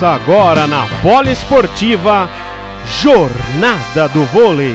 [0.00, 2.26] Começa agora na Poliesportiva
[3.02, 4.74] Jornada do Vôlei.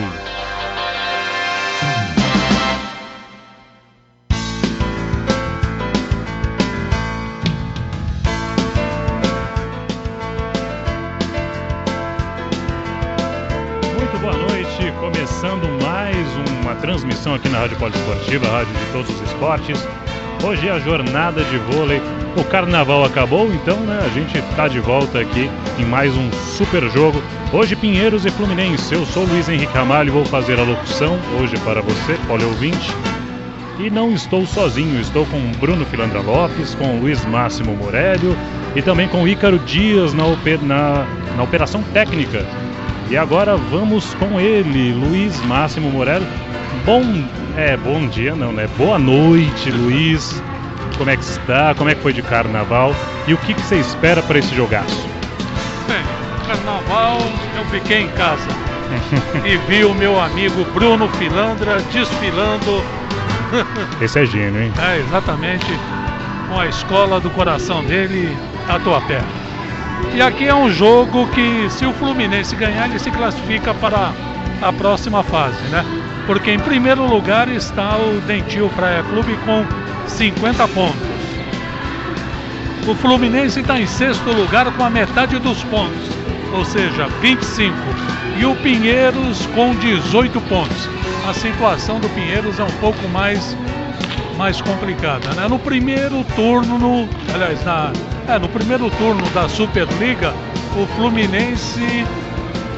[13.98, 16.28] Muito boa noite, começando mais
[16.62, 19.88] uma transmissão aqui na Rádio Poliesportiva, Rádio de Todos os Esportes.
[20.44, 22.00] Hoje é a jornada de vôlei.
[22.36, 26.84] O carnaval acabou, então né, a gente está de volta aqui em mais um super
[26.90, 27.22] jogo.
[27.54, 28.94] Hoje Pinheiros e Fluminense.
[28.94, 32.92] Eu sou Luiz Henrique Ramalho vou fazer a locução hoje para você, ouvinte.
[33.80, 38.36] E não estou sozinho, estou com Bruno Filandra Lopes, com Luiz Máximo Morélio
[38.76, 41.06] e também com Ícaro Dias na, oper- na-
[41.38, 42.46] na operação técnica.
[43.10, 46.26] E agora vamos com ele, Luiz Máximo Morelli.
[46.86, 47.02] Bom,
[47.58, 48.68] é, bom dia não, né?
[48.78, 50.42] Boa noite, Luiz.
[50.98, 51.76] Como é que está?
[51.76, 52.96] Como é que foi de carnaval?
[53.28, 55.08] E o que, que você espera para esse jogaço?
[55.88, 56.04] Bem,
[56.48, 57.20] carnaval
[57.58, 58.48] eu fiquei em casa
[59.46, 62.84] e vi o meu amigo Bruno Filandra desfilando,
[64.02, 64.72] Esse é gênio, hein?
[64.82, 65.66] é, exatamente,
[66.50, 68.36] com a escola do coração dele,
[68.68, 69.22] Tatuapé.
[70.14, 74.12] E aqui é um jogo que, se o Fluminense ganhar, ele se classifica para
[74.62, 75.86] a próxima fase, né?
[76.26, 79.66] Porque em primeiro lugar está o Dentil Praia Clube com
[80.08, 81.16] 50 pontos.
[82.88, 86.10] O Fluminense está em sexto lugar com a metade dos pontos,
[86.54, 87.76] ou seja, 25.
[88.38, 90.90] E o Pinheiros com 18 pontos.
[91.28, 93.58] A situação do Pinheiros é um pouco mais,
[94.38, 95.34] mais complicada.
[95.34, 95.48] Né?
[95.48, 97.92] No primeiro turno, no, aliás, na,
[98.28, 100.32] é, no primeiro turno da Superliga,
[100.76, 102.06] o Fluminense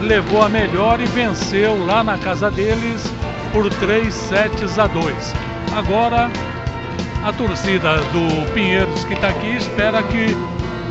[0.02, 3.12] levou a melhor e venceu lá na casa deles
[3.52, 5.34] por 3 sets a 2.
[5.76, 6.30] Agora
[7.28, 10.28] a torcida do Pinheiros que está aqui espera que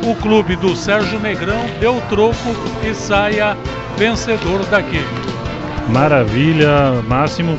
[0.07, 3.57] o clube do Sérgio Negrão dê o troco e saia
[3.97, 5.01] vencedor daqui.
[5.89, 7.57] Maravilha, Máximo.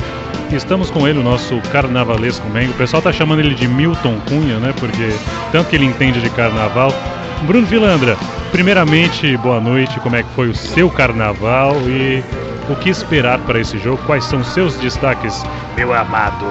[0.49, 2.71] Estamos com ele, o nosso carnavalesco Mengo.
[2.71, 4.73] O pessoal tá chamando ele de Milton Cunha, né?
[4.79, 5.13] Porque
[5.51, 6.93] tanto que ele entende de carnaval.
[7.41, 8.15] Bruno Vilandra,
[8.53, 9.99] primeiramente, boa noite.
[9.99, 12.23] Como é que foi o seu carnaval e
[12.69, 14.01] o que esperar para esse jogo?
[14.05, 15.43] Quais são os seus destaques,
[15.75, 16.45] meu amado?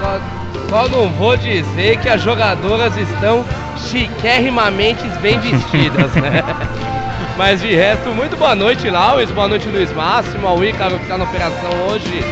[0.00, 0.35] Só,
[0.68, 3.44] só não vou dizer que as jogadoras estão
[3.76, 6.42] chiquérrimamente bem vestidas, né?
[7.36, 9.30] Mas de resto, muito boa noite, Laues.
[9.30, 12.24] Boa noite, Luiz Máximo, ao Ícaro que está na operação hoje.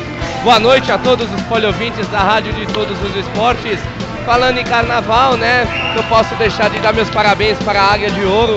[0.42, 3.78] Boa noite a todos os poliovintes da Rádio de Todos os Esportes.
[4.24, 5.66] Falando em carnaval, né?
[5.94, 8.56] Não posso deixar de dar meus parabéns para a Águia de Ouro,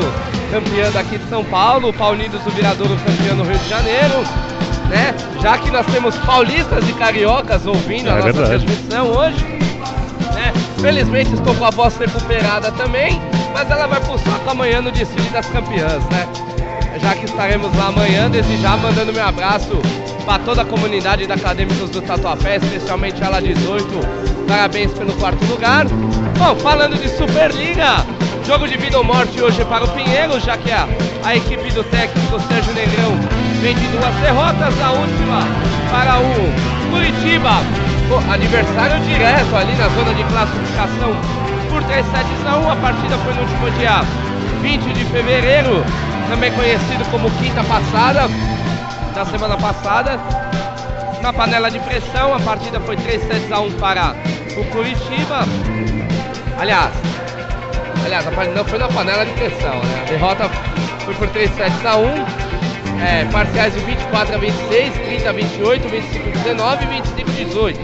[0.50, 4.57] campeã daqui de São Paulo, o Paulinho do Viradouro, campeão no Rio de Janeiro.
[4.90, 5.14] Né?
[5.42, 8.66] Já que nós temos paulistas e cariocas ouvindo É a nossa verdade.
[8.66, 9.44] transmissão hoje.
[10.34, 10.54] né?
[10.80, 13.22] Felizmente estou com a voz recuperada também,
[13.54, 16.28] mas ela vai pro saco amanhã no desfile das campeãs, né?
[17.02, 19.70] Já que estaremos lá amanhã, desde já mandando meu abraço
[20.26, 23.86] para toda a comunidade da Acadêmicos do Tatuapé, especialmente ela 18.
[24.48, 25.86] Parabéns pelo quarto lugar.
[26.38, 28.06] Bom, falando de Superliga,
[28.46, 30.88] jogo de vida ou morte hoje para o Pinheiro, já que a,
[31.24, 32.87] a equipe do técnico Sérgio Negrão
[33.68, 35.42] vem de duas derrotas, a última
[35.92, 37.50] para o Curitiba,
[38.10, 41.14] o adversário direto ali na zona de classificação
[41.70, 42.72] por 3 sets a 1.
[42.72, 44.06] A partida foi no último dia
[44.62, 45.84] 20 de fevereiro,
[46.30, 48.30] também conhecido como quinta passada,
[49.14, 50.18] da semana passada.
[51.22, 54.16] Na panela de pressão, a partida foi 3 sets a 1 para
[54.56, 55.44] o Curitiba.
[56.58, 56.94] Aliás,
[58.06, 60.04] aliás, a partida não foi na panela de pressão, né?
[60.04, 60.50] A derrota
[61.04, 62.47] foi por 3 sets a 1.
[63.00, 67.34] É, parciais de 24 a 26, 30 a 28, 25 a 19 e 25 a
[67.34, 67.80] 18.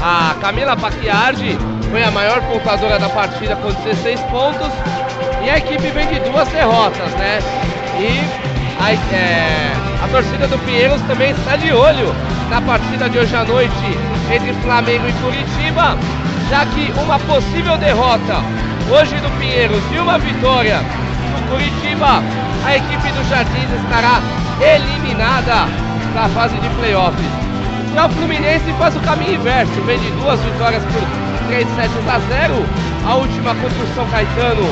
[0.00, 1.56] A Camila Pacchiardi
[1.90, 4.68] foi a maior pontuadora da partida com 16 pontos.
[5.42, 7.38] E a equipe vem de duas derrotas, né?
[7.98, 8.20] E
[8.82, 9.72] a, é,
[10.02, 12.14] a torcida do Pinheiros também está de olho
[12.50, 13.74] na partida de hoje à noite
[14.30, 15.96] entre Flamengo e Curitiba,
[16.50, 18.42] já que uma possível derrota
[18.90, 20.80] hoje do Pinheiros e uma vitória
[21.34, 22.22] do Curitiba,
[22.64, 24.20] a equipe do Jardins estará
[24.60, 25.68] eliminada
[26.14, 27.26] da fase de playoffs.
[27.94, 31.02] Já o Fluminense faz o caminho inverso, vem de duas vitórias por
[31.48, 32.54] 3 sets a 0.
[33.06, 34.66] A última contra o São Caetano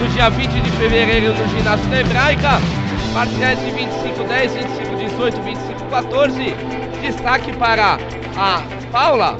[0.00, 2.60] no dia 20 de fevereiro no ginásio da Hebraica.
[3.14, 6.56] Parciais de 25 10, 25 18, 25 14.
[7.02, 7.98] Destaque para
[8.36, 9.38] a Paula,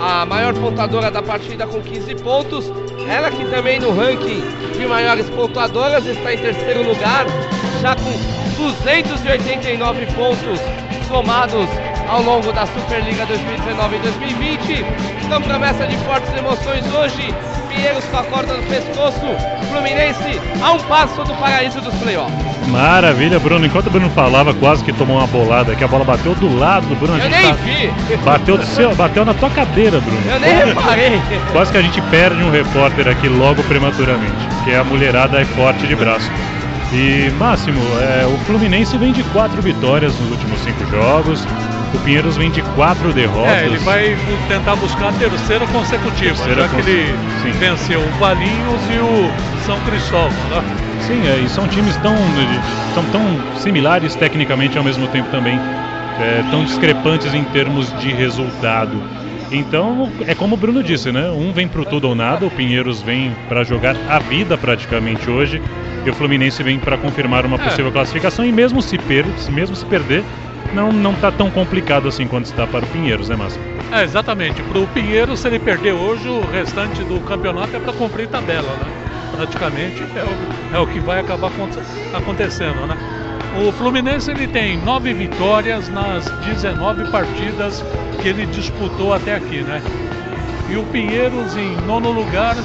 [0.00, 2.83] a maior pontuadora da partida com 15 pontos.
[3.08, 4.42] Ela que também no ranking
[4.76, 7.26] de maiores pontuadoras está em terceiro lugar,
[7.80, 8.12] já com
[8.56, 10.60] 289 pontos
[11.08, 11.68] somados
[12.08, 14.84] ao longo da Superliga 2019 e 2020.
[15.24, 17.34] Então promessa de fortes emoções hoje,
[17.74, 19.20] Pinheiros com a corda no pescoço.
[19.70, 22.34] Fluminense a um passo do paraíso dos playoffs.
[22.68, 23.66] Maravilha, Bruno.
[23.66, 26.86] Enquanto o Bruno falava, quase que tomou uma bolada, que a bola bateu do lado
[26.86, 27.18] do Bruno.
[27.18, 27.52] Eu nem tá...
[27.54, 28.16] vi.
[28.24, 30.20] Bateu, do seu, bateu na tua cadeira, Bruno.
[30.30, 31.20] Eu nem reparei.
[31.52, 35.86] Quase que a gente perde um repórter aqui logo prematuramente, que a mulherada é forte
[35.86, 36.30] de braço.
[36.92, 41.44] E Máximo, é, o Fluminense vem de quatro vitórias nos últimos cinco jogos.
[41.94, 43.52] O Pinheiros vem de quatro derrotas.
[43.52, 44.16] É, ele vai
[44.48, 46.84] tentar buscar a terceira consecutiva, terceira já cons...
[46.84, 47.50] que ele Sim.
[47.52, 50.30] venceu o Valinhos e o São Cristóvão.
[50.50, 50.62] Né?
[51.00, 52.16] Sim, é, e são times tão,
[52.94, 53.22] são tão
[53.58, 55.58] similares tecnicamente ao mesmo tempo também,
[56.20, 59.00] é, tão discrepantes em termos de resultado.
[59.52, 61.30] Então, é como o Bruno disse, né?
[61.30, 65.62] Um vem pro tudo ou nada, o Pinheiros vem para jogar a vida praticamente hoje,
[66.04, 67.58] e o Fluminense vem para confirmar uma é.
[67.60, 67.92] possível é.
[67.92, 70.24] classificação, e mesmo se, per mesmo se perder,
[70.72, 73.60] não, não tá tão complicado assim quanto está para o Pinheiros, né, Márcio?
[73.92, 74.62] É, exatamente.
[74.62, 78.68] Para o Pinheiros, se ele perder hoje, o restante do campeonato é para cumprir tabela,
[78.68, 78.86] né?
[79.36, 81.50] Praticamente é o, é o que vai acabar
[82.12, 82.96] acontecendo, né?
[83.56, 87.84] O Fluminense ele tem nove vitórias nas 19 partidas
[88.20, 89.80] que ele disputou até aqui, né?
[90.68, 92.56] E o Pinheiros em nono lugar,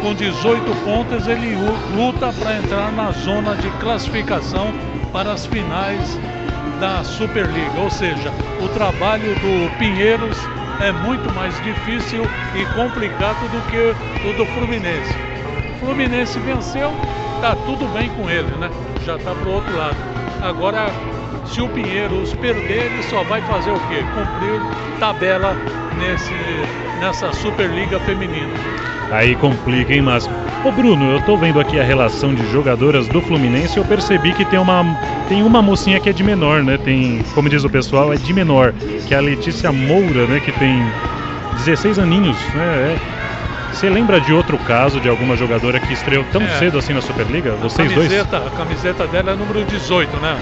[0.00, 1.56] com 18 pontos, ele
[1.96, 4.72] luta para entrar na zona de classificação
[5.12, 6.18] para as finais
[6.78, 7.80] da Superliga.
[7.80, 10.36] Ou seja, o trabalho do Pinheiros
[10.78, 12.24] é muito mais difícil
[12.54, 15.12] e complicado do que o do Fluminense.
[15.68, 16.96] O Fluminense venceu,
[17.40, 18.70] tá tudo bem com ele, né?
[19.04, 19.96] Já tá pro outro lado.
[20.40, 20.94] Agora,
[21.44, 24.04] se o Pinheiros perder, ele só vai fazer o quê?
[24.14, 24.60] Cumprir
[24.98, 25.56] tabela
[26.00, 26.34] nesse,
[26.98, 28.52] nessa Superliga Feminina.
[29.12, 30.30] Aí complica, hein, Márcio?
[30.64, 34.32] Ô Bruno, eu tô vendo aqui a relação de jogadoras do Fluminense e eu percebi
[34.32, 34.84] que tem uma,
[35.28, 36.78] tem uma mocinha que é de menor, né?
[36.78, 38.72] Tem, como diz o pessoal, é de menor,
[39.06, 40.40] que é a Letícia Moura, né?
[40.40, 40.82] Que tem
[41.64, 42.96] 16 aninhos, né?
[42.96, 43.20] É.
[43.72, 46.48] Você lembra de outro caso de alguma jogadora que estreou tão é.
[46.58, 47.52] cedo assim na Superliga?
[47.56, 48.52] Vocês camiseta, dois?
[48.52, 50.36] A camiseta dela é número 18, né?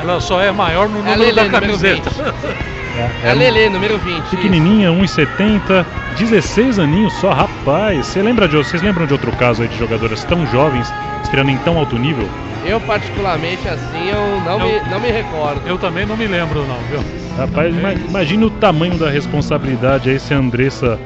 [0.00, 2.10] Ela só é maior no é número da camiseta.
[3.22, 4.30] É, a Lele, número 20.
[4.30, 5.86] Pequenininha, 1,70,
[6.18, 8.06] 16 aninhos só, rapaz.
[8.06, 10.92] Você lembra de, vocês lembram de outro caso aí de jogadoras tão jovens
[11.22, 12.28] estreando em tão alto nível?
[12.64, 15.62] Eu, particularmente, assim, eu não, eu, me, não me recordo.
[15.66, 17.02] Eu também não me lembro, não, viu?
[17.36, 17.72] Rapaz,
[18.08, 20.98] imagina o tamanho da responsabilidade aí se a Andressa.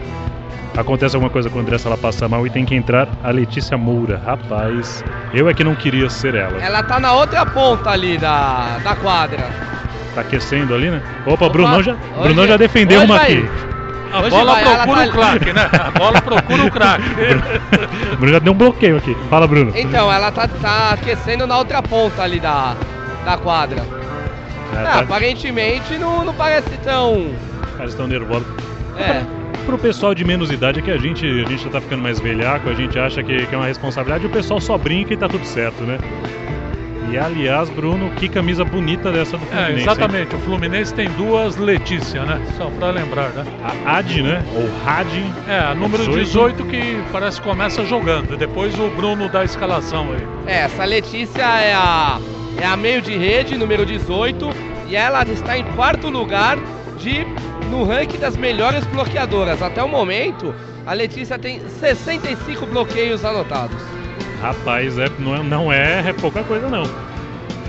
[0.74, 3.76] Acontece alguma coisa com a Andressa, ela passa mal e tem que entrar a Letícia
[3.76, 4.18] Moura.
[4.24, 6.58] Rapaz, eu é que não queria ser ela.
[6.62, 9.50] Ela tá na outra ponta ali da, da quadra.
[10.14, 11.02] Tá aquecendo ali, né?
[11.24, 13.48] Opa, Opa Brunão já, hoje, Brunão já defendeu uma aqui.
[14.12, 15.70] A bola procura o craque, né?
[15.72, 17.04] A bola procura o craque.
[18.20, 19.16] Bruno já deu um bloqueio aqui.
[19.30, 19.72] Fala, Bruno.
[19.74, 22.76] Então, ela tá, tá aquecendo na outra ponta ali da,
[23.24, 23.82] da quadra.
[24.74, 24.98] É, tá...
[25.00, 27.30] Aparentemente não, não parece tão.
[27.78, 28.44] Parece tão nervoso.
[28.98, 29.22] É.
[29.64, 32.20] Pro pessoal de menos idade é que a gente, a gente já tá ficando mais
[32.20, 35.28] velhaco, a gente acha que, que é uma responsabilidade, o pessoal só brinca e tá
[35.28, 35.98] tudo certo, né?
[37.10, 39.72] E aliás, Bruno, que camisa bonita dessa do é, Fluminense.
[39.72, 40.34] É, exatamente.
[40.34, 40.40] Hein?
[40.40, 42.40] O Fluminense tem duas Letícia, né?
[42.56, 43.44] Só para lembrar, né?
[43.86, 44.42] A Ad, né?
[44.54, 45.08] Ou Had.
[45.48, 46.62] É, a número 18.
[46.62, 48.36] 18 que parece que começa jogando.
[48.36, 50.26] Depois o Bruno dá a escalação aí.
[50.46, 52.20] É, essa Letícia é a,
[52.60, 54.50] é a meio de rede, número 18.
[54.88, 56.58] E ela está em quarto lugar
[56.98, 57.26] de
[57.70, 59.62] no ranking das melhores bloqueadoras.
[59.62, 60.54] Até o momento,
[60.86, 63.76] a Letícia tem 65 bloqueios anotados.
[64.42, 66.82] Rapaz, é, não, é, não é, é pouca coisa não.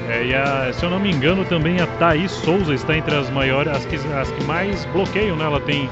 [0.10, 3.30] É, e a, se eu não me engano, também a Thaís Souza está entre as
[3.30, 5.46] maiores, as que, as que mais bloqueiam, né?
[5.46, 5.88] Ela tem,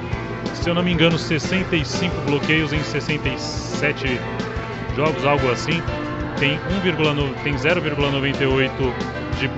[0.55, 4.19] se eu não me engano, 65 bloqueios em 67
[4.95, 5.83] jogos, algo assim.
[6.39, 8.71] Tem 1, tem 0,98
[9.39, 9.51] de,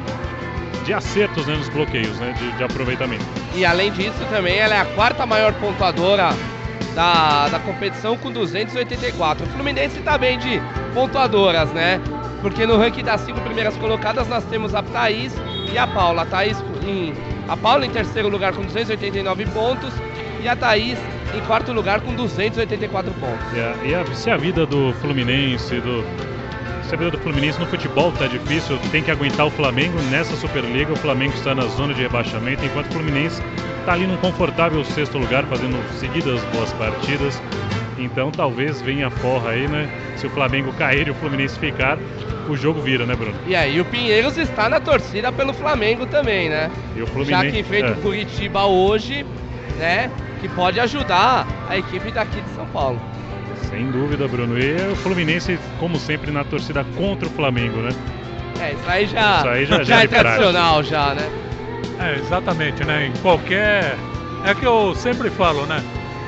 [0.84, 2.36] de acertos né, nos bloqueios, né?
[2.38, 3.24] De, de aproveitamento.
[3.56, 6.32] E além disso, também ela é a quarta maior pontuadora
[6.96, 9.46] da, da competição com 284.
[9.46, 10.62] O Fluminense está bem de
[10.94, 12.00] pontuadoras, né?
[12.42, 15.34] Porque no ranking das cinco primeiras colocadas nós temos a Thaís
[15.72, 16.24] e a Paula.
[16.24, 17.14] A, Thaís em,
[17.48, 19.94] a Paula em terceiro lugar com 289 pontos
[20.42, 20.98] e a Thaís
[21.34, 23.54] em quarto lugar com 284 pontos.
[23.54, 26.04] E a, e a, se a vida do Fluminense, do,
[26.88, 30.36] se a vida do Fluminense no futebol tá difícil, tem que aguentar o Flamengo nessa
[30.36, 30.94] Superliga.
[30.94, 33.42] O Flamengo está na zona de rebaixamento, enquanto o Fluminense
[33.80, 37.42] está ali num confortável sexto lugar, fazendo seguidas boas partidas.
[37.98, 39.90] Então talvez venha a forra aí, né?
[40.18, 41.98] Se o Flamengo cair e o Fluminense ficar,
[42.50, 43.36] o jogo vira, né, Bruno?
[43.48, 46.70] E aí o Pinheiros está na torcida pelo Flamengo também, né?
[46.96, 47.92] E o Fluminense, Já que enfrenta é.
[47.92, 49.26] o Curitiba hoje,
[49.78, 50.12] né?
[50.42, 53.00] Que pode ajudar a equipe daqui de São Paulo.
[53.70, 54.58] Sem dúvida, Bruno.
[54.58, 57.90] E o Fluminense, como sempre, na torcida contra o Flamengo, né?
[58.60, 61.30] É, isso aí já, isso aí já, já, é, é tradicional já, né?
[62.00, 63.08] É, exatamente, né?
[63.08, 63.98] Em qualquer.
[64.46, 65.82] É que eu sempre falo, né?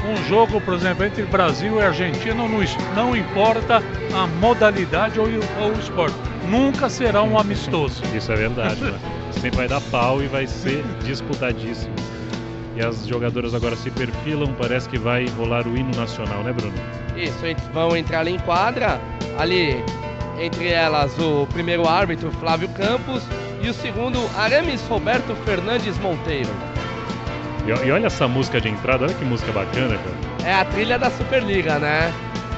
[0.05, 2.47] um jogo, por exemplo, entre Brasil e Argentina, não,
[2.95, 5.27] não importa a modalidade ou,
[5.59, 6.15] ou o esporte.
[6.47, 8.03] Nunca será um amistoso.
[8.15, 8.99] Isso é verdade, né?
[9.31, 11.93] Sempre vai dar pau e vai ser disputadíssimo.
[12.75, 16.73] E as jogadoras agora se perfilam, parece que vai rolar o hino nacional, né, Bruno?
[17.15, 17.39] Isso,
[17.73, 18.99] vão entrar ali em quadra,
[19.37, 19.81] ali
[20.37, 23.23] entre elas o primeiro árbitro Flávio Campos
[23.61, 26.49] e o segundo Aramis Roberto Fernandes Monteiro.
[27.65, 30.49] E, e olha essa música de entrada, olha que música bacana, cara.
[30.49, 32.13] É a trilha da Superliga, né?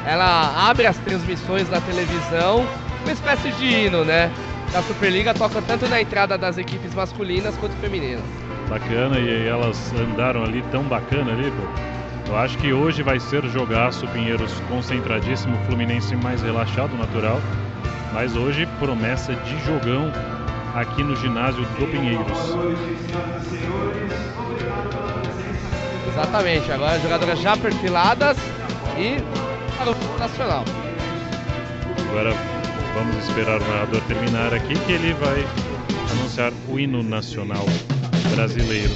[0.06, 2.66] Ela abre as transmissões da televisão,
[3.04, 4.32] uma espécie de hino, né?
[4.74, 8.47] A Superliga toca tanto na entrada das equipes masculinas quanto femininas.
[8.70, 12.32] Bacana, e elas andaram ali tão bacana ali, pô.
[12.32, 17.40] Eu acho que hoje vai ser jogaço, Pinheiros concentradíssimo, Fluminense mais relaxado, natural.
[18.14, 20.12] Mas hoje promessa de jogão
[20.76, 22.58] aqui no ginásio do Pinheiros.
[26.10, 28.38] Exatamente, agora as jogadoras já perfiladas
[28.98, 29.22] e
[29.78, 30.66] para o nacional.
[32.10, 32.34] Agora
[32.94, 35.46] vamos esperar o narrador terminar aqui que ele vai
[36.12, 37.66] anunciar o hino nacional
[38.28, 38.92] brasileiro.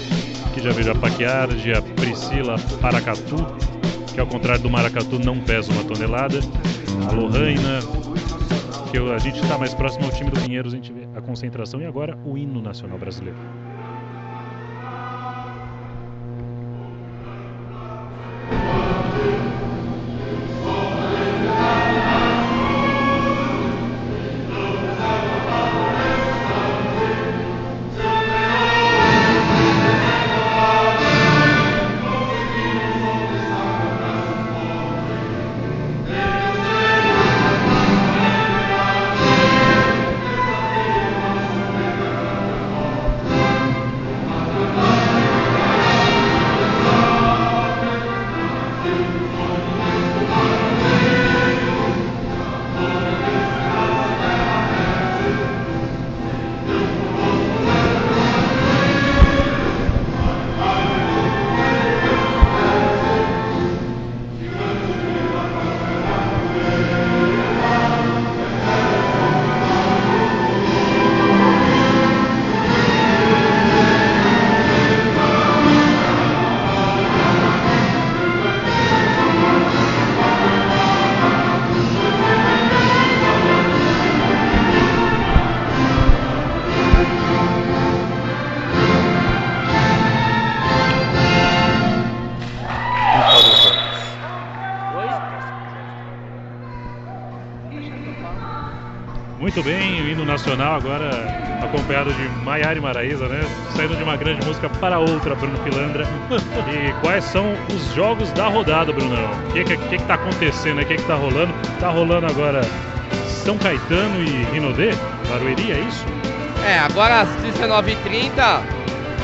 [0.54, 3.46] Que já veio a Paquiardi, a Priscila Paracatu,
[4.14, 6.40] que ao contrário do maracatu não pesa uma tonelada.
[7.10, 7.80] A Lohaina,
[8.92, 11.82] que a gente está mais próximo ao time do Pinheiros, a gente vê a concentração
[11.82, 13.38] e agora o hino nacional brasileiro.
[100.60, 101.10] Agora
[101.64, 103.42] acompanhado de Maiara e Maraísa, né?
[103.76, 106.06] Saindo de uma grande música para outra, Bruno Pilandra.
[106.74, 109.32] e quais são os jogos da rodada, Brunão?
[109.50, 110.82] O que, que, que, que tá acontecendo?
[110.82, 111.54] O que, que tá rolando?
[111.80, 112.62] Tá rolando agora
[113.28, 114.92] São Caetano e Rinodê?
[115.30, 116.06] Barueri, é isso?
[116.68, 118.62] É, agora às 19h30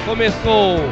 [0.05, 0.89] começou.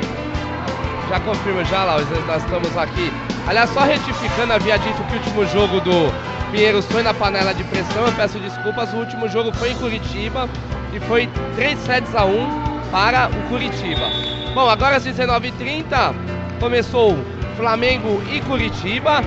[1.09, 3.11] Já confirmo já lá, nós estamos aqui.
[3.47, 7.63] Aliás, só retificando, havia dito que o último jogo do Pinheiros foi na panela de
[7.65, 8.93] pressão, eu peço desculpas.
[8.93, 10.49] O último jogo foi em Curitiba
[10.93, 14.09] e foi 3 sets a 1 para o Curitiba.
[14.53, 16.15] Bom, agora às 19h30
[16.59, 17.17] começou
[17.57, 19.23] Flamengo e Curitiba,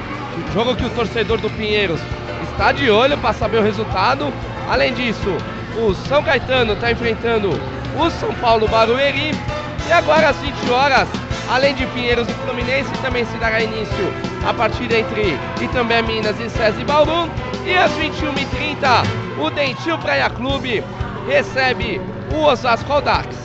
[0.52, 2.00] jogo que o torcedor do Pinheiros
[2.50, 4.32] está de olho para saber o resultado.
[4.70, 5.36] Além disso,
[5.76, 7.50] o São Caetano está enfrentando
[7.96, 9.32] o São Paulo Barueri.
[9.88, 11.08] E agora às 20 horas,
[11.50, 16.80] além de Pinheiros e Fluminense, também se dará início a partida entre Itambé Minas e
[16.80, 17.30] e Bauru.
[17.64, 19.06] E às 21h30,
[19.38, 20.82] o Dentil Praia Clube
[21.26, 22.00] recebe
[22.32, 23.36] o Osasco Aldax.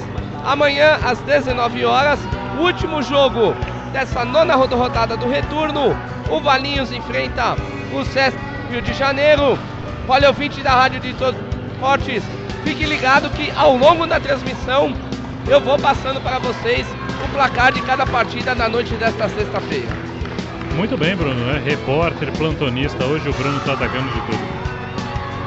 [0.45, 2.19] Amanhã, às 19 horas,
[2.57, 3.55] o último jogo
[3.91, 5.95] dessa nona rodada do retorno.
[6.29, 7.55] O Valinhos enfrenta
[7.93, 8.37] o César
[8.69, 9.57] Rio de Janeiro.
[10.07, 11.39] Olha, ouvinte da Rádio de Todos
[11.71, 12.23] Esportes,
[12.63, 14.93] fique ligado que ao longo da transmissão
[15.47, 16.87] eu vou passando para vocês
[17.23, 20.02] o placar de cada partida na noite desta sexta-feira.
[20.75, 21.61] Muito bem, Bruno, né?
[21.63, 24.63] Repórter, plantonista, hoje o Bruno está atacando de tudo.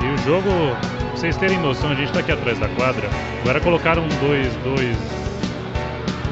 [0.03, 3.11] E o jogo, pra vocês terem noção, a gente está aqui atrás da quadra.
[3.43, 4.97] Agora colocaram dois, dois,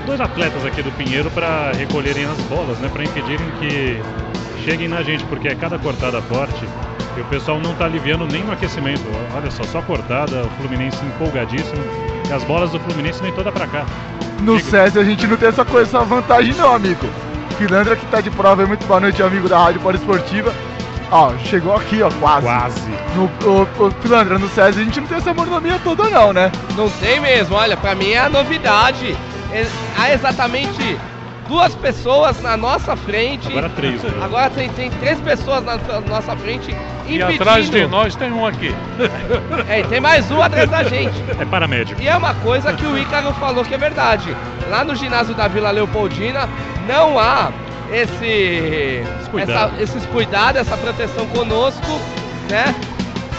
[0.06, 2.88] dois atletas aqui do Pinheiro para recolherem as bolas, né?
[2.92, 4.00] Para impedirem que
[4.64, 6.64] cheguem na gente, porque é cada cortada forte
[7.16, 9.04] e o pessoal não está aliviando nem no aquecimento.
[9.34, 11.82] Olha só, só cortada, o Fluminense empolgadíssimo.
[12.28, 13.86] E as bolas do Fluminense nem toda para cá.
[14.40, 17.06] No SESI a gente não tem essa coisa, essa vantagem não, amigo.
[17.54, 20.52] Filandra que tá de prova é muito boa noite, amigo da Rádio Esportiva.
[21.10, 22.46] Ó, chegou aqui, ó, quase.
[22.46, 22.80] Quase.
[23.14, 26.50] No, o, o Filandra, no SESI a gente não tem essa mordomia toda não, né?
[26.76, 29.16] Não tem mesmo, olha, pra mim é a novidade.
[29.52, 30.98] É, há exatamente
[31.48, 33.48] duas pessoas na nossa frente.
[33.48, 34.02] Agora três.
[34.02, 34.10] Né?
[34.22, 36.74] Agora tem, tem três pessoas na, na nossa frente
[37.06, 38.74] e atrás de nós tem um aqui.
[39.68, 41.14] É, e tem mais um atrás da gente.
[41.38, 42.00] É paramédico.
[42.00, 44.34] E é uma coisa que o Ícaro falou que é verdade.
[44.68, 46.48] Lá no ginásio da Vila Leopoldina
[46.86, 47.52] não há
[47.92, 49.02] esse,
[49.36, 52.00] essa, esses cuidados, essa proteção conosco,
[52.48, 52.74] né?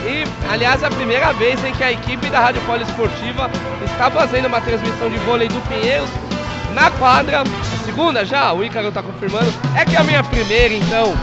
[0.05, 3.49] E, aliás, é a primeira vez em que a equipe da Rádio Poliesportiva
[3.83, 6.09] está fazendo uma transmissão de vôlei do Pinheiros
[6.73, 7.43] na quadra.
[7.85, 9.53] Segunda já, o Ícaro está confirmando.
[9.75, 11.13] É que é a minha primeira, então.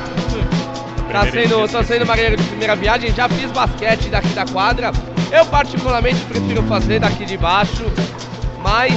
[1.11, 4.93] Tá sendo, tô sendo marinheiro de primeira viagem, já fiz basquete daqui da quadra.
[5.31, 7.85] Eu particularmente prefiro fazer daqui de baixo,
[8.63, 8.95] mas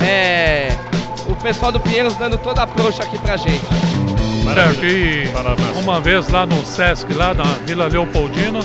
[0.00, 0.72] é,
[1.28, 3.64] o pessoal do Pinheiros dando toda a prouxa aqui pra gente.
[4.52, 5.28] Certo, e
[5.80, 8.60] uma vez lá no Sesc, lá na Vila Leopoldina,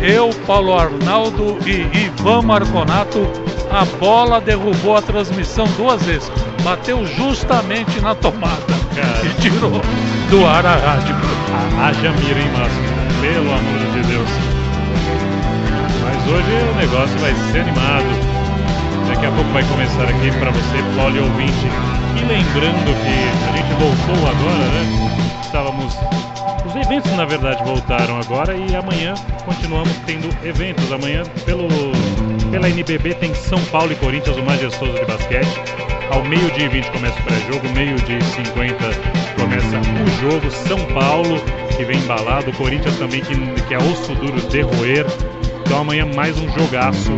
[0.00, 3.30] eu, Paulo Arnaldo e Ivan Marconato,
[3.70, 6.30] a bola derrubou a transmissão duas vezes.
[6.62, 8.62] Bateu justamente na tomada
[8.94, 9.26] Cara.
[9.26, 9.80] e tirou
[10.30, 11.16] do ar a rádio.
[11.80, 12.82] Haja mira, hein, Márcio?
[13.20, 14.28] Pelo amor de Deus.
[16.04, 18.38] Mas hoje o negócio vai ser animado.
[19.08, 21.66] Daqui a pouco vai começar aqui para você, poli ouvinte.
[22.16, 25.40] E lembrando que a gente voltou agora, né?
[25.42, 25.96] Estávamos.
[26.66, 29.14] Os eventos, na verdade, voltaram agora e amanhã
[29.46, 30.92] continuamos tendo eventos.
[30.92, 31.66] Amanhã, pelo,
[32.50, 35.60] pela NBB, tem São Paulo e Corinthians, o majestoso de basquete.
[36.10, 38.74] Ao meio-dia e 20 começa o pré-jogo, meio-dia e 50
[39.38, 40.50] começa o jogo.
[40.50, 41.40] São Paulo,
[41.76, 45.06] que vem embalado, Corinthians também, que, que é osso duro de roer.
[45.60, 47.12] Então amanhã mais um jogaço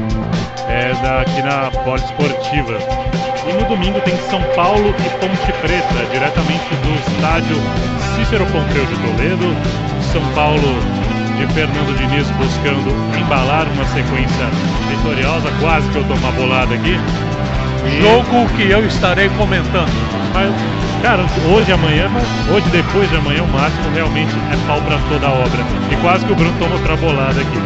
[0.68, 2.78] é, aqui na Poliesportiva.
[3.48, 7.57] E no domingo tem São Paulo e Ponte Preta, diretamente do estádio
[8.16, 9.57] Cícero Pompeu de Toledo.
[10.12, 10.99] São Paulo
[11.40, 14.46] de Fernando Diniz buscando embalar uma sequência
[14.90, 17.00] vitoriosa, quase que eu tomo uma bolada aqui.
[17.87, 18.03] E...
[18.03, 19.90] Jogo que eu estarei comentando.
[20.35, 20.53] Mas,
[21.00, 22.11] cara, hoje amanhã,
[22.53, 25.64] hoje depois de amanhã, o máximo realmente é pau para toda a obra.
[25.90, 27.59] E quase que o Bruno toma outra bolada aqui.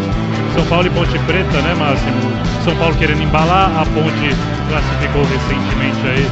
[0.54, 2.30] São Paulo e Ponte Preta, né, Máximo?
[2.62, 4.30] São Paulo querendo embalar, a Ponte
[4.68, 6.30] classificou recentemente aí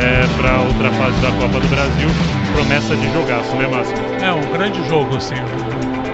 [0.00, 2.08] é, para outra fase da Copa do Brasil.
[2.54, 3.98] Promessa de jogaço, né, Máximo?
[4.22, 5.36] É um grande jogo, sim.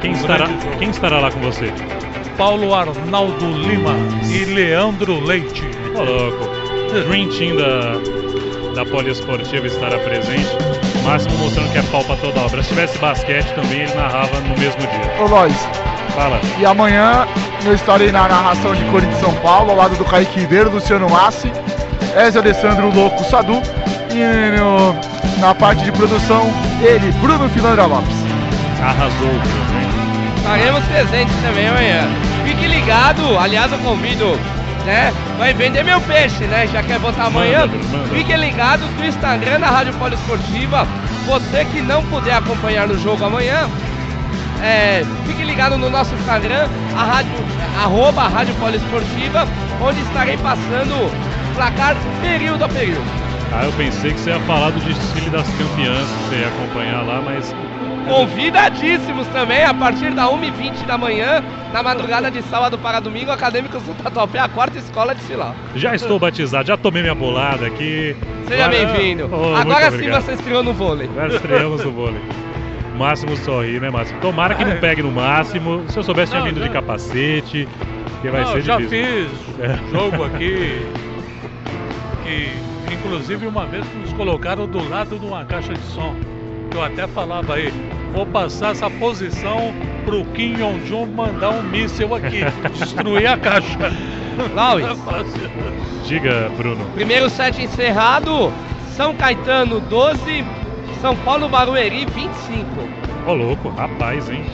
[0.04, 0.46] Quem, estará,
[0.78, 1.72] quem estará lá com você?
[2.36, 3.94] Paulo Arnaldo Lima
[4.30, 5.64] e Leandro Leite.
[5.94, 6.44] Ô, louco.
[7.08, 10.50] Dream Team da, da Poliesportiva estará presente.
[11.02, 12.62] Máximo mostrando que é pau para toda obra.
[12.62, 15.22] Se tivesse basquete também, ele narrava no mesmo dia.
[15.22, 15.56] Ô, Lois,
[16.14, 16.38] Fala.
[16.58, 17.26] E amanhã
[17.64, 21.50] eu estarei na narração de Corinthians São Paulo, ao lado do Kaique Ribeiro, Luciano Massi,
[22.14, 23.62] Ezio Alessandro Louco Sadu
[24.12, 26.42] e no, na parte de produção,
[26.82, 28.23] ele, Bruno Filandra Lopes.
[28.84, 29.40] Arrasou,
[30.36, 32.06] Estaremos presentes também amanhã.
[32.44, 34.38] Fique ligado, aliás eu convido,
[34.84, 35.10] né?
[35.38, 36.66] Vai vender meu peixe, né?
[36.66, 37.60] Já quer botar amanhã?
[37.60, 37.78] Manda.
[38.14, 40.86] Fique ligado no Instagram da Rádio Poliesportiva.
[41.24, 43.70] Você que não puder acompanhar no jogo amanhã,
[44.62, 47.32] é, fique ligado no nosso Instagram, a rádio,
[47.82, 49.48] arroba a Rádio Poliesportiva,
[49.80, 51.10] onde estarei passando
[51.54, 53.04] placar período a período.
[53.50, 57.02] Ah, eu pensei que você ia falar do desfile das campeãs, que você ia acompanhar
[57.02, 57.54] lá, mas.
[58.08, 63.82] Convidadíssimos também, a partir da 1h20 da manhã, na madrugada de sábado para domingo, Acadêmicos
[63.82, 65.54] do Tatuapé, a quarta escola de filar.
[65.74, 68.14] Já estou batizado, já tomei minha bolada aqui.
[68.46, 69.28] Seja bem-vindo.
[69.32, 71.08] Oh, Agora sim você estreou no vôlei.
[71.08, 72.20] Agora estreamos no vôlei.
[72.96, 74.20] Máximo sorri, né, Máximo?
[74.20, 75.82] Tomara que não pegue no máximo.
[75.88, 77.66] Se eu soubesse, tinha vindo de capacete.
[78.22, 79.28] Que vai não, ser já difícil.
[79.28, 79.78] fiz é.
[79.90, 80.86] jogo aqui.
[82.22, 82.52] Que
[82.94, 86.14] inclusive uma vez nos colocaram do lado de uma caixa de som.
[86.74, 87.72] Eu até falava aí,
[88.12, 89.72] vou passar essa posição
[90.04, 92.40] pro Kim Jong-un mandar um míssil aqui,
[92.76, 93.92] destruir a caixa.
[94.52, 94.84] Lauis.
[96.04, 96.84] Diga, Bruno.
[96.96, 98.52] Primeiro set encerrado,
[98.96, 100.44] São Caetano 12,
[101.00, 102.66] são Paulo Barueri 25.
[103.24, 104.44] Ô oh, louco, rapaz, hein?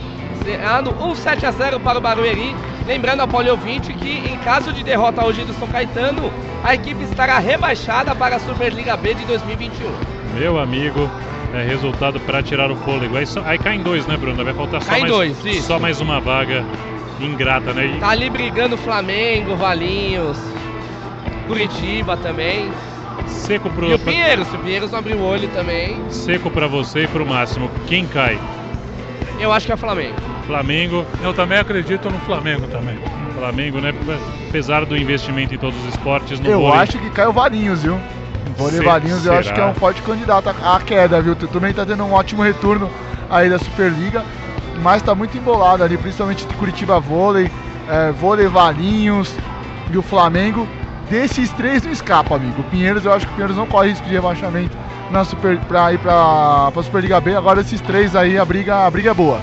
[0.44, 2.54] Zerando 1 7 a 0 para o Barueri.
[2.87, 6.30] Lembrando a Polio 20 que em caso de derrota hoje do São Caetano,
[6.62, 9.90] a equipe estará rebaixada para a Superliga B de 2021.
[10.35, 11.11] Meu amigo,
[11.54, 13.16] é resultado para tirar o fôlego.
[13.16, 14.44] Aí, só, aí cai em dois, né, Bruno?
[14.44, 15.66] Vai faltar só, cai mais, dois, isso.
[15.66, 16.64] só mais uma vaga
[17.20, 17.86] ingrata, né?
[17.86, 18.00] E...
[18.00, 20.38] Tá ali brigando Flamengo, Valinhos,
[21.46, 22.70] Curitiba também.
[23.26, 23.90] Seco pro.
[23.90, 25.98] E o Pinheiros, o Pinheiros não abriu o olho também.
[26.08, 27.70] Seco para você e pro Máximo.
[27.86, 28.38] Quem cai?
[29.38, 30.16] Eu acho que é Flamengo.
[30.46, 31.04] Flamengo.
[31.22, 32.98] Eu também acredito no Flamengo também.
[33.36, 33.94] Flamengo, né?
[34.48, 36.80] Apesar do investimento em todos os esportes no Eu vôlei.
[36.80, 37.98] acho que cai o Valinhos, viu?
[38.85, 41.35] Valinhos eu acho que é um forte candidato à queda, viu?
[41.35, 42.90] Também tá tendo um ótimo retorno
[43.29, 44.25] aí da Superliga,
[44.83, 47.51] mas tá muito embolado ali, principalmente de Curitiba Vôlei,
[47.88, 49.33] é, Vôlei Valinhos
[49.90, 50.66] e o Flamengo
[51.11, 52.61] Desses três não escapa, amigo.
[52.61, 54.79] O Pinheiros, eu acho que o Pinheiros não corre risco de rebaixamento
[55.11, 57.35] na Super, pra ir pra, pra Superliga B.
[57.35, 59.40] Agora esses três aí, a briga, a briga é boa.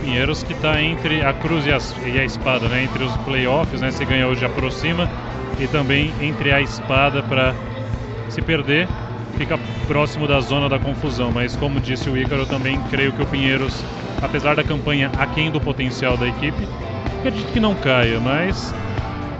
[0.00, 2.84] Pinheiros que está entre a cruz e a, e a, espada, né?
[2.84, 3.90] Entre os playoffs, né?
[3.90, 5.10] Se ganha hoje aproxima
[5.58, 7.52] e também entre a espada para
[8.34, 8.88] se perder
[9.36, 11.30] fica próximo da zona da confusão.
[11.32, 13.74] Mas como disse o Ícaro, também creio que o Pinheiros,
[14.22, 16.68] apesar da campanha aquém do potencial da equipe,
[17.18, 18.74] acredito que não caia, mas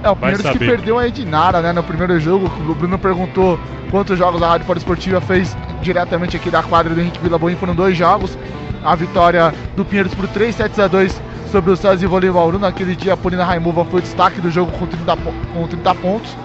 [0.03, 2.47] é, o Pinheiros que perdeu a Edinara, né, no primeiro jogo.
[2.47, 3.59] O Bruno perguntou
[3.91, 7.57] quantos jogos a Rádio Esportiva fez diretamente aqui da quadra do Henrique Vila Boim.
[7.57, 8.37] Foram dois jogos.
[8.85, 12.59] A vitória do Pinheiros por 3 sets a 2 sobre o César Vôlei Bauru.
[12.59, 15.17] Naquele dia, a Polina Raimuva foi o destaque do jogo com 30,
[15.55, 16.37] com 30 pontos.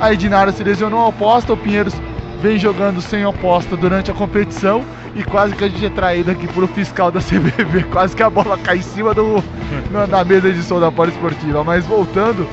[0.00, 1.52] A Edinara se lesionou a oposta.
[1.52, 1.94] O Pinheiros
[2.40, 4.84] vem jogando sem oposta durante a competição
[5.14, 8.22] e quase que a gente é traído aqui por o fiscal da CBB, quase que
[8.22, 9.42] a bola cai em cima do,
[9.90, 11.64] na mesa de som da Esportiva.
[11.64, 12.46] Mas voltando,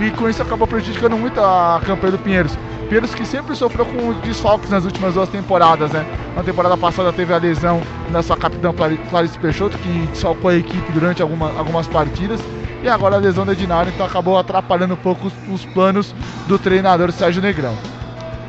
[0.00, 2.58] e com isso acabou prejudicando muito a campanha do Pinheiros.
[2.88, 6.04] Pinheiros que sempre sofreu com desfalques nas últimas duas temporadas, né?
[6.34, 7.80] Na temporada passada teve a lesão
[8.10, 8.72] da sua capitã
[9.08, 12.40] Clarice Peixoto, que desfalcou a equipe durante alguma, algumas partidas.
[12.82, 16.14] E agora a lesão da Edinaro, então acabou atrapalhando um pouco os, os planos
[16.46, 17.76] do treinador Sérgio Negrão.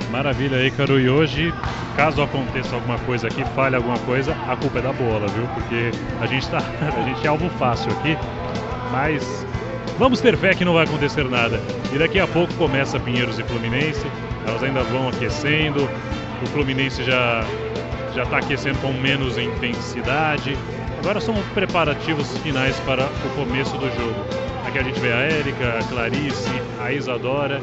[0.10, 1.00] Maravilha, Ícaro.
[1.00, 1.54] E hoje,
[1.96, 5.48] caso aconteça alguma coisa aqui, falhe alguma coisa, a culpa é da bola, viu?
[5.54, 5.92] Porque
[6.22, 6.58] a gente, tá,
[6.98, 8.18] a gente é alvo fácil aqui,
[8.92, 9.46] mas
[10.02, 11.62] Vamos ter fé que não vai acontecer nada.
[11.94, 14.04] E daqui a pouco começa Pinheiros e Fluminense.
[14.48, 15.88] Elas ainda vão aquecendo.
[16.42, 17.46] O Fluminense já
[18.16, 20.58] já está aquecendo com menos intensidade.
[21.02, 24.24] Agora são preparativos finais para o começo do jogo.
[24.68, 27.60] Aqui a gente vê a Érica, a Clarice, a Isadora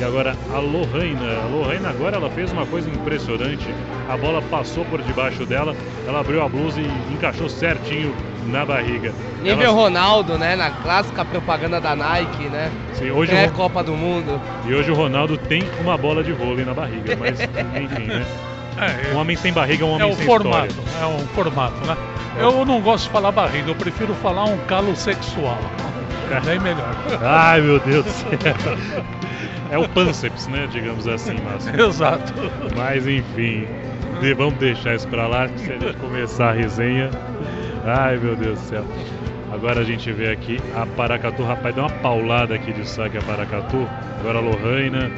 [0.00, 1.40] e agora a Lohana.
[1.44, 3.72] A Lohana agora ela fez uma coisa impressionante.
[4.08, 8.12] A bola passou por debaixo dela, ela abriu a blusa e encaixou certinho
[8.48, 9.14] na barriga.
[9.40, 9.72] Nível Ela...
[9.72, 10.56] Ronaldo, né?
[10.56, 12.72] Na clássica propaganda da Nike, né?
[12.94, 13.52] Sim, hoje é o...
[13.52, 14.40] Copa do Mundo.
[14.66, 17.38] E hoje o Ronaldo tem uma bola de vôlei na barriga, mas
[17.80, 18.26] enfim, né?
[18.76, 20.90] É, um homem sem barriga é um homem é sem formato, história.
[21.00, 21.96] É um formato, né?
[22.38, 25.58] Eu não gosto de falar barriga, eu prefiro falar um calo sexual.
[26.30, 26.94] É bem melhor.
[27.22, 28.32] Ai, meu Deus do céu.
[29.70, 30.68] É o pânceps, né?
[30.70, 31.74] Digamos assim, Márcio.
[31.80, 32.32] Exato.
[32.76, 33.66] Mas enfim,
[34.36, 35.48] vamos deixar isso pra lá.
[35.56, 37.10] Se a gente começar a resenha,
[37.84, 38.84] Ai, meu Deus do céu.
[39.52, 41.42] Agora a gente vê aqui a Paracatu.
[41.42, 43.88] Rapaz, deu uma paulada aqui de saque a Paracatu.
[44.20, 45.10] Agora a Lohaina.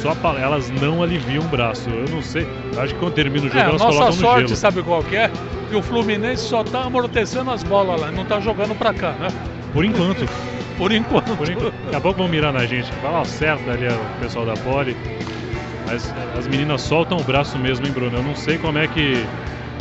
[0.00, 0.34] Só pa...
[0.38, 1.88] elas não aliviam o braço.
[1.90, 2.46] Eu não sei.
[2.78, 4.56] Acho que quando termina o jogo é, elas nossa colocam sorte, no gelo.
[4.56, 5.30] sabe qual que é?
[5.68, 9.28] Que o Fluminense só tá amortecendo as bolas lá, não tá jogando pra cá, né?
[9.72, 10.26] Por enquanto.
[10.76, 11.36] Por enquanto.
[11.36, 11.72] Por enquanto.
[11.84, 12.90] Daqui a pouco vão mirar na gente.
[12.94, 14.96] Fala certo ali o pessoal da Poli.
[15.86, 18.16] Mas as meninas soltam o braço mesmo, hein, Bruno?
[18.16, 19.24] Eu não sei como é que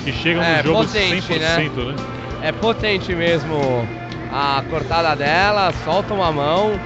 [0.04, 1.94] que chegam é, no jogo potente, 100%, né?
[1.94, 1.96] né?
[2.44, 3.88] É potente mesmo
[4.30, 6.78] a cortada dela, soltam a mão.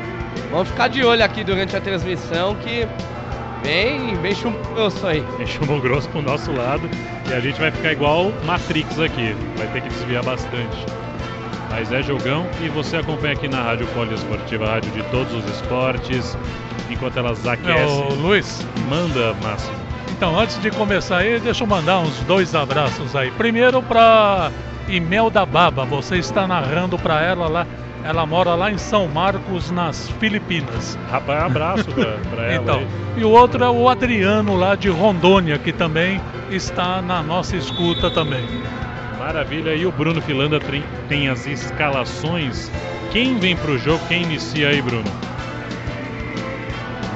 [0.52, 2.88] Vamos ficar de olho aqui durante a transmissão que
[3.64, 5.26] vem, vem chumbo grosso aí.
[5.36, 6.88] Vem chumbo grosso pro nosso lado
[7.28, 9.36] e a gente vai ficar igual Matrix aqui.
[9.58, 10.86] Vai ter que desviar bastante.
[11.72, 16.38] Mas é jogão e você acompanha aqui na Rádio Poliesportiva, rádio de todos os esportes,
[16.88, 18.04] enquanto elas aquecem.
[18.04, 18.64] Ô, Luiz.
[18.88, 19.74] Manda, Márcio.
[20.12, 23.32] Então, antes de começar aí, deixa eu mandar uns dois abraços aí.
[23.32, 24.52] Primeiro para
[24.88, 27.68] Imelda Baba, você está narrando para ela lá.
[28.04, 30.98] Ela mora lá em São Marcos, nas Filipinas.
[31.12, 32.56] Rapaz, abraço para ela.
[32.56, 32.88] Então, aí.
[33.18, 38.10] e o outro é o Adriano lá de Rondônia, que também está na nossa escuta
[38.10, 38.46] também.
[39.20, 39.76] Maravilha.
[39.76, 40.60] E o Bruno Filanda
[41.10, 42.72] tem as escalações.
[43.12, 44.00] Quem vem para o jogo?
[44.08, 45.12] Quem inicia aí, Bruno?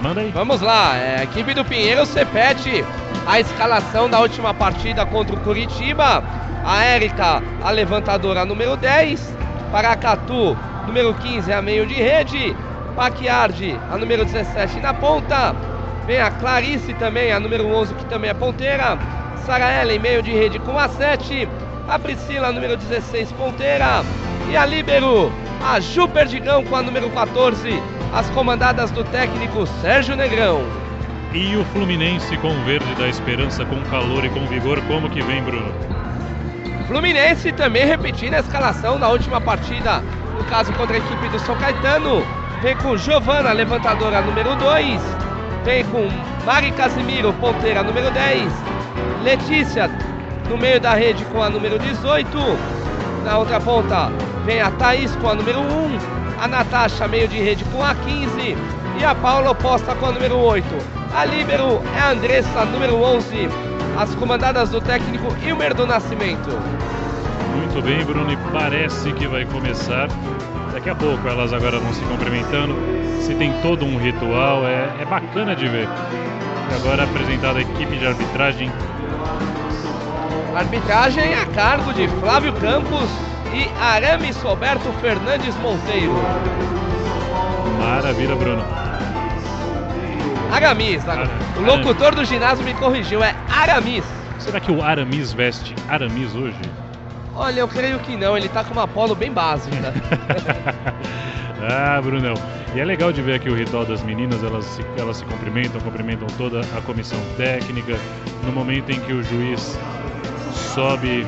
[0.01, 0.31] Manda aí.
[0.31, 2.83] Vamos lá, é, a equipe do Pinheiro repete
[3.25, 6.23] a escalação da última partida contra o Curitiba.
[6.63, 9.35] A Érica, a levantadora número 10.
[9.71, 12.55] Paracatu, número 15, a meio de rede.
[12.95, 15.55] Paquiardi, a número 17 na ponta.
[16.05, 18.97] Vem a Clarice também, a número 11, que também é ponteira.
[19.45, 21.47] Sara Ellen, meio de rede com a 7.
[21.87, 24.03] A Priscila, número 16, ponteira.
[24.49, 25.31] E a Líbero,
[25.63, 27.81] a Ju Perdigão com a número 14
[28.13, 30.61] as comandadas do técnico Sérgio Negrão.
[31.33, 35.41] E o Fluminense com verde da esperança, com calor e com vigor, como que vem,
[35.41, 36.00] Bruno?
[36.91, 40.03] Fluminense também repetindo a escalação na última partida,
[40.37, 42.21] no caso contra a equipe do São Caetano.
[42.61, 45.01] Vem com Giovana, levantadora número 2.
[45.63, 46.09] Vem com
[46.45, 48.51] Mari Casimiro, ponteira número 10.
[49.23, 49.89] Letícia,
[50.49, 52.27] no meio da rede com a número 18.
[53.23, 54.11] Na outra ponta,
[54.43, 58.57] vem a Thaís com a número 1 a Natasha meio de rede com a 15
[58.99, 60.67] e a Paula oposta com a número 8.
[61.15, 63.70] A líbero é a Andressa, número 11.
[63.97, 66.49] As comandadas do técnico Ilmer do Nascimento.
[67.55, 70.07] Muito bem, Bruno, e parece que vai começar.
[70.73, 72.75] Daqui a pouco elas agora vão se cumprimentando.
[73.21, 75.87] Se tem todo um ritual, é, é bacana de ver.
[76.71, 78.71] E agora apresentada a equipe de arbitragem.
[80.55, 83.09] Arbitragem a cargo de Flávio Campos
[83.53, 86.13] e Aramis Roberto Fernandes Monteiro.
[87.77, 88.90] Maravilha, Bruno.
[90.51, 94.03] Aramis, Ar o locutor do ginásio me corrigiu, é Aramis.
[94.37, 96.59] Será que o Aramis veste Aramis hoje?
[97.33, 99.75] Olha, eu creio que não, ele tá com uma polo bem básica.
[101.71, 102.33] ah, Brunão.
[102.75, 105.79] E é legal de ver aqui o ritual das meninas, elas se, elas se cumprimentam,
[105.81, 107.97] cumprimentam toda a comissão técnica.
[108.45, 109.77] No momento em que o juiz
[110.53, 111.25] sobe,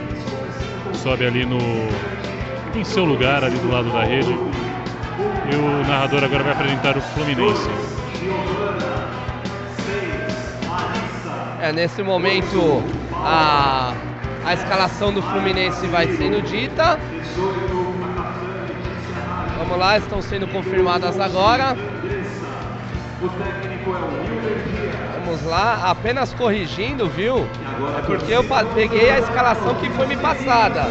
[0.93, 1.59] sobe ali no.
[2.75, 4.31] em seu lugar, ali do lado da rede.
[4.31, 7.92] E o narrador agora vai apresentar o Fluminense.
[11.63, 13.93] É, nesse momento a,
[14.45, 16.99] a escalação do Fluminense vai sendo dita.
[19.57, 21.77] Vamos lá, estão sendo confirmadas agora.
[25.23, 27.47] Vamos lá, apenas corrigindo, viu?
[27.97, 28.43] É porque eu
[28.75, 30.81] peguei a escalação que foi me passada.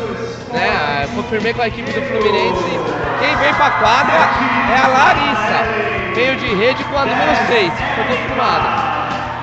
[0.55, 1.07] Né?
[1.15, 2.81] Confirmei com a equipe do Fluminense.
[3.21, 4.17] Quem vem pra quadra
[4.73, 6.15] é a Larissa.
[6.15, 8.93] Veio de rede com a número 6, foi confirmada.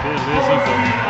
[0.02, 1.09] Beleza, então.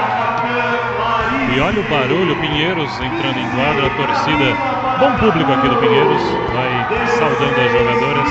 [1.62, 4.56] Olha o barulho, Pinheiros entrando em quadra, a torcida,
[4.98, 6.72] bom público aqui do Pinheiros, vai
[7.19, 8.30] saudando as jogadoras.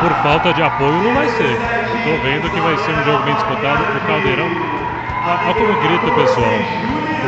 [0.00, 1.52] Por falta de apoio não vai ser.
[1.98, 3.82] Estou vendo que vai ser um jogo bem disputado.
[3.82, 4.48] O Caldeirão,
[5.28, 6.58] olha como grita o pessoal.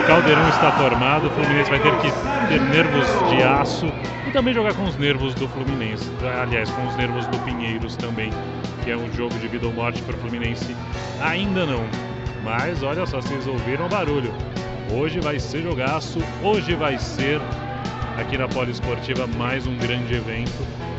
[0.01, 2.11] O Caldeirão está formado, o Fluminense vai ter que
[2.49, 3.87] ter nervos de aço
[4.27, 6.11] e também jogar com os nervos do Fluminense.
[6.43, 8.31] Aliás, com os nervos do Pinheiros também,
[8.83, 10.75] que é um jogo de vida ou morte para o Fluminense.
[11.23, 11.85] Ainda não.
[12.43, 14.33] Mas olha só, vocês ouviram o barulho.
[14.93, 17.41] Hoje vai ser jogaço, hoje vai ser
[18.19, 20.53] aqui na Poliesportiva mais um grande evento,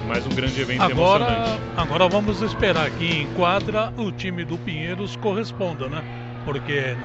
[0.07, 1.61] mais um grande evento agora, emocionante.
[1.77, 6.03] Agora vamos esperar que em quadra o time do Pinheiros corresponda, né?
[6.43, 6.95] Porque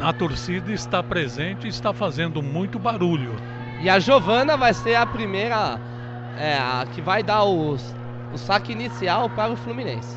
[0.00, 3.34] a torcida está presente e está fazendo muito barulho.
[3.80, 5.80] E a Giovana vai ser a primeira
[6.38, 7.94] é, a que vai dar os,
[8.34, 10.16] o saque inicial para o Fluminense.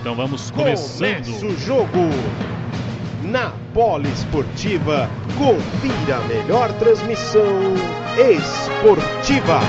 [0.00, 1.24] Então vamos começando.
[1.24, 2.10] Começa o jogo
[3.28, 5.08] na Poliesportiva.
[5.36, 7.74] Confira a melhor transmissão
[8.16, 9.60] esportiva.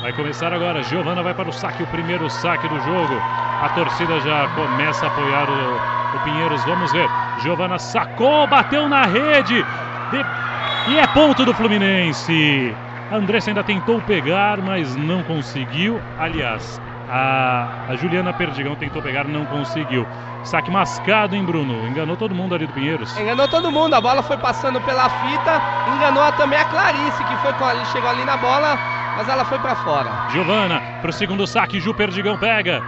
[0.00, 0.82] Vai começar agora.
[0.82, 3.14] Giovana vai para o saque, o primeiro saque do jogo.
[3.60, 6.64] A torcida já começa a apoiar o, o Pinheiros.
[6.64, 7.08] Vamos ver.
[7.42, 9.64] Giovana sacou, bateu na rede.
[10.10, 10.92] De...
[10.92, 12.74] E é ponto do Fluminense.
[13.10, 16.00] A Andressa ainda tentou pegar, mas não conseguiu.
[16.18, 20.06] Aliás, a, a Juliana Perdigão tentou pegar, não conseguiu.
[20.42, 21.86] Saque mascado, hein, Bruno?
[21.88, 23.16] Enganou todo mundo ali do Pinheiros.
[23.18, 23.94] Enganou todo mundo.
[23.94, 25.62] A bola foi passando pela fita.
[25.96, 28.78] Enganou também a Clarice, que foi com ali, chegou ali na bola,
[29.16, 30.10] mas ela foi para fora.
[30.30, 31.80] Giovana para o segundo saque.
[31.80, 32.82] Ju Perdigão pega.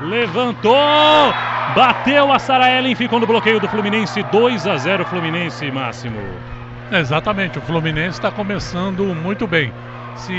[0.00, 1.32] Levantou!
[1.76, 4.22] Bateu a Sara Ellen, ficou no bloqueio do Fluminense.
[4.24, 6.18] 2 a 0 Fluminense, Máximo.
[6.90, 9.72] Exatamente, o Fluminense está começando muito bem.
[10.16, 10.32] Se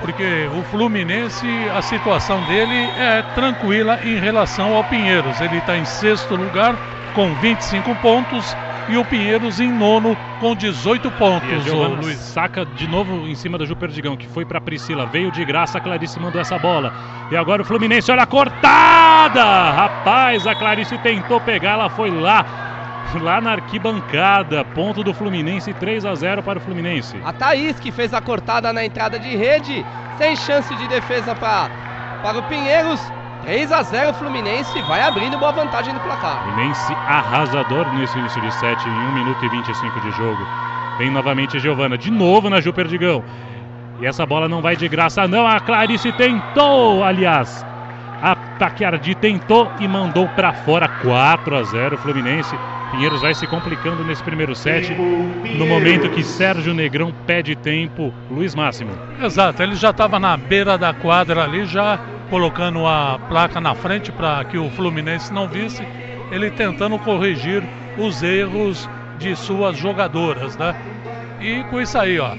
[0.00, 5.40] porque o Fluminense, a situação dele é tranquila em relação ao Pinheiros.
[5.40, 6.74] Ele está em sexto lugar
[7.14, 8.56] com 25 pontos
[8.88, 11.66] e o Pinheiros em nono com 18 pontos.
[11.66, 15.06] E a Luiz saca de novo em cima da Ju Perdigão, que foi para Priscila,
[15.06, 16.92] veio de graça, a Clarice mandou essa bola.
[17.30, 19.70] E agora o Fluminense, olha a cortada!
[19.70, 22.69] Rapaz, a Clarice tentou pegar, ela foi lá
[23.20, 24.64] lá na arquibancada.
[24.64, 27.16] Ponto do Fluminense, 3 a 0 para o Fluminense.
[27.24, 29.84] A Thaís que fez a cortada na entrada de rede,
[30.18, 31.68] sem chance de defesa pra,
[32.22, 33.00] para o Pinheiros.
[33.42, 36.42] 3 a 0 Fluminense vai abrindo boa vantagem no placar.
[36.42, 40.46] Fluminense arrasador nesse início de 7 em 1 minuto e 25 de jogo.
[40.98, 43.24] Vem novamente Giovana, de novo na Ju Perdigão.
[44.00, 45.46] E essa bola não vai de graça, não.
[45.46, 47.64] A Clarice tentou, aliás.
[48.22, 52.54] A Taquiardi tentou e mandou para fora 4 a 0 Fluminense.
[52.90, 54.92] Pinheiros vai se complicando nesse primeiro set.
[55.56, 58.90] No momento que Sérgio Negrão pede tempo, Luiz Máximo.
[59.22, 64.12] Exato, ele já estava na beira da quadra ali, já colocando a placa na frente
[64.12, 65.86] para que o Fluminense não visse.
[66.30, 67.62] Ele tentando corrigir
[67.96, 70.74] os erros de suas jogadoras, né?
[71.40, 72.34] E com isso aí, ó,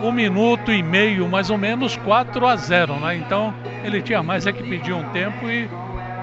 [0.00, 3.16] um minuto e meio, mais ou menos, 4 a 0, né?
[3.16, 3.54] Então
[3.86, 5.68] ele tinha mais é que pedir um tempo e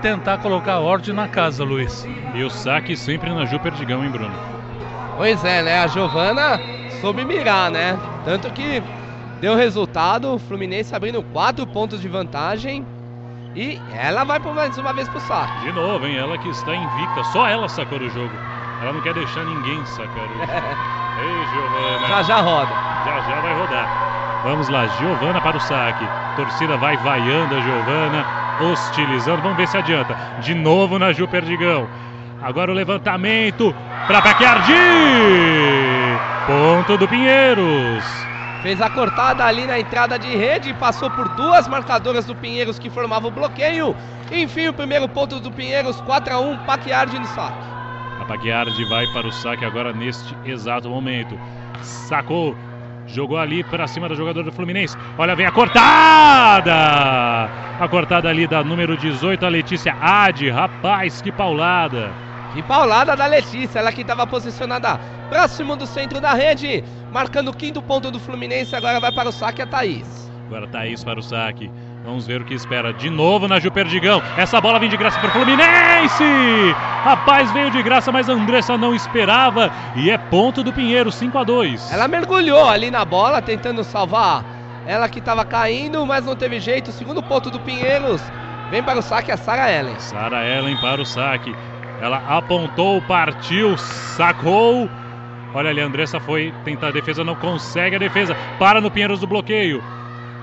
[0.01, 2.05] tentar colocar ordem na casa, Luiz.
[2.35, 4.33] E o saque sempre na Ju Perdigão, hein, Bruno?
[5.15, 5.79] Pois é, né?
[5.79, 6.59] A Giovana
[6.99, 7.97] soube mirar, né?
[8.25, 8.83] Tanto que
[9.39, 12.85] deu resultado, o Fluminense abrindo quatro pontos de vantagem.
[13.55, 15.59] E ela vai por mais uma vez pro saque.
[15.61, 16.17] De novo, hein?
[16.17, 17.23] Ela que está invicta.
[17.23, 18.33] Só ela sacou o jogo.
[18.81, 20.51] Ela não quer deixar ninguém sacar o jogo.
[21.15, 22.07] Ei, Giovana.
[22.07, 22.71] Já já roda.
[23.05, 24.32] Já já vai rodar.
[24.43, 26.05] Vamos lá, Giovana para o saque.
[26.35, 28.25] Torcida vai vaiando a Giovana
[28.59, 29.41] hostilizando.
[29.41, 30.15] Vamos ver se adianta.
[30.41, 31.87] De novo na Ju Perdigão.
[32.41, 33.73] Agora o levantamento
[34.05, 34.73] para Paquiardi.
[36.45, 38.03] Ponto do Pinheiros.
[38.61, 42.89] Fez a cortada ali na entrada de rede, passou por duas marcadoras do Pinheiros que
[42.89, 43.95] formavam o bloqueio.
[44.29, 47.65] Enfim, o primeiro ponto do Pinheiros, 4 a 1 Paquiardi no saque.
[48.19, 51.39] A Paquiardi vai para o saque agora neste exato momento.
[51.81, 52.55] Sacou,
[53.07, 54.95] jogou ali para cima da jogadora do Fluminense.
[55.17, 56.73] Olha, vem a cortada!
[57.79, 60.49] A cortada ali da número 18, a Letícia Adi.
[60.49, 62.11] Rapaz, que paulada!
[62.53, 67.53] Que paulada da Letícia, ela que estava posicionada próximo do centro da rede, marcando o
[67.53, 68.75] quinto ponto do Fluminense.
[68.75, 70.31] Agora vai para o saque a Thaís.
[70.47, 71.71] Agora Thaís para o saque.
[72.03, 72.91] Vamos ver o que espera.
[72.91, 74.21] De novo na Gil Perdigão.
[74.37, 76.75] Essa bola vem de graça para o Fluminense.
[77.03, 79.71] Rapaz, veio de graça, mas a Andressa não esperava.
[79.95, 84.43] E é ponto do Pinheiro, 5 a 2 Ela mergulhou ali na bola, tentando salvar
[84.85, 86.91] ela que estava caindo, mas não teve jeito.
[86.91, 88.21] Segundo ponto do Pinheiros.
[88.69, 89.97] Vem para o saque a Sara Ellen.
[89.99, 91.55] Sara Ellen para o saque.
[92.01, 94.89] Ela apontou, partiu, sacou.
[95.53, 98.35] Olha ali, a Andressa foi tentar a defesa, não consegue a defesa.
[98.59, 99.81] Para no Pinheiros do bloqueio.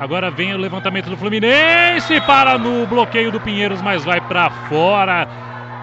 [0.00, 2.20] Agora vem o levantamento do Fluminense.
[2.22, 5.28] Para no bloqueio do Pinheiros, mas vai para fora.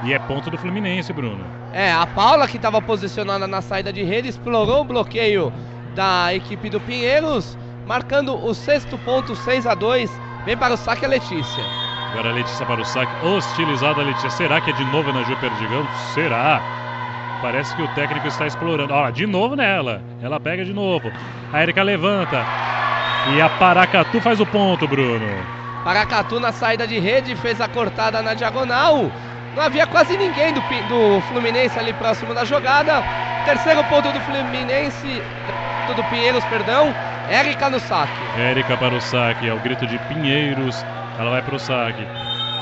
[0.03, 1.45] E é ponto do Fluminense, Bruno.
[1.71, 5.53] É, a Paula que estava posicionada na saída de rede explorou o bloqueio
[5.95, 11.03] da equipe do Pinheiros, marcando o sexto ponto, 6 a 2 Vem para o saque
[11.03, 11.61] a Letícia.
[12.11, 14.29] Agora a Letícia para o saque, hostilizada a Letícia.
[14.29, 15.85] Será que é de novo na Ju Perdigão?
[16.13, 16.61] Será?
[17.41, 18.93] Parece que o técnico está explorando.
[18.93, 20.01] Olha, de novo nela.
[20.23, 21.11] Ela pega de novo.
[21.51, 22.45] A Erika levanta.
[23.35, 25.27] E a Paracatu faz o ponto, Bruno.
[25.83, 29.11] Paracatu na saída de rede fez a cortada na diagonal.
[29.55, 33.03] Não havia quase ninguém do, do Fluminense ali próximo da jogada.
[33.45, 35.21] Terceiro ponto do Fluminense,
[35.95, 36.93] do Pinheiros, perdão.
[37.29, 38.39] Érica no saque.
[38.39, 40.85] Érica para o saque, é o grito de Pinheiros.
[41.17, 42.05] Ela vai para o saque.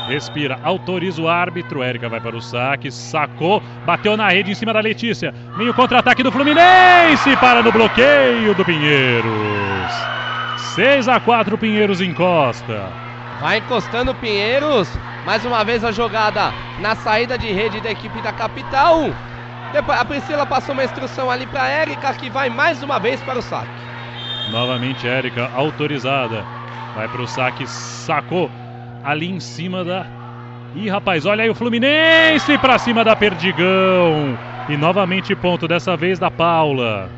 [0.08, 1.82] Respira, autoriza o árbitro.
[1.82, 5.34] Érica vai para o saque, sacou, bateu na rede em cima da Letícia.
[5.58, 10.16] Vem o contra-ataque do Fluminense para no bloqueio do Pinheiros.
[10.76, 12.92] 6 a 4 Pinheiros encosta.
[13.40, 14.90] Vai encostando Pinheiros.
[15.26, 19.06] Mais uma vez a jogada na saída de rede da equipe da capital.
[19.88, 23.42] A Priscila passou uma instrução ali para Érica que vai mais uma vez para o
[23.42, 23.72] saque.
[24.52, 26.44] Novamente Érica autorizada.
[26.94, 28.52] Vai para o saque, sacou
[29.02, 30.06] ali em cima da.
[30.76, 34.38] Ih, rapaz, olha aí o Fluminense para cima da Perdigão.
[34.68, 37.10] E novamente ponto, dessa vez da Paula.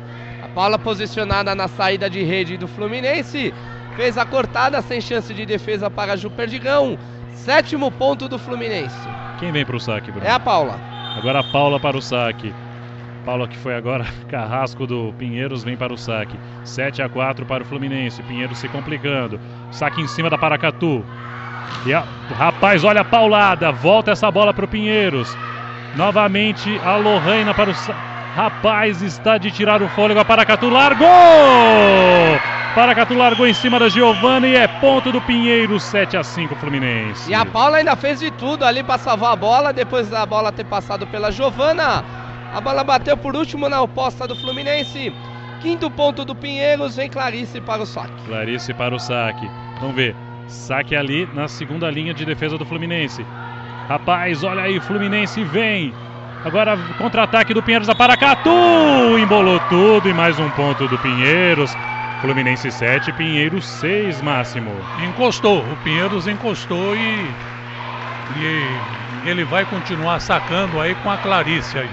[0.58, 3.54] A Paula posicionada na saída de rede do Fluminense.
[3.94, 6.98] Fez a cortada sem chance de defesa para Ju Perdigão.
[7.32, 9.08] Sétimo ponto do Fluminense.
[9.38, 10.26] Quem vem para o saque, Bruno?
[10.26, 10.76] É a Paula.
[11.16, 12.52] Agora a Paula para o saque.
[13.24, 16.36] Paula que foi agora carrasco do Pinheiros vem para o saque.
[16.64, 18.20] 7 a 4 para o Fluminense.
[18.24, 19.38] Pinheiros se complicando.
[19.70, 21.04] Saque em cima da Paracatu.
[21.86, 22.00] E a,
[22.34, 23.70] rapaz, olha a paulada.
[23.70, 25.32] Volta essa bola para o Pinheiros.
[25.94, 28.17] Novamente a Lohana para o.
[28.34, 30.20] Rapaz, está de tirar o fôlego.
[30.20, 31.08] A Paracatu largou!
[32.74, 37.28] Paracatu largou em cima da Giovana e é ponto do Pinheiro, 7 a 5 Fluminense.
[37.28, 40.52] E a Paula ainda fez de tudo ali para salvar a bola, depois da bola
[40.52, 42.04] ter passado pela Giovana.
[42.54, 45.12] A bola bateu por último na oposta do Fluminense.
[45.60, 48.22] Quinto ponto do Pinheiros, vem Clarice para o saque.
[48.26, 49.50] Clarice para o saque.
[49.80, 50.14] Vamos ver.
[50.46, 53.26] Saque ali na segunda linha de defesa do Fluminense.
[53.88, 55.92] Rapaz, olha aí, Fluminense vem.
[56.44, 59.18] Agora contra-ataque do Pinheiros da Paracatu.
[59.18, 61.76] Embolou tudo e mais um ponto do Pinheiros.
[62.20, 64.70] Fluminense 7, Pinheiros 6, Máximo.
[65.04, 67.34] Encostou, o Pinheiros encostou e,
[68.36, 71.88] e ele vai continuar sacando aí com a Clarice aí.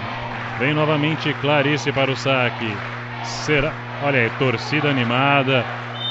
[0.60, 2.72] Vem novamente Clarice para o saque.
[3.24, 3.72] Será?
[4.04, 5.66] Olha aí, torcida animada.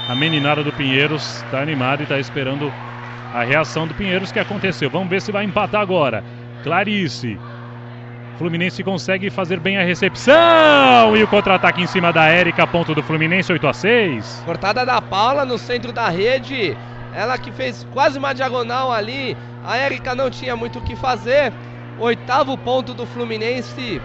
[0.09, 2.72] A meninada do Pinheiros está animada e está esperando
[3.32, 4.91] a reação do Pinheiros que aconteceu.
[4.91, 6.22] Vamos ver se vai empatar agora.
[6.62, 7.39] Clarice.
[8.39, 13.03] Fluminense consegue fazer bem a recepção e o contra-ataque em cima da Érica, ponto do
[13.03, 14.43] Fluminense 8 a 6.
[14.45, 16.76] Cortada da Paula no centro da rede.
[17.14, 19.37] Ela que fez quase uma diagonal ali.
[19.64, 21.53] A Érica não tinha muito o que fazer.
[21.99, 24.03] Oitavo ponto do Fluminense.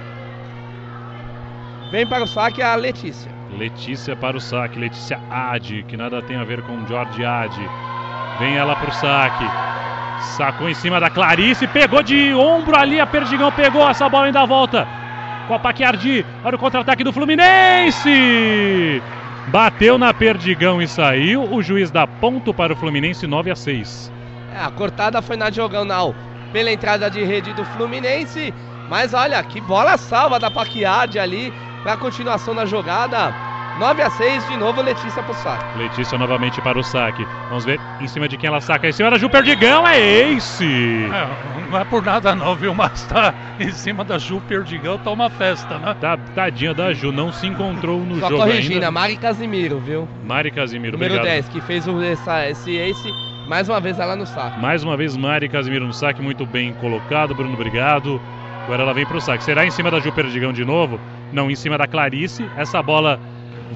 [1.92, 3.32] Vem para o saque a Letícia.
[3.58, 4.78] Letícia para o saque.
[4.78, 7.68] Letícia Adi, que nada tem a ver com Jorge Adi.
[8.38, 9.46] Vem ela para o saque.
[10.20, 14.46] Sacou em cima da Clarice, pegou de ombro ali, a Perdigão pegou essa bola ainda
[14.46, 14.88] volta.
[15.48, 19.02] Com a Paquiardi, para o contra-ataque do Fluminense.
[19.48, 21.44] Bateu na Perdigão e saiu.
[21.52, 24.12] O juiz dá ponto para o Fluminense 9 a 6.
[24.56, 26.14] É, a cortada foi na diagonal
[26.54, 28.54] pela entrada de rede do Fluminense.
[28.90, 33.49] Mas olha, que bola salva da Paquiardi ali para a continuação da jogada.
[33.80, 35.78] 9 a 6 de novo Letícia pro saque.
[35.78, 37.26] Letícia novamente para o saque.
[37.48, 38.90] Vamos ver em cima de quem ela saca.
[38.90, 39.98] Em cima da Ju Perdigão, é
[40.34, 40.66] Ace!
[40.66, 42.76] É, não é por nada não, viu?
[42.76, 45.96] Mas tá em cima da Ju Perdigão, tá uma festa, né?
[46.02, 48.92] Tá, tadinha da Ju, não se encontrou no Só jogo corrigindo, ainda.
[48.92, 50.06] Mari Casimiro, viu?
[50.26, 51.34] Mari Casimiro, Número obrigado.
[51.34, 53.10] 10, que fez o, essa, esse Ace,
[53.48, 54.60] mais uma vez ela no saque.
[54.60, 58.20] Mais uma vez Mari Casimiro no saque, muito bem colocado, Bruno, obrigado.
[58.66, 59.42] Agora ela vem pro saque.
[59.42, 61.00] Será em cima da Ju Perdigão de novo?
[61.32, 62.46] Não, em cima da Clarice.
[62.58, 63.20] Essa bola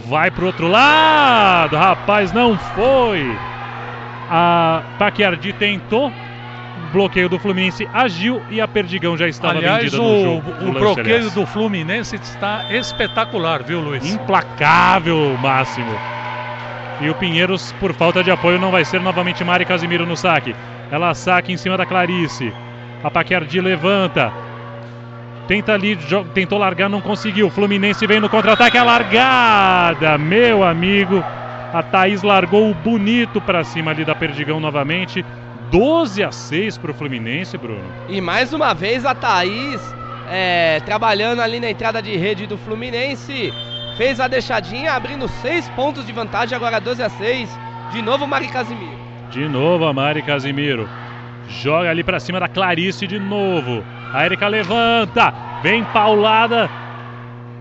[0.07, 1.75] vai pro outro lado.
[1.75, 3.35] Rapaz, não foi.
[4.29, 6.09] A Paquiardi tentou.
[6.09, 10.51] O bloqueio do Fluminense agiu e a Perdigão já estava Aliás, vendida o, no jogo.
[10.51, 11.33] o lance, bloqueio aliás.
[11.33, 14.05] do Fluminense está espetacular, viu, Luiz?
[14.05, 15.91] Implacável, Máximo.
[17.01, 20.55] E o Pinheiros, por falta de apoio, não vai ser novamente Mari Casimiro no saque.
[20.91, 22.53] Ela saque em cima da Clarice.
[23.03, 24.31] A Paquiardi levanta.
[25.47, 25.97] Tenta ali,
[26.33, 27.49] tentou largar, não conseguiu.
[27.49, 31.23] Fluminense vem no contra-ataque, a largada, meu amigo.
[31.73, 35.25] A Thaís largou o bonito pra cima ali da Perdigão novamente.
[35.69, 37.83] 12 a 6 pro Fluminense, Bruno.
[38.07, 39.81] E mais uma vez a Thaís,
[40.29, 43.51] é, trabalhando ali na entrada de rede do Fluminense,
[43.97, 47.49] fez a deixadinha, abrindo 6 pontos de vantagem, agora 12 a 6.
[47.91, 48.97] De novo Mari Casimiro.
[49.31, 50.87] De novo a Mari Casimiro.
[51.47, 53.83] Joga ali pra cima da Clarice de novo.
[54.13, 55.33] A Erika levanta.
[55.61, 56.69] Vem paulada.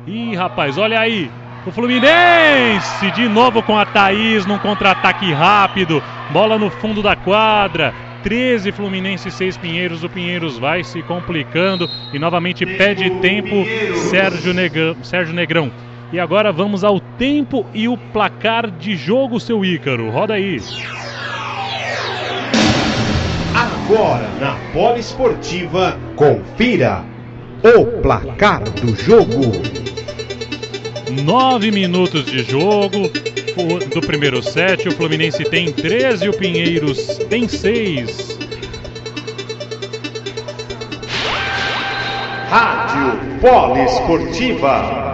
[0.06, 1.30] Ih, rapaz, olha aí.
[1.64, 6.02] O Fluminense de novo com a Thaís num contra-ataque rápido.
[6.32, 7.94] Bola no fundo da quadra.
[8.22, 10.02] 13 Fluminense, 6 Pinheiros.
[10.02, 13.64] O Pinheiros vai se complicando e novamente pede tempo
[14.10, 14.96] Sérgio Negrão.
[15.02, 15.70] Sérgio Negrão.
[16.12, 20.10] E agora vamos ao tempo e o placar de jogo, seu Ícaro.
[20.10, 20.60] Roda aí.
[23.92, 27.04] Agora na Poliesportiva, confira
[27.62, 29.52] o placar do jogo.
[31.22, 33.10] Nove minutos de jogo
[33.92, 34.88] do primeiro set.
[34.88, 38.38] O Fluminense tem 13 e o Pinheiros tem 6.
[42.48, 45.11] Rádio Poliesportiva.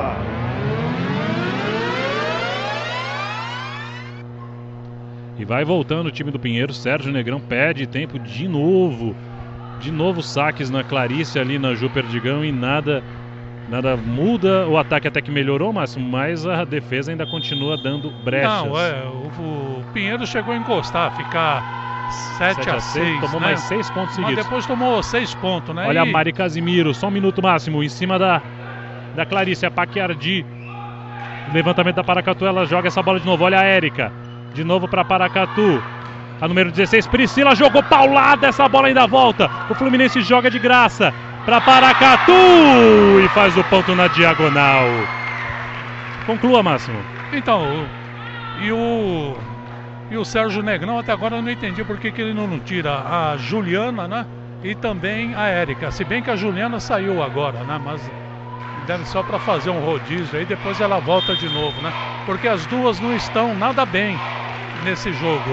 [5.48, 6.76] Vai voltando o time do Pinheiros.
[6.76, 9.16] Sérgio Negrão pede tempo de novo.
[9.80, 13.02] De novo saques na Clarice ali na Ju Perdigão e nada
[13.70, 14.68] nada muda.
[14.68, 18.62] O ataque até que melhorou, Máximo, mas a defesa ainda continua dando brechas.
[18.62, 21.64] Não, é, o, o Pinheiro chegou a encostar, ficar
[22.08, 23.46] 7, 7 a 6, tomou né?
[23.46, 24.44] mais 6 pontos Mas seguidos.
[24.44, 25.86] depois tomou 6 pontos, né?
[25.86, 28.42] Olha a E- Mari Casimiro, só um minuto máximo, em cima da,
[29.14, 30.44] da Clarice, a Paquiardi.
[31.52, 33.44] Levantamento da Paracatu, ela joga essa bola de novo.
[33.44, 34.12] Olha a Érica,
[34.58, 35.80] de novo para Paracatu.
[36.40, 39.48] A número 16, Priscila jogou paulada, essa bola ainda volta.
[39.70, 42.32] O Fluminense joga de graça para Paracatu
[43.24, 44.84] e faz o ponto na diagonal.
[46.26, 46.98] Conclua, Máximo.
[47.32, 47.86] Então,
[48.60, 49.36] e o
[50.10, 52.94] e o Sérgio Negrão até agora eu não entendi por que, que ele não tira
[52.94, 54.26] a Juliana, né?
[54.64, 55.92] E também a Érica.
[55.92, 57.80] Se bem que a Juliana saiu agora, né?
[57.84, 58.00] Mas
[58.86, 61.92] deve só para fazer um rodízio aí, depois ela volta de novo, né?
[62.26, 64.16] Porque as duas não estão nada bem
[64.84, 65.50] nesse jogo,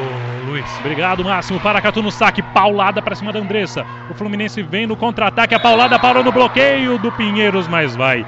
[0.47, 0.65] Luiz.
[0.80, 1.59] Obrigado, Máximo.
[1.59, 3.86] Paracatu no saque, paulada para cima da Andressa.
[4.09, 8.26] O Fluminense vem no contra-ataque, a paulada parou no bloqueio do Pinheiros, mas vai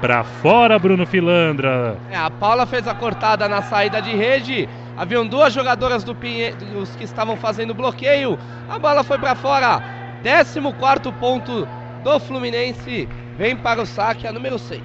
[0.00, 1.96] para fora, Bruno Filandra.
[2.10, 4.68] É, a Paula fez a cortada na saída de rede.
[4.96, 8.38] Haviam duas jogadoras do Pinheiros que estavam fazendo bloqueio.
[8.68, 9.82] A bola foi para fora.
[10.22, 11.68] 14 ponto
[12.02, 13.08] do Fluminense.
[13.36, 14.82] Vem para o saque a número 6.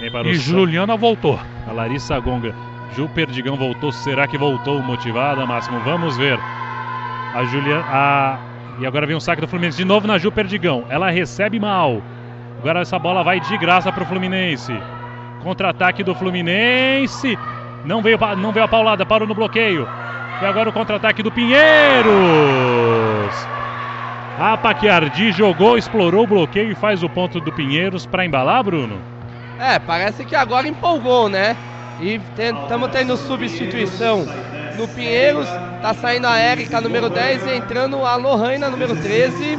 [0.00, 1.38] Vem para o E Juliana voltou.
[1.68, 2.54] A Larissa Gonga.
[2.94, 3.92] Ju Perdigão voltou.
[3.92, 5.80] Será que voltou motivada, Máximo?
[5.80, 6.38] Vamos ver.
[7.34, 7.84] A Juliana.
[7.88, 8.38] A...
[8.80, 10.84] E agora vem um saque do Fluminense de novo na Ju Perdigão.
[10.88, 12.02] Ela recebe mal.
[12.58, 14.76] Agora essa bola vai de graça para o Fluminense.
[15.42, 17.38] Contra-ataque do Fluminense.
[17.84, 19.88] Não veio, não veio a paulada, parou no bloqueio.
[20.42, 22.10] E agora o contra-ataque do Pinheiros.
[24.38, 28.98] A Paquiardi jogou, explorou o bloqueio e faz o ponto do Pinheiros para embalar, Bruno.
[29.58, 31.54] É, parece que agora empolgou, né?
[32.00, 34.24] E estamos tendo substituição
[34.76, 35.46] no Pinheiros.
[35.82, 39.58] Tá saindo a Érica, número 10, e entrando a Lohana, número 13.